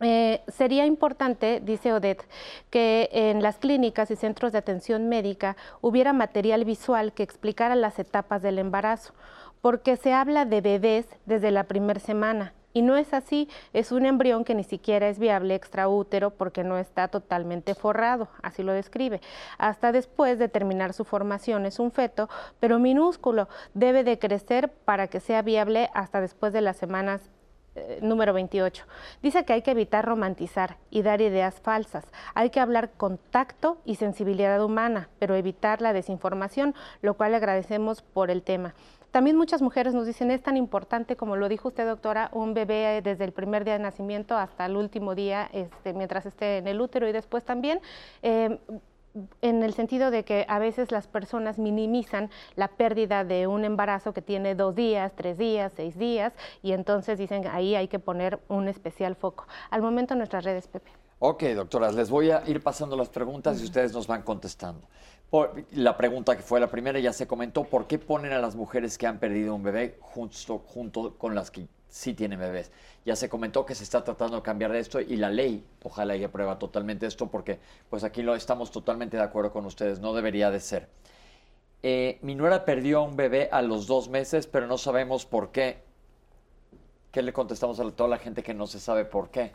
[0.00, 2.24] Eh, sería importante, dice Odette,
[2.70, 7.98] que en las clínicas y centros de atención médica hubiera material visual que explicara las
[7.98, 9.12] etapas del embarazo,
[9.60, 12.54] porque se habla de bebés desde la primera semana.
[12.74, 16.78] Y no es así, es un embrión que ni siquiera es viable extraútero porque no
[16.78, 19.20] está totalmente forrado, así lo describe.
[19.56, 22.28] Hasta después de terminar su formación es un feto,
[22.60, 27.30] pero minúsculo, debe de crecer para que sea viable hasta después de las semanas
[27.78, 28.84] eh, número 28.
[29.22, 32.04] Dice que hay que evitar romantizar y dar ideas falsas.
[32.34, 38.02] Hay que hablar con tacto y sensibilidad humana, pero evitar la desinformación, lo cual agradecemos
[38.02, 38.74] por el tema.
[39.10, 43.00] También muchas mujeres nos dicen, es tan importante, como lo dijo usted, doctora, un bebé
[43.02, 46.80] desde el primer día de nacimiento hasta el último día, este, mientras esté en el
[46.80, 47.80] útero y después también.
[48.22, 48.58] Eh,
[49.42, 54.12] en el sentido de que a veces las personas minimizan la pérdida de un embarazo
[54.12, 56.32] que tiene dos días, tres días, seis días,
[56.62, 59.46] y entonces dicen ahí hay que poner un especial foco.
[59.70, 60.90] Al momento nuestras redes, Pepe.
[61.20, 64.88] Ok, doctoras, les voy a ir pasando las preguntas y ustedes nos van contestando.
[65.72, 68.96] la pregunta que fue la primera ya se comentó, ¿por qué ponen a las mujeres
[68.96, 72.70] que han perdido un bebé junto, junto con las que sí tienen bebés?
[73.04, 76.24] Ya se comentó que se está tratando de cambiar esto y la ley, ojalá y
[76.24, 77.58] aprueba totalmente esto porque
[77.90, 80.88] pues aquí lo estamos totalmente de acuerdo con ustedes, no debería de ser.
[81.82, 85.50] eh, mi nuera perdió a un bebé a los dos meses, pero no sabemos por
[85.52, 85.82] qué.
[87.12, 89.52] ¿Qué le contestamos a toda la gente que no se sabe por qué?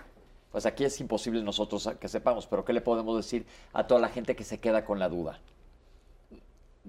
[0.51, 4.09] Pues aquí es imposible nosotros que sepamos, pero ¿qué le podemos decir a toda la
[4.09, 5.41] gente que se queda con la duda?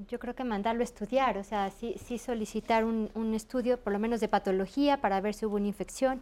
[0.09, 4.21] Yo creo que mandarlo a estudiar, o sea, sí, solicitar un, estudio, por lo menos
[4.21, 6.21] de patología, para ver si hubo una infección.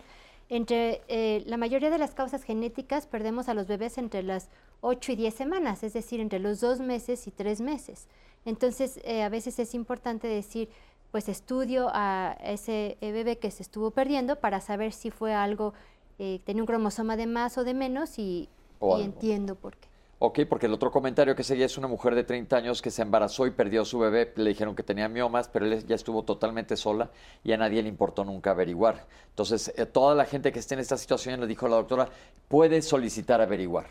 [0.49, 4.51] Entre eh, la mayoría de las causas genéticas perdemos a los bebés entre las
[4.83, 8.09] 8 y 10 semanas, es decir, entre los dos meses y tres meses.
[8.45, 10.69] Entonces, eh, a veces es importante decir,
[11.13, 15.75] pues estudio a ese eh, bebé que se estuvo perdiendo para saber si fue algo,
[16.19, 18.49] eh, tenía un cromosoma de más o de menos y,
[18.81, 19.92] entiendo por qué.
[20.25, 23.03] Ok, porque el otro comentario que seguía es una mujer de 30 años que se
[23.03, 24.33] embarazó y perdió a su bebé.
[24.37, 27.11] Le dijeron que tenía miomas, pero él ya estuvo totalmente sola
[27.43, 29.05] y a nadie le importó nunca averiguar.
[29.31, 32.09] Entonces, eh, toda la gente que esté en esta situación, le dijo la doctora,
[32.47, 33.87] puede solicitar averiguar.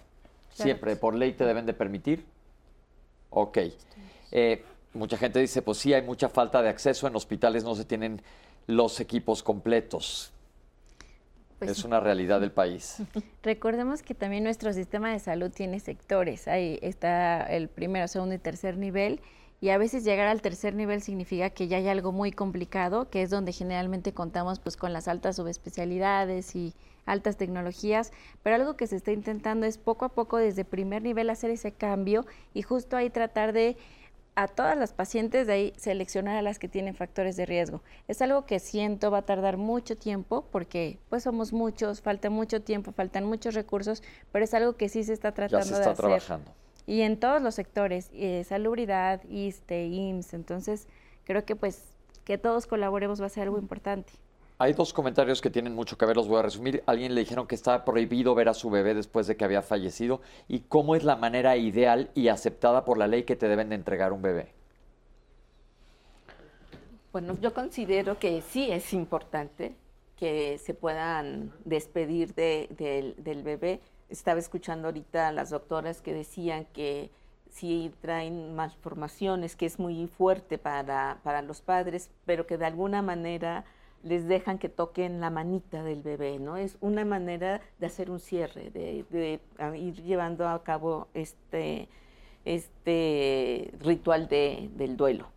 [0.53, 2.23] Siempre, por ley te deben de permitir.
[3.29, 3.57] Ok.
[4.31, 4.63] Eh,
[4.93, 8.21] mucha gente dice, pues sí, hay mucha falta de acceso, en hospitales no se tienen
[8.67, 10.31] los equipos completos.
[11.61, 13.03] Pues es una realidad del país.
[13.43, 16.47] Recordemos que también nuestro sistema de salud tiene sectores.
[16.47, 19.21] Ahí está el primero, segundo y tercer nivel.
[19.59, 23.21] Y a veces llegar al tercer nivel significa que ya hay algo muy complicado, que
[23.21, 26.73] es donde generalmente contamos pues con las altas subespecialidades y
[27.05, 28.11] altas tecnologías,
[28.41, 31.73] pero algo que se está intentando es poco a poco desde primer nivel hacer ese
[31.73, 32.25] cambio
[32.55, 33.77] y justo ahí tratar de
[34.35, 37.81] a todas las pacientes de ahí seleccionar a las que tienen factores de riesgo.
[38.07, 42.61] Es algo que siento va a tardar mucho tiempo porque pues somos muchos, falta mucho
[42.61, 45.93] tiempo, faltan muchos recursos, pero es algo que sí se está tratando ya se está
[45.93, 46.51] trabajando.
[46.87, 50.87] Y en todos los sectores, eh, salubridad, ISTE, IMSS, entonces
[51.25, 51.83] creo que pues
[52.23, 54.13] que todos colaboremos va a ser algo importante.
[54.61, 56.83] Hay dos comentarios que tienen mucho que ver, los voy a resumir.
[56.85, 60.21] Alguien le dijeron que estaba prohibido ver a su bebé después de que había fallecido.
[60.47, 63.75] ¿Y cómo es la manera ideal y aceptada por la ley que te deben de
[63.75, 64.53] entregar un bebé?
[67.11, 69.73] Bueno, yo considero que sí es importante
[70.15, 73.81] que se puedan despedir del bebé.
[74.09, 77.09] Estaba escuchando ahorita a las doctoras que decían que
[77.49, 83.01] sí traen malformaciones, que es muy fuerte para, para los padres, pero que de alguna
[83.01, 83.65] manera
[84.03, 86.57] les dejan que toquen la manita del bebé, ¿no?
[86.57, 89.39] Es una manera de hacer un cierre, de,
[89.77, 91.87] ir llevando a cabo este,
[92.45, 95.27] este ritual de, del duelo.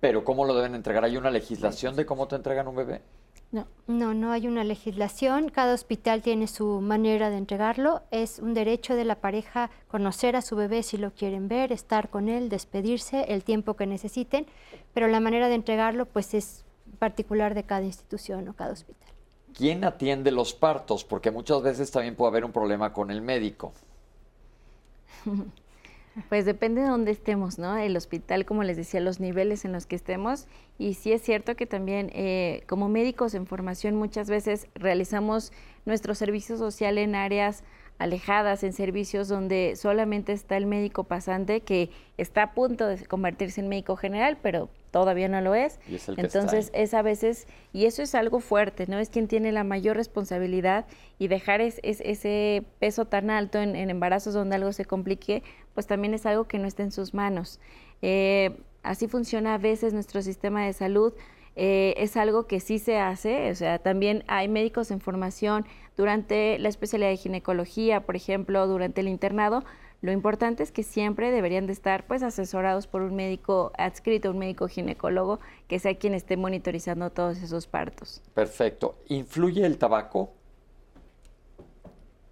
[0.00, 1.04] Pero ¿cómo lo deben entregar?
[1.04, 3.02] ¿Hay una legislación de cómo te entregan un bebé?
[3.50, 3.66] No.
[3.86, 5.48] No, no hay una legislación.
[5.48, 8.02] Cada hospital tiene su manera de entregarlo.
[8.10, 12.10] Es un derecho de la pareja conocer a su bebé si lo quieren ver, estar
[12.10, 14.46] con él, despedirse el tiempo que necesiten.
[14.92, 16.66] Pero la manera de entregarlo, pues es
[16.98, 19.08] particular de cada institución o cada hospital.
[19.54, 21.04] ¿Quién atiende los partos?
[21.04, 23.72] Porque muchas veces también puede haber un problema con el médico.
[26.28, 27.76] Pues depende de dónde estemos, ¿no?
[27.76, 30.46] El hospital, como les decía, los niveles en los que estemos.
[30.76, 35.52] Y sí es cierto que también eh, como médicos en formación muchas veces realizamos
[35.84, 37.62] nuestro servicio social en áreas
[37.98, 43.60] alejadas, en servicios donde solamente está el médico pasante que está a punto de convertirse
[43.60, 45.78] en médico general, pero todavía no lo es.
[46.16, 48.98] Entonces es a veces, y eso es algo fuerte, ¿no?
[48.98, 50.86] Es quien tiene la mayor responsabilidad
[51.18, 55.42] y dejar ese peso tan alto en, embarazos donde algo se complique,
[55.74, 57.60] pues también es algo que no está en sus manos.
[58.02, 61.12] Eh, así funciona a veces nuestro sistema de salud.
[61.60, 65.66] Eh, es algo que sí se hace, o sea, también hay médicos en formación
[65.96, 69.64] durante la especialidad de ginecología, por ejemplo, durante el internado,
[70.00, 74.38] lo importante es que siempre deberían de estar pues asesorados por un médico adscrito, un
[74.38, 78.22] médico ginecólogo, que sea quien esté monitorizando todos esos partos.
[78.34, 78.98] Perfecto.
[79.08, 80.34] ¿Influye el tabaco?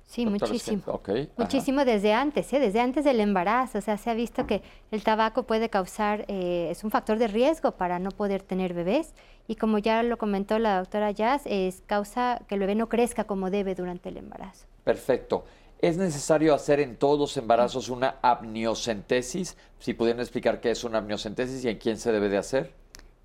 [0.05, 1.01] Sí, muchísimo.
[1.37, 2.61] muchísimo desde antes, ¿eh?
[2.61, 3.79] desde antes del embarazo.
[3.79, 4.63] O sea, se ha visto que
[4.93, 9.13] el tabaco puede causar, eh, es un factor de riesgo para no poder tener bebés.
[9.49, 13.25] Y como ya lo comentó la doctora Jazz, es causa que el bebé no crezca
[13.25, 14.67] como debe durante el embarazo.
[14.85, 15.45] Perfecto.
[15.81, 19.59] ¿Es necesario hacer en todos los embarazos una amniocentesis?
[19.79, 22.73] Si pudieran explicar qué es una amniocentesis y en quién se debe de hacer.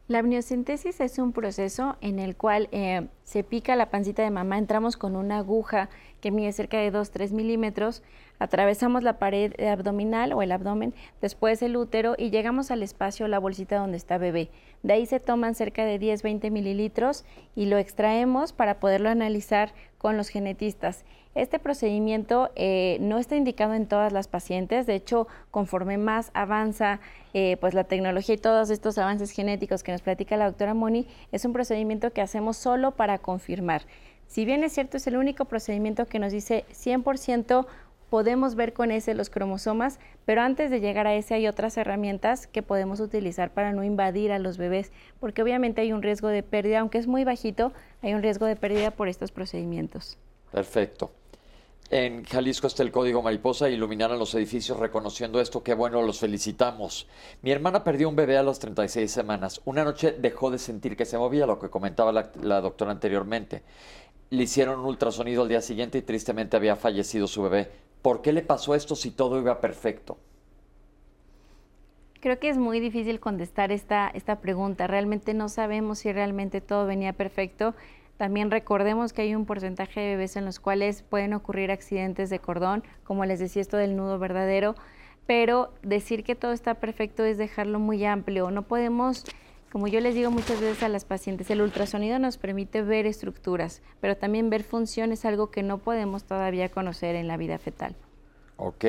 [0.09, 4.57] La amniocentesis es un proceso en el cual eh, se pica la pancita de mamá,
[4.57, 8.03] entramos con una aguja que mide cerca de 2-3 milímetros,
[8.37, 13.39] atravesamos la pared abdominal o el abdomen, después el útero y llegamos al espacio, la
[13.39, 14.49] bolsita donde está bebé.
[14.83, 17.23] De ahí se toman cerca de 10-20 mililitros
[17.55, 21.05] y lo extraemos para poderlo analizar con los genetistas.
[21.33, 26.99] Este procedimiento eh, no está indicado en todas las pacientes, de hecho, conforme más avanza
[27.33, 31.07] eh, pues la tecnología y todos estos avances genéticos que nos platica la doctora Moni,
[31.31, 33.83] es un procedimiento que hacemos solo para confirmar.
[34.27, 37.65] Si bien es cierto, es el único procedimiento que nos dice 100%
[38.09, 42.45] podemos ver con ese los cromosomas, pero antes de llegar a ese hay otras herramientas
[42.45, 44.91] que podemos utilizar para no invadir a los bebés,
[45.21, 47.71] porque obviamente hay un riesgo de pérdida, aunque es muy bajito,
[48.01, 50.17] hay un riesgo de pérdida por estos procedimientos.
[50.51, 51.11] Perfecto.
[51.91, 57.05] En Jalisco está el código mariposa, iluminaron los edificios reconociendo esto, qué bueno, los felicitamos.
[57.41, 59.59] Mi hermana perdió un bebé a las 36 semanas.
[59.65, 63.63] Una noche dejó de sentir que se movía, lo que comentaba la, doctora anteriormente.
[64.29, 67.69] Le hicieron un ultrasonido al día siguiente y tristemente había fallecido su bebé.
[68.01, 70.17] ¿Por qué le pasó esto si todo iba perfecto?
[72.21, 74.87] Creo que es muy difícil contestar esta, esta pregunta.
[74.87, 77.75] Realmente no sabemos si realmente todo venía perfecto.
[78.21, 82.37] También recordemos que hay un porcentaje de bebés en los cuales pueden ocurrir accidentes de
[82.37, 84.75] cordón, como les decía esto del nudo verdadero,
[85.25, 88.51] pero decir que todo está perfecto es dejarlo muy amplio.
[88.51, 89.25] No podemos,
[89.71, 93.81] como yo les digo muchas veces a las pacientes, el ultrasonido nos permite ver estructuras,
[94.01, 97.95] pero también ver función es algo que no podemos todavía conocer en la vida fetal.
[98.57, 98.85] Ok.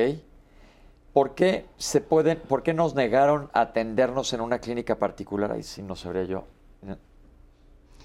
[1.11, 5.53] ¿Por qué, se pueden, ¿Por qué nos negaron a atendernos en una clínica particular?
[5.53, 6.45] Ahí sí no sabría yo.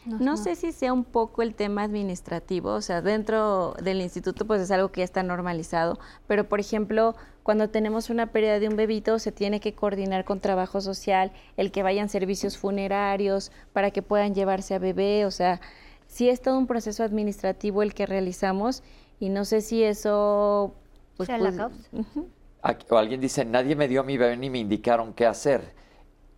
[0.09, 4.61] No, sé si sea un poco el tema administrativo, o sea, dentro del instituto pues
[4.63, 8.77] es algo que ya está normalizado, pero por ejemplo, cuando tenemos una pérdida de un
[8.77, 14.03] bebito se tiene que coordinar con trabajo social, el que vayan servicios funerarios para que
[14.03, 15.61] puedan llevarse a bebé, o sea,
[16.07, 18.83] sí es todo un proceso administrativo el que realizamos
[19.21, 20.75] y no sé si eso...
[21.17, 21.75] Pues, la pues, causa?
[22.91, 25.78] O alguien dice, nadie me dio a mi bebé ni me indicaron qué hacer.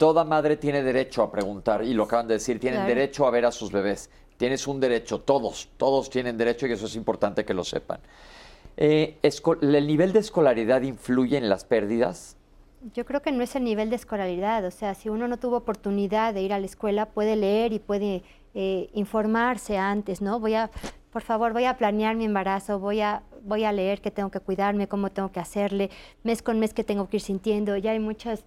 [0.01, 2.94] Toda madre tiene derecho a preguntar, y lo acaban de decir, tienen Claro.
[2.94, 4.09] derecho a ver a sus bebés.
[4.39, 8.01] Tienes un derecho, todos, todos tienen derecho y eso es importante que lo sepan.
[8.78, 9.18] Eh,
[9.60, 12.39] ¿El nivel de escolaridad influye en las pérdidas?
[12.94, 15.59] Yo creo que no es el nivel de escolaridad, o sea, si uno no tuvo
[15.59, 18.22] oportunidad de ir a la escuela, puede leer y puede
[18.55, 20.40] eh, informarse antes, ¿no?
[20.40, 20.70] Voy a,
[21.12, 24.40] por favor, voy a planear mi embarazo, voy a, voy a leer qué tengo que
[24.40, 25.90] cuidarme, cómo tengo que hacerle,
[26.22, 27.77] mes con mes qué tengo que ir sintiendo.
[27.77, 28.44] Ya hay muchas,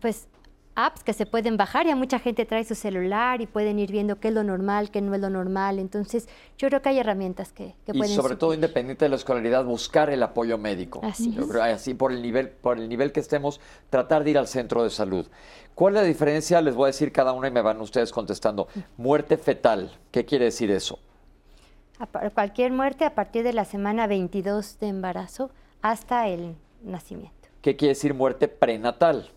[0.00, 0.26] pues,
[0.74, 4.18] apps que se pueden bajar, ya mucha gente trae su celular y pueden ir viendo
[4.20, 5.78] qué es lo normal, qué no es lo normal.
[5.78, 8.14] Entonces, yo creo que hay herramientas que, que Y pueden...
[8.14, 8.38] sobre suplir.
[8.38, 11.00] todo, independiente de la escolaridad, buscar el apoyo médico.
[11.02, 11.48] Así Yo es.
[11.48, 13.60] creo, así por el nivel, por el nivel que estemos,
[13.90, 15.26] tratar de ir al centro de salud.
[15.74, 16.60] ¿Cuál es la diferencia?
[16.60, 18.68] Les voy a decir cada una y me van ustedes contestando.
[18.96, 19.98] Muerte fetal.
[20.10, 20.98] ¿Qué quiere decir eso?
[21.98, 25.50] A cualquier muerte a partir de la semana 22 de embarazo
[25.82, 27.48] hasta el nacimiento.
[27.60, 29.30] ¿Qué quiere decir muerte prenatal?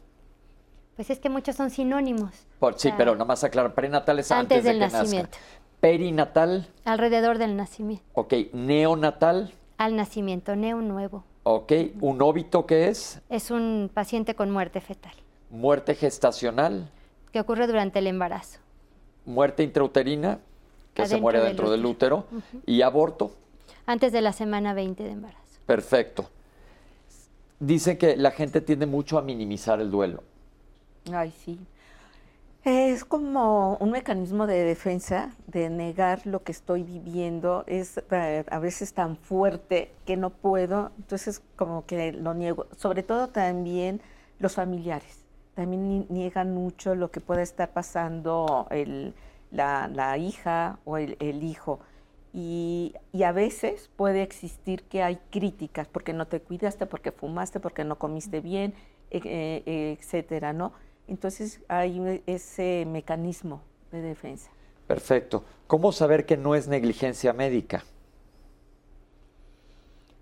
[0.96, 2.32] Pues es que muchos son sinónimos.
[2.60, 4.98] Por, sí, sea, pero nada más aclarar, prenatal es antes, Antes de del nazca.
[5.00, 5.38] nacimiento.
[5.80, 8.04] Perinatal, Alrededor del nacimiento.
[8.14, 8.34] ok.
[8.54, 11.24] Neonatal, Al nacimiento, neo nuevo.
[11.44, 11.72] ok.
[12.00, 15.14] Un óbito que es Es un paciente con muerte fetal,
[15.50, 16.90] muerte gestacional,
[17.32, 18.60] que ocurre durante el embarazo.
[19.26, 20.40] muerte intrauterina,
[20.94, 22.28] que se muere del dentro del útero,
[22.68, 23.32] y aborto.
[23.86, 25.40] Antes de la semana 20 de embarazo.
[25.66, 26.30] Perfecto.
[27.60, 30.24] Dice que la gente tiende mucho a minimizar el duelo.
[31.12, 31.60] Ay, sí.
[32.66, 37.66] Es como un mecanismo de defensa, de negar lo que estoy viviendo.
[37.68, 42.68] Es eh, a veces tan fuerte que no puedo, entonces como que lo niego.
[42.78, 44.00] Sobre todo también
[44.40, 45.26] los familiares.
[45.56, 49.14] También ni- niegan mucho lo que pueda estar pasando el-
[49.52, 51.80] la, hija o el, hijo.
[52.34, 57.60] Y, y a veces puede existir que hay críticas porque no te cuidaste, porque fumaste,
[57.60, 58.74] porque no comiste bien,
[59.12, 60.72] eh, etcétera, ¿no?
[61.08, 63.62] Entonces hay ese mecanismo
[63.92, 64.52] de defensa.
[64.88, 65.44] Perfecto.
[65.68, 67.84] ¿Cómo saber que no es negligencia médica?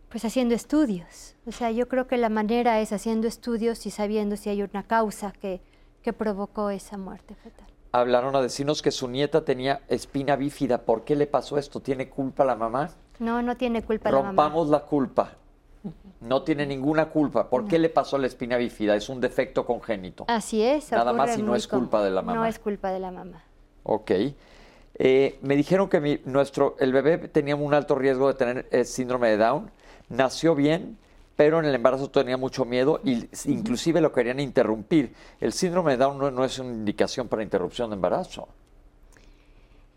[0.10, 1.36] Pues haciendo estudios.
[1.46, 4.84] O sea, yo creo que la manera es haciendo estudios y sabiendo si hay una
[4.84, 5.62] causa que,
[6.02, 7.68] que provocó esa muerte fetal.
[7.94, 10.84] Hablaron a decirnos que su nieta tenía espina bífida.
[10.84, 11.80] ¿Por qué le pasó esto?
[11.80, 12.92] ¿Tiene culpa la mamá?
[13.20, 14.28] No, no tiene culpa la mamá.
[14.30, 15.38] Rompamos la culpa.
[16.22, 17.50] No tiene ninguna culpa.
[17.50, 18.96] ¿Por qué le pasó la espina bífida?
[18.96, 20.26] Es un defecto congénito.
[20.28, 20.92] Así es.
[20.92, 21.86] Nada más si no es común.
[21.86, 22.40] culpa de la mamá.
[22.40, 23.44] No es culpa de la mamá.
[23.84, 24.12] Ok.
[24.96, 28.86] Eh, me dijeron que mi- nuestro, el bebé tenía un alto riesgo de tener eh,
[28.86, 29.72] síndrome de Down.
[30.10, 30.98] Nació bien,
[31.36, 35.16] pero en el embarazo tenía mucho miedo y inclusive lo querían interrumpir.
[35.40, 38.48] El síndrome de Down no, no es una indicación para interrupción de embarazo.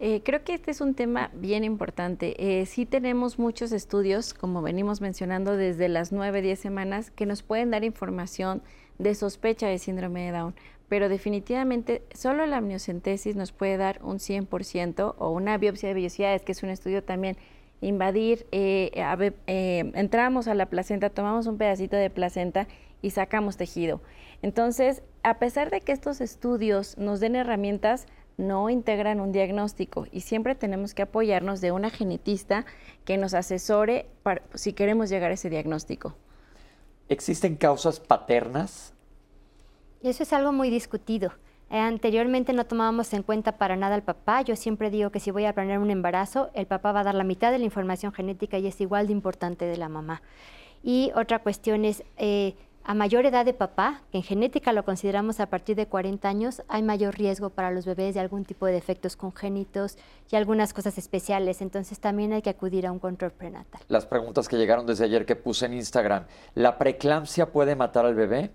[0.06, 2.34] Eh, creo que este es un tema bien importante.
[2.36, 7.42] Eh, sí tenemos muchos estudios, como venimos mencionando, desde las 9, 10 semanas, que nos
[7.42, 8.60] pueden dar información
[8.98, 10.54] de sospecha de síndrome de Down,
[10.90, 16.42] pero definitivamente solo la amniocentesis nos puede dar un 100% o una biopsia de vellosidades,
[16.42, 17.38] que es un estudio también
[17.80, 18.90] invadir, eh,
[19.46, 22.68] eh, entramos a la placenta, tomamos un pedacito de placenta
[23.00, 24.02] y sacamos tejido.
[24.42, 28.06] Entonces, a pesar de que estos estudios nos den herramientas,
[28.36, 32.64] no integran un diagnóstico y siempre tenemos que apoyarnos de una genetista
[33.04, 34.06] que nos asesore
[34.54, 36.14] si queremos llegar a ese diagnóstico.
[37.08, 38.94] ¿Existen causas paternas?
[40.02, 41.32] Eso es algo muy discutido.
[41.70, 44.42] Eh, anteriormente no tomábamos en cuenta para nada al papá.
[44.42, 47.14] Yo siempre digo que si voy a planear un embarazo, el papá va a dar
[47.14, 50.22] la mitad de la información genética y es igual de importante de la mamá.
[50.82, 52.54] Y otra cuestión es, eh,
[52.86, 56.62] a mayor edad de papá, que en genética lo consideramos a partir de 40 años,
[56.68, 59.96] hay mayor riesgo para los bebés de algún tipo de defectos congénitos
[60.30, 61.62] y algunas cosas especiales.
[61.62, 63.80] Entonces también hay que acudir a un control prenatal.
[63.88, 66.26] Las preguntas que llegaron desde ayer que puse en Instagram.
[66.54, 68.50] ¿La preeclampsia puede matar al bebé?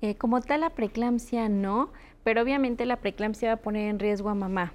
[0.00, 1.92] Eh, como tal, la preeclampsia no,
[2.24, 4.72] pero obviamente la preeclampsia va a poner en riesgo a mamá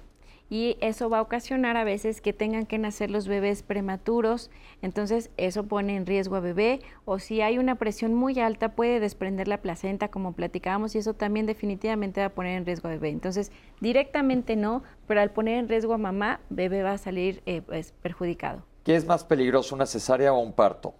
[0.50, 4.50] y eso va a ocasionar a veces que tengan que nacer los bebés prematuros,
[4.82, 9.00] entonces eso pone en riesgo a bebé o si hay una presión muy alta puede
[9.00, 12.92] desprender la placenta como platicábamos y eso también definitivamente va a poner en riesgo a
[12.92, 13.08] bebé.
[13.08, 17.62] Entonces directamente no, pero al poner en riesgo a mamá, bebé va a salir eh,
[17.62, 18.62] pues, perjudicado.
[18.84, 20.94] ¿Qué es más peligroso, una cesárea o un parto?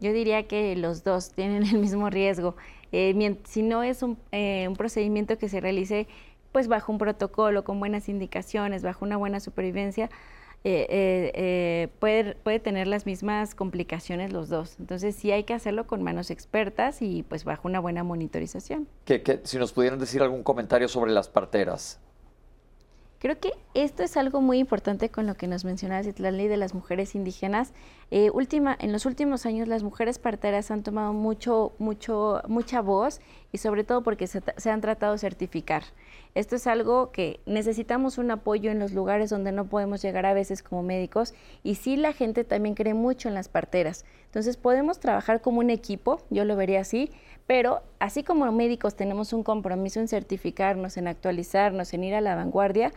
[0.00, 2.56] Yo diría que los dos tienen el mismo riesgo.
[2.90, 6.08] Eh, si no es un, eh, un procedimiento que se realice
[6.52, 10.10] pues bajo un protocolo, con buenas indicaciones, bajo una buena supervivencia,
[10.64, 14.76] eh, eh, eh, puede, puede, tener las mismas complicaciones los dos.
[14.78, 18.86] Entonces sí hay que hacerlo con manos expertas y pues bajo una buena monitorización.
[19.04, 21.98] Que, si nos pudieran decir algún comentario sobre las parteras.
[23.18, 26.56] Creo que esto es algo muy importante con lo que nos mencionaba la ley de
[26.56, 27.72] las mujeres indígenas.
[28.32, 33.20] última, en los últimos años las mujeres parteras han tomado mucho, mucho, mucha voz
[33.52, 35.84] y sobre todo porque se, se han tratado de certificar.
[36.34, 40.32] Esto es algo que necesitamos un apoyo en los lugares donde no podemos llegar a
[40.32, 44.06] veces como médicos y sí la gente también cree mucho en las parteras.
[44.26, 47.10] Entonces podemos trabajar como un equipo, yo lo vería así,
[47.46, 52.34] pero así como médicos tenemos un compromiso en certificarnos, en actualizarnos, en ir a la
[52.34, 52.92] vanguardia,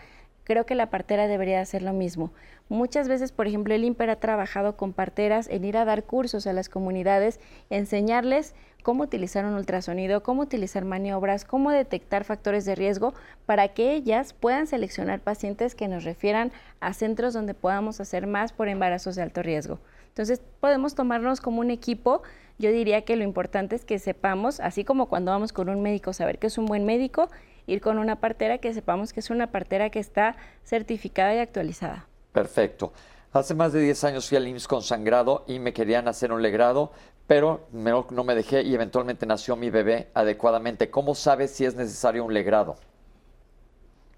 [0.45, 2.31] creo que la partera debería hacer lo mismo.
[2.69, 6.47] Muchas veces, por ejemplo, el IMPER ha trabajado con parteras en ir a dar cursos
[6.47, 7.39] a las comunidades,
[7.69, 13.13] enseñarles cómo utilizar un ultrasonido, cómo utilizar maniobras, cómo detectar factores de riesgo
[13.45, 18.53] para que ellas puedan seleccionar pacientes que nos refieran a centros donde podamos hacer más
[18.53, 19.79] por embarazos de alto riesgo.
[20.09, 22.21] Entonces, podemos tomarnos como un equipo.
[22.57, 26.13] Yo diría que lo importante es que sepamos, así como cuando vamos con un médico,
[26.13, 27.29] saber que es un buen médico,
[27.67, 32.07] ir con una partera que sepamos que es una partera que está certificada y actualizada.
[32.31, 32.93] Perfecto.
[33.33, 36.41] Hace más de 10 años fui al IMSS con sangrado y me querían hacer un
[36.41, 36.91] legrado,
[37.27, 40.89] pero no me dejé y eventualmente nació mi bebé adecuadamente.
[40.89, 42.77] ¿Cómo sabes si es necesario un legrado?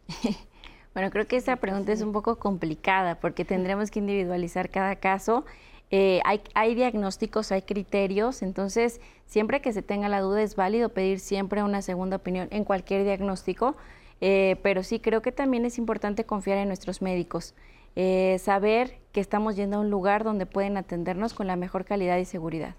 [0.94, 5.45] bueno, creo que esa pregunta es un poco complicada porque tendremos que individualizar cada caso.
[5.89, 11.19] Eh, hay, diagnósticos, hay criterios, entonces siempre que se tenga la duda es válido pedir
[11.19, 13.76] siempre una segunda opinión en cualquier diagnóstico,
[14.19, 17.53] eh, pero sí creo que también es importante confiar en nuestros médicos.
[17.95, 22.18] Eh, saber que estamos yendo a un lugar donde pueden atendernos con la mejor calidad
[22.18, 22.76] y seguridad.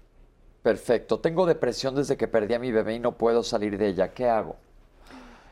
[0.61, 1.19] Perfecto.
[1.19, 4.13] Tengo depresión desde que perdí a mi bebé y no puedo salir de ella.
[4.13, 4.55] ¿Qué hago?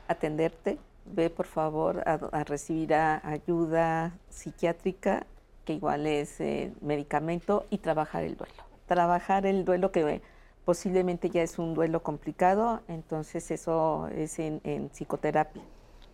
[0.08, 0.78] Atenderte.
[1.06, 5.26] Ve, por favor, a, recibir ayuda psiquiátrica,
[5.68, 8.54] que igual es eh, medicamento, y trabajar el duelo.
[8.86, 10.22] Trabajar el duelo que
[10.64, 15.62] posiblemente ya es un duelo complicado, entonces eso es en, en psicoterapia.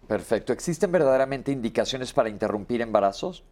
[0.07, 0.53] Perfecto.
[0.53, 3.43] ¿Existen verdaderamente indicaciones para interrumpir embarazos?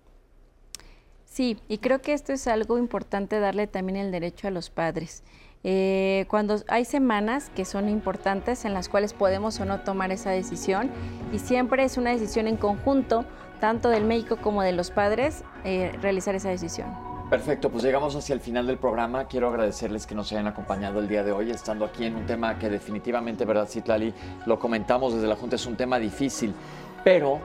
[1.25, 5.23] Sí, y creo que esto es algo importante darle también el derecho a los padres.
[5.63, 10.31] Eh, cuando hay semanas que son importantes en las cuales podemos o no tomar esa
[10.31, 10.89] decisión
[11.31, 13.25] y siempre es una decisión en conjunto,
[13.59, 16.87] tanto del médico como de los padres, eh, realizar esa decisión.
[17.29, 19.25] Perfecto, pues llegamos hacia el final del programa.
[19.25, 22.59] Quiero agradecerles que nos hayan acompañado el día de hoy, estando aquí en un tema
[22.59, 24.13] que definitivamente, ¿verdad, Citlali?
[24.45, 26.53] Lo comentamos desde la Junta, es un tema difícil,
[27.05, 27.39] pero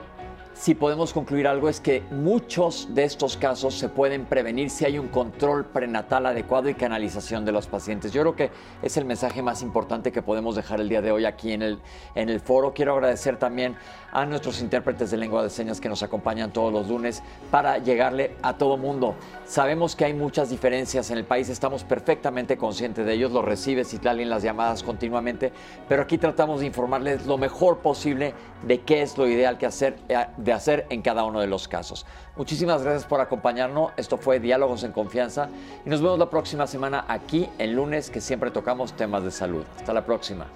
[0.59, 4.97] si podemos concluir algo es que muchos de estos casos se pueden prevenir si hay
[4.97, 8.11] un control prenatal adecuado y canalización de los pacientes.
[8.11, 8.51] Yo creo que
[8.81, 11.79] es el mensaje más importante que podemos dejar el día de hoy aquí en el,
[12.15, 12.73] en el foro.
[12.73, 13.75] Quiero agradecer también
[14.11, 17.21] a nuestros intérpretes de lengua de señas que nos acompañan todos los lunes
[17.51, 19.15] para llegarle a todo mundo.
[19.45, 23.85] Sabemos que hay muchas diferencias en el país, estamos perfectamente conscientes de ellos, lo recibe
[23.85, 25.51] Citlali en las llamadas continuamente,
[25.87, 28.33] pero aquí tratamos de informarles lo mejor posible
[28.65, 31.67] de qué es lo ideal que hacer, eh, de hacer en cada uno de los
[31.67, 32.05] casos.
[32.37, 33.91] Muchísimas gracias por acompañarnos.
[33.97, 35.49] Esto fue Diálogos en Confianza
[35.85, 39.65] y nos vemos la próxima semana aquí, el lunes, que siempre tocamos temas de salud.
[39.77, 40.47] Hasta la próxima.